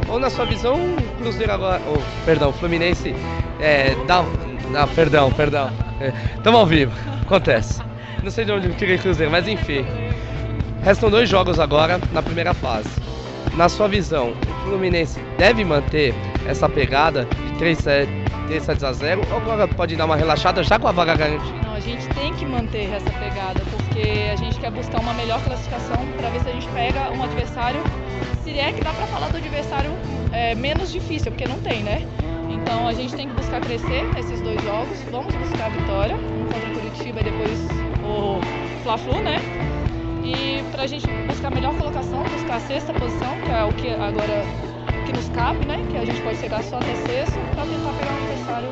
[0.09, 3.15] ou na sua visão, o Cruzeiro agora, oh, perdão, o Fluminense
[3.61, 4.25] é, dá,
[4.73, 5.71] dá, perdão, perdão,
[6.37, 6.93] estamos é, ao vivo,
[7.23, 7.83] acontece.
[8.23, 9.85] Não sei de onde eu tirei Cruzeiro, mas enfim.
[10.85, 12.89] Restam dois jogos agora na primeira fase.
[13.57, 16.15] Na sua visão, o Fluminense deve manter
[16.47, 20.79] essa pegada de 3 sets 7 a 0 ou agora pode dar uma relaxada já
[20.79, 21.59] com a vaga garantida?
[21.65, 25.43] Não, a gente tem que manter essa pegada porque a gente quer buscar uma melhor
[25.43, 27.81] classificação para ver se a gente pega um adversário,
[28.45, 29.91] se é que dá para falar do adversário
[30.33, 32.07] é, menos difícil, porque não tem, né?
[32.51, 36.45] Então a gente tem que buscar crescer nesses dois jogos, vamos buscar a vitória, um
[36.47, 37.59] contra o Curitiba e depois
[38.05, 38.41] o
[38.83, 39.41] Fla-Flu, né?
[40.25, 43.73] E para a gente buscar a melhor colocação, buscar a sexta posição, que é o
[43.73, 44.45] que agora
[45.03, 45.85] que nos cabe, né?
[45.91, 48.71] Que a gente pode chegar só até sexto para tentar pegar um adversário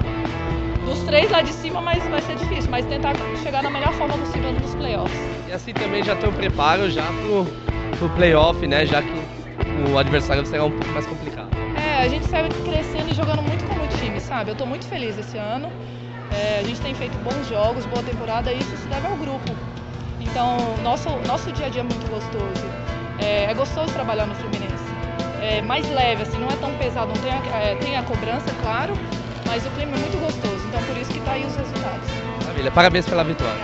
[0.85, 4.17] dos três lá de cima, mas vai ser difícil, mas tentar chegar na melhor forma
[4.19, 5.19] possível nos playoffs.
[5.49, 7.45] E assim também já tem um preparo já pro,
[7.99, 8.87] pro playoff, né?
[8.87, 9.13] Já que
[9.91, 11.51] o adversário será um pouco mais complicado.
[11.77, 14.51] É, a gente segue crescendo e jogando muito como time, sabe?
[14.51, 15.69] Eu tô muito feliz esse ano.
[16.33, 19.51] É, a gente tem feito bons jogos, boa temporada, e isso se deve ao grupo.
[20.21, 22.65] Então, nosso, nosso dia a dia é muito gostoso.
[23.19, 24.80] É, é gostoso trabalhar no Fluminense
[25.41, 28.53] é, mais leve, assim, não é tão pesado, não tem a, é, tem a cobrança,
[28.63, 28.93] claro,
[29.47, 32.09] mas o clima é muito gostoso, então por isso que tá aí os resultados.
[32.43, 33.61] Maravilha, parabéns pela vitória.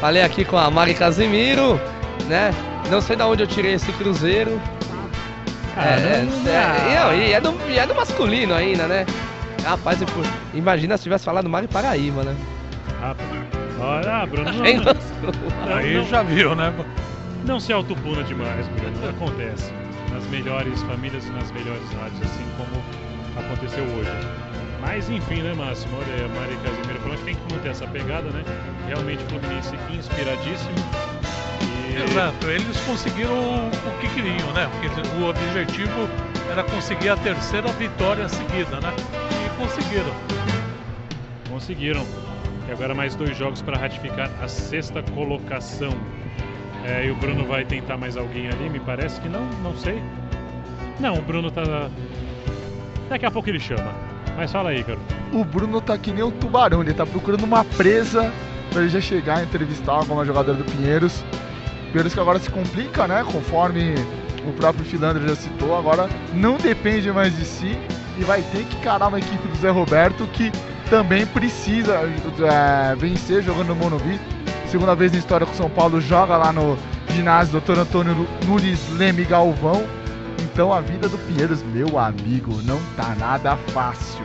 [0.00, 1.80] Falei aqui com a Mari Casimiro,
[2.26, 2.52] né?
[2.90, 4.60] Não sei de onde eu tirei esse cruzeiro.
[5.76, 9.06] É, é, é, é, do, é do masculino ainda, né?
[9.64, 9.98] Rapaz,
[10.54, 12.36] imagina se tivesse falado Mari Paraíba, né?
[13.80, 14.50] Olha, Bruno.
[14.52, 16.72] Não, aí já viu, né?
[17.44, 19.08] Não se autopuna demais, Bruno.
[19.08, 19.72] Acontece
[20.12, 22.82] nas melhores famílias e nas melhores rádios, assim como
[23.38, 24.10] aconteceu hoje.
[24.80, 25.98] Mas enfim, né, Máximo?
[25.98, 28.44] Olha, Mari Casimiro falou que tem que manter essa pegada, né?
[28.86, 30.74] Realmente o Fluminense inspiradíssimo.
[31.90, 32.02] E...
[32.10, 34.70] Exato, eles conseguiram o que queriam, né?
[34.72, 36.08] Porque o objetivo
[36.50, 38.94] era conseguir a terceira vitória seguida, né?
[39.44, 40.14] E conseguiram.
[41.50, 42.06] Conseguiram.
[42.68, 45.90] E agora mais dois jogos para ratificar a sexta colocação.
[46.88, 50.02] É, e o Bruno vai tentar mais alguém ali, me parece que não, não sei.
[50.98, 51.90] Não, o Bruno tá.
[53.10, 53.92] Daqui a pouco ele chama.
[54.36, 54.98] Mas fala aí, cara.
[55.32, 58.32] O Bruno tá que nem um tubarão, ele tá procurando uma presa
[58.70, 61.22] pra ele já chegar a entrevistar alguma jogadora do Pinheiros.
[61.90, 63.22] Pinheiros que agora se complica, né?
[63.30, 63.94] Conforme
[64.46, 67.78] o próprio Filandro já citou, agora não depende mais de si
[68.16, 70.50] e vai ter que encarar uma equipe do Zé Roberto que
[70.88, 73.76] também precisa é, vencer jogando no
[74.68, 76.78] segunda vez na história que o São Paulo joga lá no
[77.10, 77.78] ginásio Dr.
[77.78, 79.86] Antônio Nunes Leme Galvão.
[80.42, 84.24] Então a vida do Pinheiros, meu amigo, não tá nada fácil.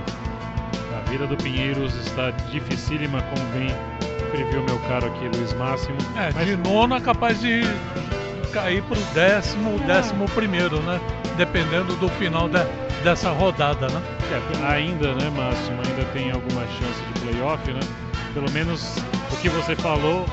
[0.96, 3.68] A vida do Pinheiros está dificílima, como bem
[4.32, 5.98] previu meu caro aqui Luiz Máximo.
[6.18, 6.46] É, Mas...
[6.46, 7.62] de nono é capaz de
[8.52, 9.88] cair pro décimo, é.
[9.88, 11.00] décimo primeiro, né?
[11.38, 12.60] Dependendo do final de,
[13.04, 14.02] dessa rodada, né?
[14.32, 17.80] É, ainda, né, Máximo, ainda tem alguma chance de playoff, né?
[18.34, 18.98] Pelo menos
[19.34, 20.26] o que você falou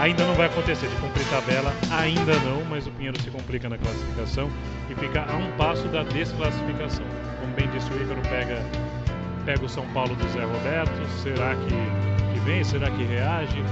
[0.00, 3.78] ainda não vai acontecer de cumprir tabela, ainda não, mas o Pinheiro se complica na
[3.78, 4.50] classificação
[4.90, 7.04] e fica a um passo da desclassificação.
[7.40, 8.60] Como bem disse o Ícaro, pega,
[9.44, 13.62] pega o São Paulo do Zé Roberto, será que, que vem, será que reage?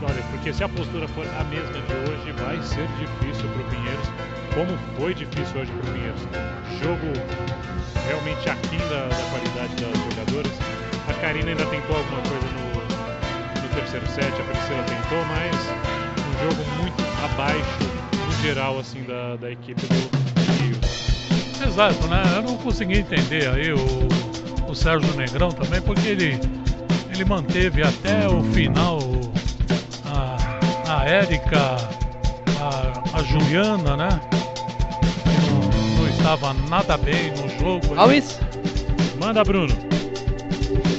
[0.00, 3.70] Olha, porque se a postura for a mesma de hoje, vai ser difícil para o
[3.70, 4.08] Pinheiros,
[4.54, 6.22] como foi difícil hoje para o Pinheiros.
[6.80, 7.12] Jogo
[8.06, 10.52] realmente aquém da, da qualidade das jogadoras.
[11.08, 12.67] A Karina ainda tentou alguma coisa no
[13.80, 15.54] terceiro set, a Priscila tentou, mas
[16.26, 17.78] um jogo muito abaixo
[18.26, 20.76] no geral assim da, da equipe do Rio.
[21.64, 22.22] Exato, né?
[22.36, 26.40] Eu não consegui entender aí o, o Sérgio Negrão também, porque ele,
[27.12, 28.98] ele manteve até o final
[30.06, 31.76] a, a Érica,
[32.60, 34.08] a, a Juliana, né?
[35.50, 37.94] Não, não estava nada bem no jogo.
[37.96, 38.40] Alves?
[39.20, 39.87] Manda, Bruno.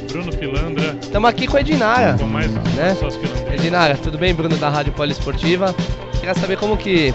[0.10, 0.98] Bruno Pilandra.
[1.02, 2.18] Estamos aqui com a Edinara.
[2.18, 2.98] Com mais né?
[3.54, 4.34] Edinara, tudo bem?
[4.34, 5.74] Bruno da Rádio Poliesportiva.
[6.14, 7.14] Queria saber como que,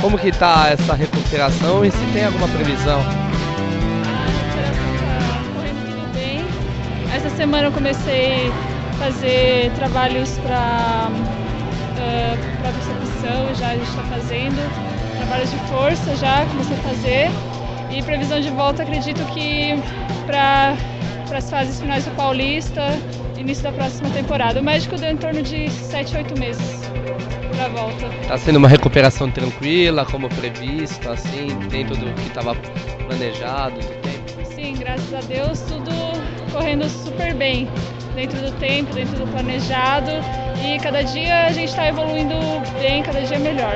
[0.00, 3.00] como que tá essa recuperação e se tem alguma previsão.
[3.00, 3.14] Tá
[5.54, 6.44] correndo tudo bem.
[7.14, 8.50] essa semana eu comecei
[8.90, 16.16] a fazer trabalhos para uh, para percepção, já a gente está fazendo trabalhos de força
[16.16, 17.30] já comecei a fazer
[17.90, 19.80] e previsão de volta acredito que
[20.26, 20.76] para
[21.36, 22.82] as fases finais do Paulista,
[23.36, 24.60] início da próxima temporada.
[24.60, 26.80] O médico deu em torno de 7, 8 meses
[27.56, 28.08] para volta.
[28.26, 32.54] Tá sendo uma recuperação tranquila, como previsto, assim, dentro do que estava
[33.06, 34.54] planejado, do tempo?
[34.54, 35.90] Sim, graças a Deus, tudo
[36.52, 37.68] correndo super bem,
[38.14, 40.10] dentro do tempo, dentro do planejado
[40.64, 42.34] e cada dia a gente está evoluindo
[42.80, 43.74] bem, cada dia melhor.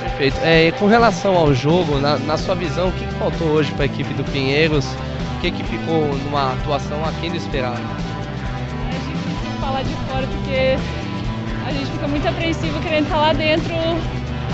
[0.00, 0.38] Perfeito.
[0.42, 3.86] É, com relação ao jogo, na, na sua visão, o que faltou hoje para a
[3.86, 4.86] equipe do Pinheiros?
[5.46, 7.78] Que, que ficou numa atuação aquém do esperado?
[7.78, 10.76] É difícil falar de fora porque
[11.64, 13.72] a gente fica muito apreensivo querendo estar lá dentro,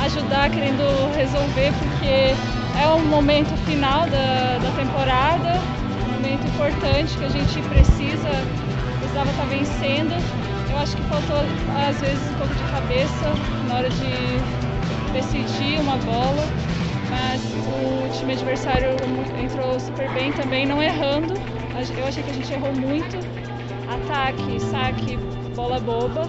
[0.05, 0.85] ajudar, querendo
[1.17, 2.35] resolver, porque
[2.79, 5.59] é um momento final da, da temporada,
[6.05, 8.29] um momento importante que a gente precisa,
[8.99, 10.13] precisava estar vencendo.
[10.71, 11.39] Eu acho que faltou
[11.89, 13.33] às vezes um pouco de cabeça
[13.67, 16.45] na hora de decidir uma bola,
[17.13, 18.97] mas o time adversário
[19.39, 21.35] entrou super bem também, não errando.
[21.99, 23.19] Eu achei que a gente errou muito.
[23.89, 25.17] Ataque, saque,
[25.55, 26.23] bola boba.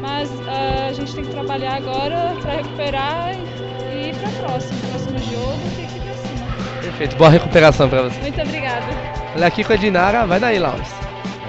[0.00, 4.80] Mas uh, a gente tem que trabalhar agora para recuperar e ir para o próximo.
[4.90, 6.80] Próximo jogo tem que ir para cima.
[6.82, 8.20] Perfeito, boa recuperação para você.
[8.20, 8.86] Muito obrigada.
[9.34, 10.88] Olha aqui com a Dinara, vai daí, Laures.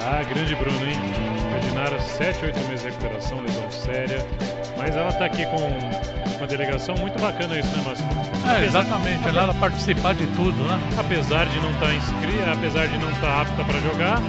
[0.04, 0.98] Ah, grande Bruno, hein?
[1.56, 4.26] A Dinara, 7, 8 meses de recuperação, lesão séria.
[4.78, 5.58] Mas ela está aqui com
[6.38, 8.06] uma delegação muito bacana isso, né, Márcio?
[8.48, 10.80] É, exatamente, ela participar de tudo, né?
[10.98, 14.22] Apesar de não estar tá inscrita, apesar de não estar tá apta para jogar,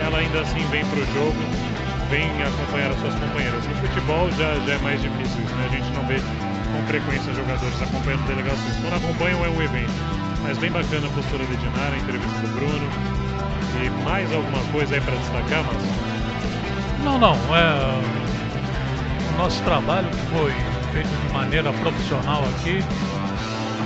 [0.00, 1.70] ela ainda assim vem para o jogo
[2.10, 3.64] vem acompanhar as suas companheiras.
[3.64, 5.66] No futebol já, já é mais difícil isso, né?
[5.66, 8.76] A gente não vê com frequência jogadores acompanhando delegações.
[8.82, 9.92] Quando acompanham é um evento.
[10.42, 12.90] Mas bem bacana a postura de Dinara, a entrevista do Bruno.
[13.80, 15.88] E mais alguma coisa aí para destacar, Márcio?
[17.04, 17.34] Não, não.
[17.54, 18.29] É...
[19.34, 20.52] O nosso trabalho foi
[20.92, 22.78] feito de maneira profissional aqui,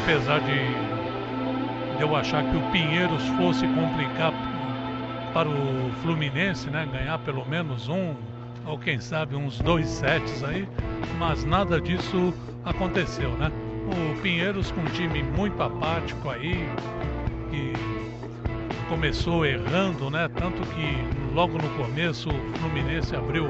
[0.03, 4.33] apesar de eu achar que o Pinheiros fosse complicar
[5.33, 6.89] para o Fluminense, né?
[6.93, 8.15] Ganhar pelo menos um,
[8.67, 10.69] ou quem sabe uns dois sets aí,
[11.19, 12.35] mas nada disso
[12.65, 13.51] aconteceu, né?
[13.87, 16.69] O Pinheiros com um time muito apático aí,
[17.51, 17.73] que
[18.89, 20.29] começou errando, né?
[20.35, 23.49] Tanto que logo no começo o Fluminense abriu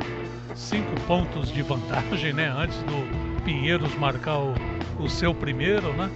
[0.55, 2.53] cinco pontos de vantagem, né?
[2.57, 4.55] Antes do Pinheiros marcar o,
[4.99, 6.11] o seu primeiro, né?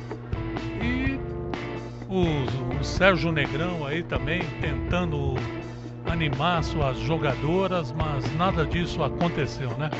[0.81, 1.19] E
[2.09, 5.35] o, o Sérgio Negrão aí também tentando
[6.06, 9.90] animar suas jogadoras, mas nada disso aconteceu, né?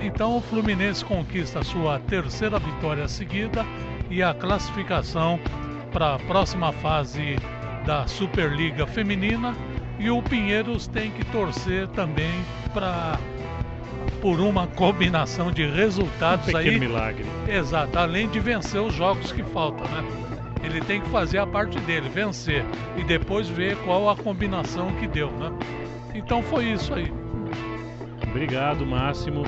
[0.00, 3.66] Então o Fluminense conquista sua terceira vitória seguida
[4.08, 5.38] e a classificação
[5.92, 7.36] para a próxima fase
[7.84, 9.54] da Superliga Feminina
[9.98, 12.32] e o Pinheiros tem que torcer também
[12.72, 13.18] para
[14.20, 16.78] por uma combinação de resultados um aí.
[16.78, 17.24] milagre.
[17.48, 20.04] Exato, além de vencer os jogos que faltam, né?
[20.62, 22.64] Ele tem que fazer a parte dele, vencer
[22.96, 25.50] e depois ver qual a combinação que deu, né?
[26.14, 27.10] Então foi isso aí.
[28.28, 29.44] Obrigado, Máximo.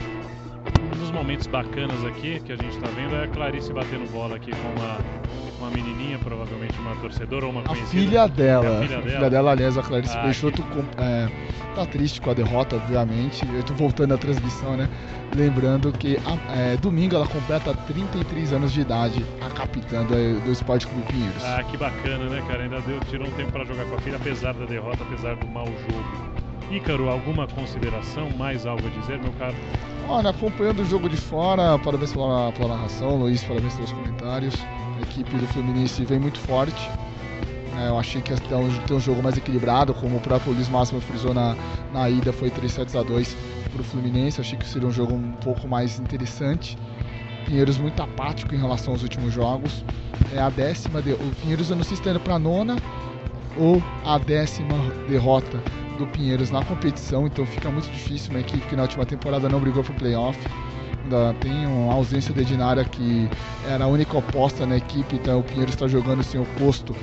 [1.03, 4.53] Dos momentos bacanas aqui que a gente está vendo é a Clarice batendo bola aqui
[4.53, 4.99] com uma,
[5.59, 7.89] uma menininha, provavelmente uma torcedora ou uma conhecida.
[7.89, 8.67] A filha dela.
[8.67, 9.17] É a filha a dela.
[9.17, 11.29] filha dela, aliás, a Clarice Ah, Peixoto com- é,
[11.75, 13.45] tá triste com a derrota, obviamente.
[13.53, 14.89] Eu tô voltando à transmissão, né?
[15.35, 20.53] Lembrando que a- é, domingo ela completa 33 anos de idade, a capitã do, do
[20.53, 21.43] Esporte Clube Pinheiros.
[21.45, 22.63] Ah, que bacana, né, cara?
[22.63, 25.49] Ainda deu, tirou um tempo para jogar com a filha, apesar da derrota, apesar do
[25.49, 26.32] mau jogo.
[26.71, 28.31] Ícaro, alguma consideração?
[28.39, 29.55] Mais algo a dizer, meu caro?
[30.09, 34.55] Olha, acompanhando o jogo de fora, parabéns pela, pela narração, Luiz, parabéns pelos comentários.
[34.99, 36.91] A equipe do Fluminense vem muito forte.
[37.79, 41.01] É, eu achei que ia ter um, jogo mais equilibrado, como o próprio Luiz Máximo
[41.01, 41.57] frisou na,
[41.93, 43.37] na ida, foi 3 sets a 2
[43.73, 44.41] para o Fluminense.
[44.41, 46.77] Achei que seria um jogo um pouco mais interessante.
[47.47, 49.85] Pinheiros muito apático em relação aos últimos jogos.
[50.35, 52.77] É a décima, de, o Pinheiros eu não sei se está indo para a nona
[53.57, 54.77] ou a décima
[55.09, 55.61] derrota
[56.05, 59.61] do Pinheiros na competição, então fica muito difícil uma equipe que na última temporada não
[59.61, 60.39] brigou pro playoff.
[61.05, 63.29] Ainda tem uma ausência de Dinara que
[63.69, 66.95] era a única oposta na equipe, então o Pinheiros está jogando sem o posto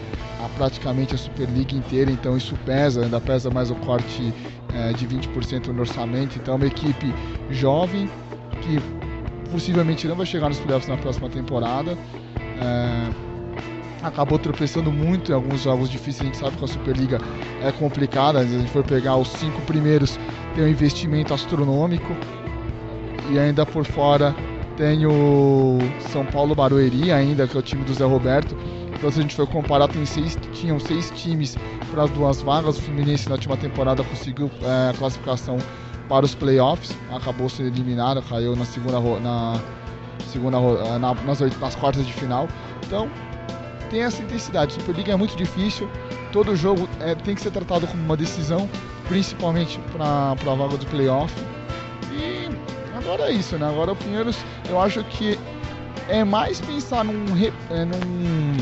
[0.43, 4.33] a praticamente a Superliga inteira, então isso pesa, ainda pesa mais o corte
[4.73, 7.13] eh, de 20% no orçamento, então é uma equipe
[7.49, 8.09] jovem
[8.61, 8.79] que
[9.51, 11.97] possivelmente não vai chegar nos playoffs na próxima temporada.
[12.61, 13.28] Eh,
[14.03, 16.21] acabou tropeçando muito em alguns jogos difíceis.
[16.21, 17.19] A gente sabe que a Superliga
[17.61, 18.45] é complicada.
[18.45, 20.19] Se a gente for pegar os cinco primeiros,
[20.55, 22.15] tem um investimento astronômico.
[23.31, 24.35] E ainda por fora
[24.75, 25.77] tem o
[26.11, 28.55] São Paulo Barueri, ainda que é o time do Zé Roberto,
[28.95, 31.57] Então se a gente for comparar, tem seis, tinham seis times
[31.91, 32.77] para as duas vagas.
[32.77, 35.57] O Fluminense na última temporada conseguiu é, classificação
[36.07, 39.59] para os playoffs, acabou sendo eliminado, caiu na segunda na
[40.31, 40.59] segunda
[40.97, 42.47] na, nas, nas quartas de final.
[42.85, 43.09] Então
[43.89, 44.73] tem essa intensidade.
[44.73, 45.89] Superliga é muito difícil,
[46.31, 48.69] todo jogo é, tem que ser tratado como uma decisão,
[49.07, 51.33] principalmente para a vaga do playoff.
[52.11, 52.49] E
[52.95, 53.67] agora é isso, né?
[53.67, 54.37] Agora o Pinheiros,
[54.69, 55.37] eu acho que
[56.07, 57.25] é mais pensar num,
[57.69, 58.57] é, num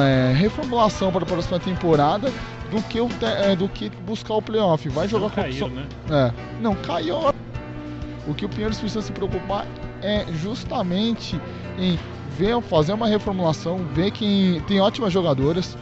[0.00, 2.32] é, reformulação para a próxima temporada
[2.70, 4.88] do que, o, é, do que buscar o playoff.
[4.88, 5.86] Vai jogar com caiu, né?
[6.10, 7.34] É, não, caiu.
[8.26, 9.66] O que o Pinheiros precisa se preocupar
[10.02, 11.40] é justamente
[11.78, 11.98] em
[12.38, 15.76] ver, fazer uma reformulação, ver que tem ótimas jogadoras.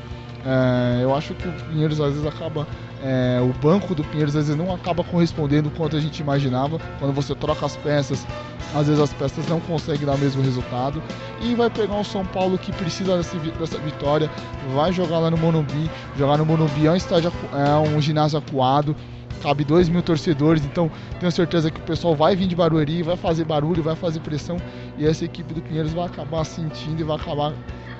[0.46, 2.66] É, eu acho que o Pinheiros às vezes acaba.
[3.02, 6.78] É, o banco do Pinheiros às vezes não acaba correspondendo quanto a gente imaginava.
[6.98, 8.26] Quando você troca as peças,
[8.74, 11.02] às vezes as peças não conseguem dar o mesmo resultado.
[11.42, 14.30] E vai pegar o São Paulo que precisa dessa, dessa vitória,
[14.74, 15.90] vai jogar lá no Monumbi.
[16.16, 18.96] Jogar no Monumbi é um, é um ginásio acuado
[19.42, 20.90] cabe 2 mil torcedores, então
[21.20, 24.56] tenho certeza que o pessoal vai vir de Barueri, vai fazer barulho, vai fazer pressão
[24.96, 27.52] e essa equipe do Pinheiros vai acabar sentindo e vai acabar.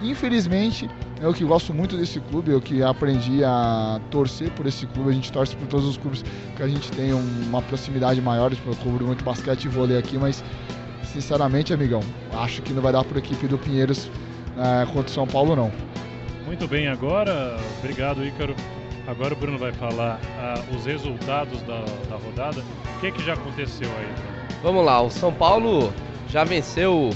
[0.02, 0.89] Infelizmente,
[1.20, 5.11] é o que gosto muito desse clube, eu que aprendi a torcer por esse clube,
[5.11, 6.24] a gente torce por todos os clubes
[6.56, 10.19] que a gente tem uma proximidade maior, tipo, eu cubro muito basquete e vôlei aqui,
[10.19, 10.44] mas
[11.05, 12.01] sinceramente, amigão,
[12.32, 14.11] acho que não vai dar por equipe do Pinheiros
[14.59, 15.73] é, contra o São Paulo não.
[16.44, 18.55] Muito bem, agora, obrigado Ícaro.
[19.07, 22.63] Agora o Bruno vai falar ah, os resultados da, da rodada.
[22.97, 24.09] O que, é que já aconteceu aí?
[24.63, 25.93] Vamos lá, o São Paulo
[26.29, 27.11] já venceu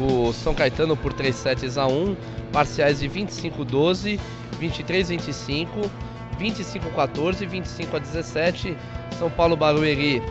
[0.00, 2.16] o São Caetano por 3 sets a 1,
[2.52, 4.20] parciais de 25-12,
[4.60, 5.90] 23-25,
[6.38, 8.76] 25-14, 25 a 17.
[9.18, 10.22] São Paulo Barueri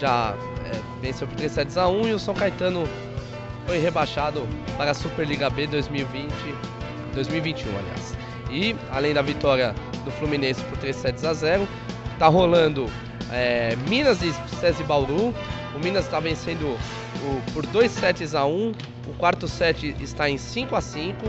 [0.00, 0.34] já
[0.64, 2.88] é, venceu por 3 sets a 1 e o São Caetano
[3.66, 4.46] foi rebaixado
[4.78, 6.32] para a Superliga B 2020,
[7.12, 8.16] 2021, aliás.
[8.50, 9.74] E além da vitória
[10.06, 11.68] do Fluminense por 3 sets a 0.
[12.18, 12.86] Tá rolando
[13.30, 15.34] é, Minas e César Bauru.
[15.74, 18.72] O Minas está vencendo o, por 2 sets a 1.
[19.08, 21.26] O quarto set está em 5 a 5.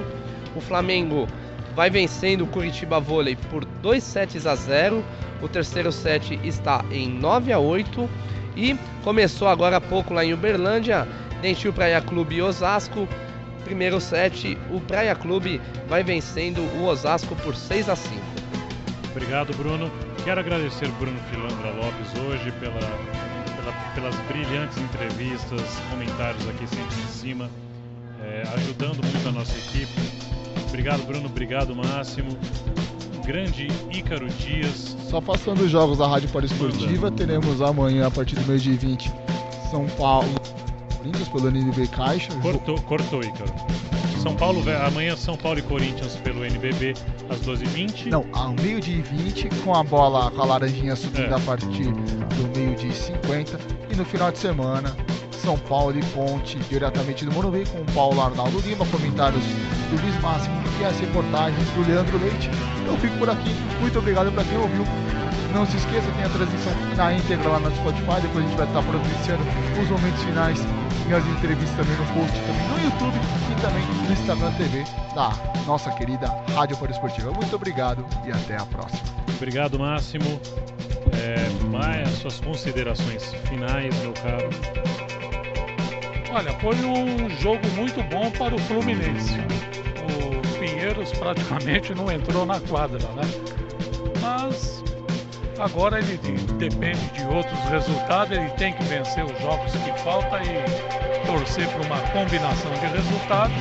[0.55, 1.27] O Flamengo
[1.75, 5.03] vai vencendo o Curitiba Vôlei por 2 sets a 0.
[5.41, 8.09] O terceiro set está em 9 a 8.
[8.55, 11.07] E começou agora há pouco lá em Uberlândia,
[11.41, 13.07] Dentil Praia Clube e Osasco.
[13.63, 18.37] Primeiro set, o Praia Clube vai vencendo o Osasco por 6 a 5.
[19.17, 19.89] Obrigado, Bruno.
[20.23, 27.07] Quero agradecer Bruno Filandra Lopes hoje pela, pela, pelas brilhantes entrevistas, comentários aqui sempre em
[27.07, 27.49] cima,
[28.21, 29.91] é, ajudando muito a nossa equipe.
[30.67, 31.25] Obrigado, Bruno.
[31.25, 32.37] Obrigado, Máximo.
[33.25, 34.95] Grande Ícaro Dias.
[35.09, 39.11] Só passando os jogos da Rádio Poliesportiva, teremos amanhã, a partir do mês de 20,
[39.71, 40.29] São Paulo,
[41.07, 42.33] Corinthians pelo NB Caixa.
[42.41, 43.53] Cortou, cortou Ícaro.
[44.21, 46.93] São Paulo, amanhã São Paulo e Corinthians pelo NBB
[47.29, 48.07] às 12h20.
[48.07, 51.35] Não, ao meio-dia e 20, com a bola com a laranjinha subindo é.
[51.35, 53.57] a partir do meio-dia e 50.
[53.89, 54.95] E no final de semana,
[55.31, 59.43] São Paulo e Ponte, diretamente do Morumbi, com o Paulo Arnaldo Lima, comentários
[59.89, 62.49] do Luiz Máximo e as reportagens do Leandro Leite.
[62.85, 63.49] Eu fico por aqui.
[63.79, 64.83] Muito obrigado para quem ouviu.
[65.53, 68.21] Não se esqueça, tem a transmissão na íntegra lá no Spotify.
[68.21, 69.43] Depois a gente vai estar providenciando
[69.81, 70.59] os momentos finais
[71.09, 73.17] e as entrevistas também no post, também no YouTube
[73.51, 74.83] e também no Instagram TV
[75.15, 75.31] da
[75.65, 77.31] nossa querida Rádio Esportiva.
[77.31, 79.01] Muito obrigado e até a próxima.
[79.35, 80.39] Obrigado, Máximo.
[81.13, 84.49] É, mais suas considerações finais, meu caro.
[86.33, 89.37] Olha, foi um jogo muito bom para o Fluminense.
[90.03, 93.23] O Pinheiros praticamente não entrou na quadra, né?
[94.21, 94.76] Mas
[95.59, 96.17] Agora ele
[96.59, 101.81] depende de outros resultados, ele tem que vencer os jogos que faltam e torcer por
[101.85, 103.55] uma combinação de resultados.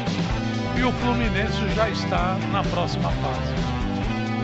[0.77, 3.55] E o Fluminense já está na próxima fase.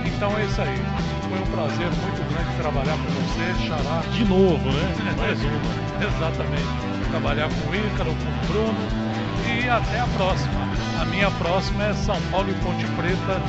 [0.06, 0.82] Então é isso aí.
[1.28, 4.00] Foi um prazer muito grande trabalhar com você, Xará.
[4.12, 5.14] De novo, né?
[5.18, 6.06] Mais uma.
[6.06, 7.10] Exatamente.
[7.10, 9.02] Trabalhar com o Ícaro, com o Bruno.
[9.46, 10.72] E até a próxima.
[11.00, 13.42] A minha próxima é São Paulo e Ponte Preta,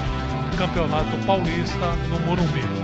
[0.57, 2.82] Campeonato Paulista no Morumbi.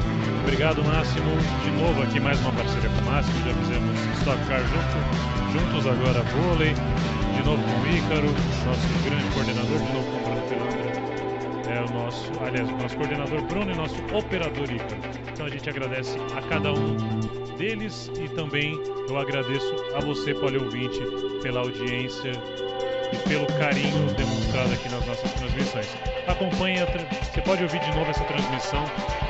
[0.49, 1.29] Obrigado, Máximo.
[1.63, 3.37] De novo aqui mais uma parceria com o Máximo.
[3.45, 6.73] Já fizemos Stock Car junto, juntos agora vôlei.
[7.35, 8.33] De novo com o Ícaro,
[8.65, 11.71] nosso grande coordenador, de novo com o Bruno Pelandra.
[11.71, 15.01] É o nosso, aliás, o nosso coordenador Bruno e nosso operador Ícaro.
[15.31, 16.97] Então a gente agradece a cada um
[17.55, 18.73] deles e também
[19.07, 20.99] eu agradeço a você, poliouvinte,
[21.43, 22.31] pela audiência
[23.11, 25.87] e pelo carinho demonstrado aqui nas nossas transmissões.
[26.27, 28.83] Acompanhe, você pode ouvir de novo essa transmissão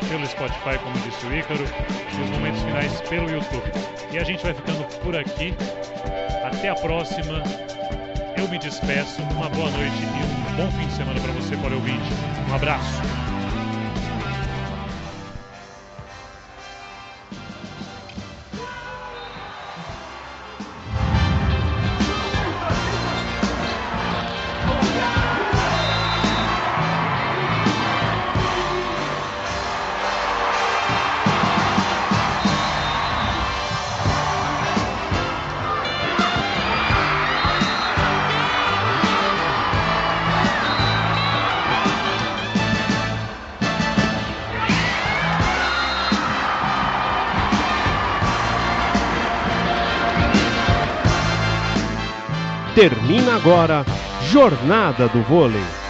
[0.10, 3.72] pelo Spotify, como disse o Ícaro, e os momentos finais pelo YouTube.
[4.12, 5.54] E a gente vai ficando por aqui.
[6.44, 7.44] Até a próxima.
[8.38, 9.22] eu me despeço.
[9.22, 12.10] Uma boa noite e um bom fim de semana para você, para o ouvinte.
[12.50, 13.29] Um abraço.
[52.80, 53.86] Termina agora
[54.22, 55.89] Jornada do Vôlei.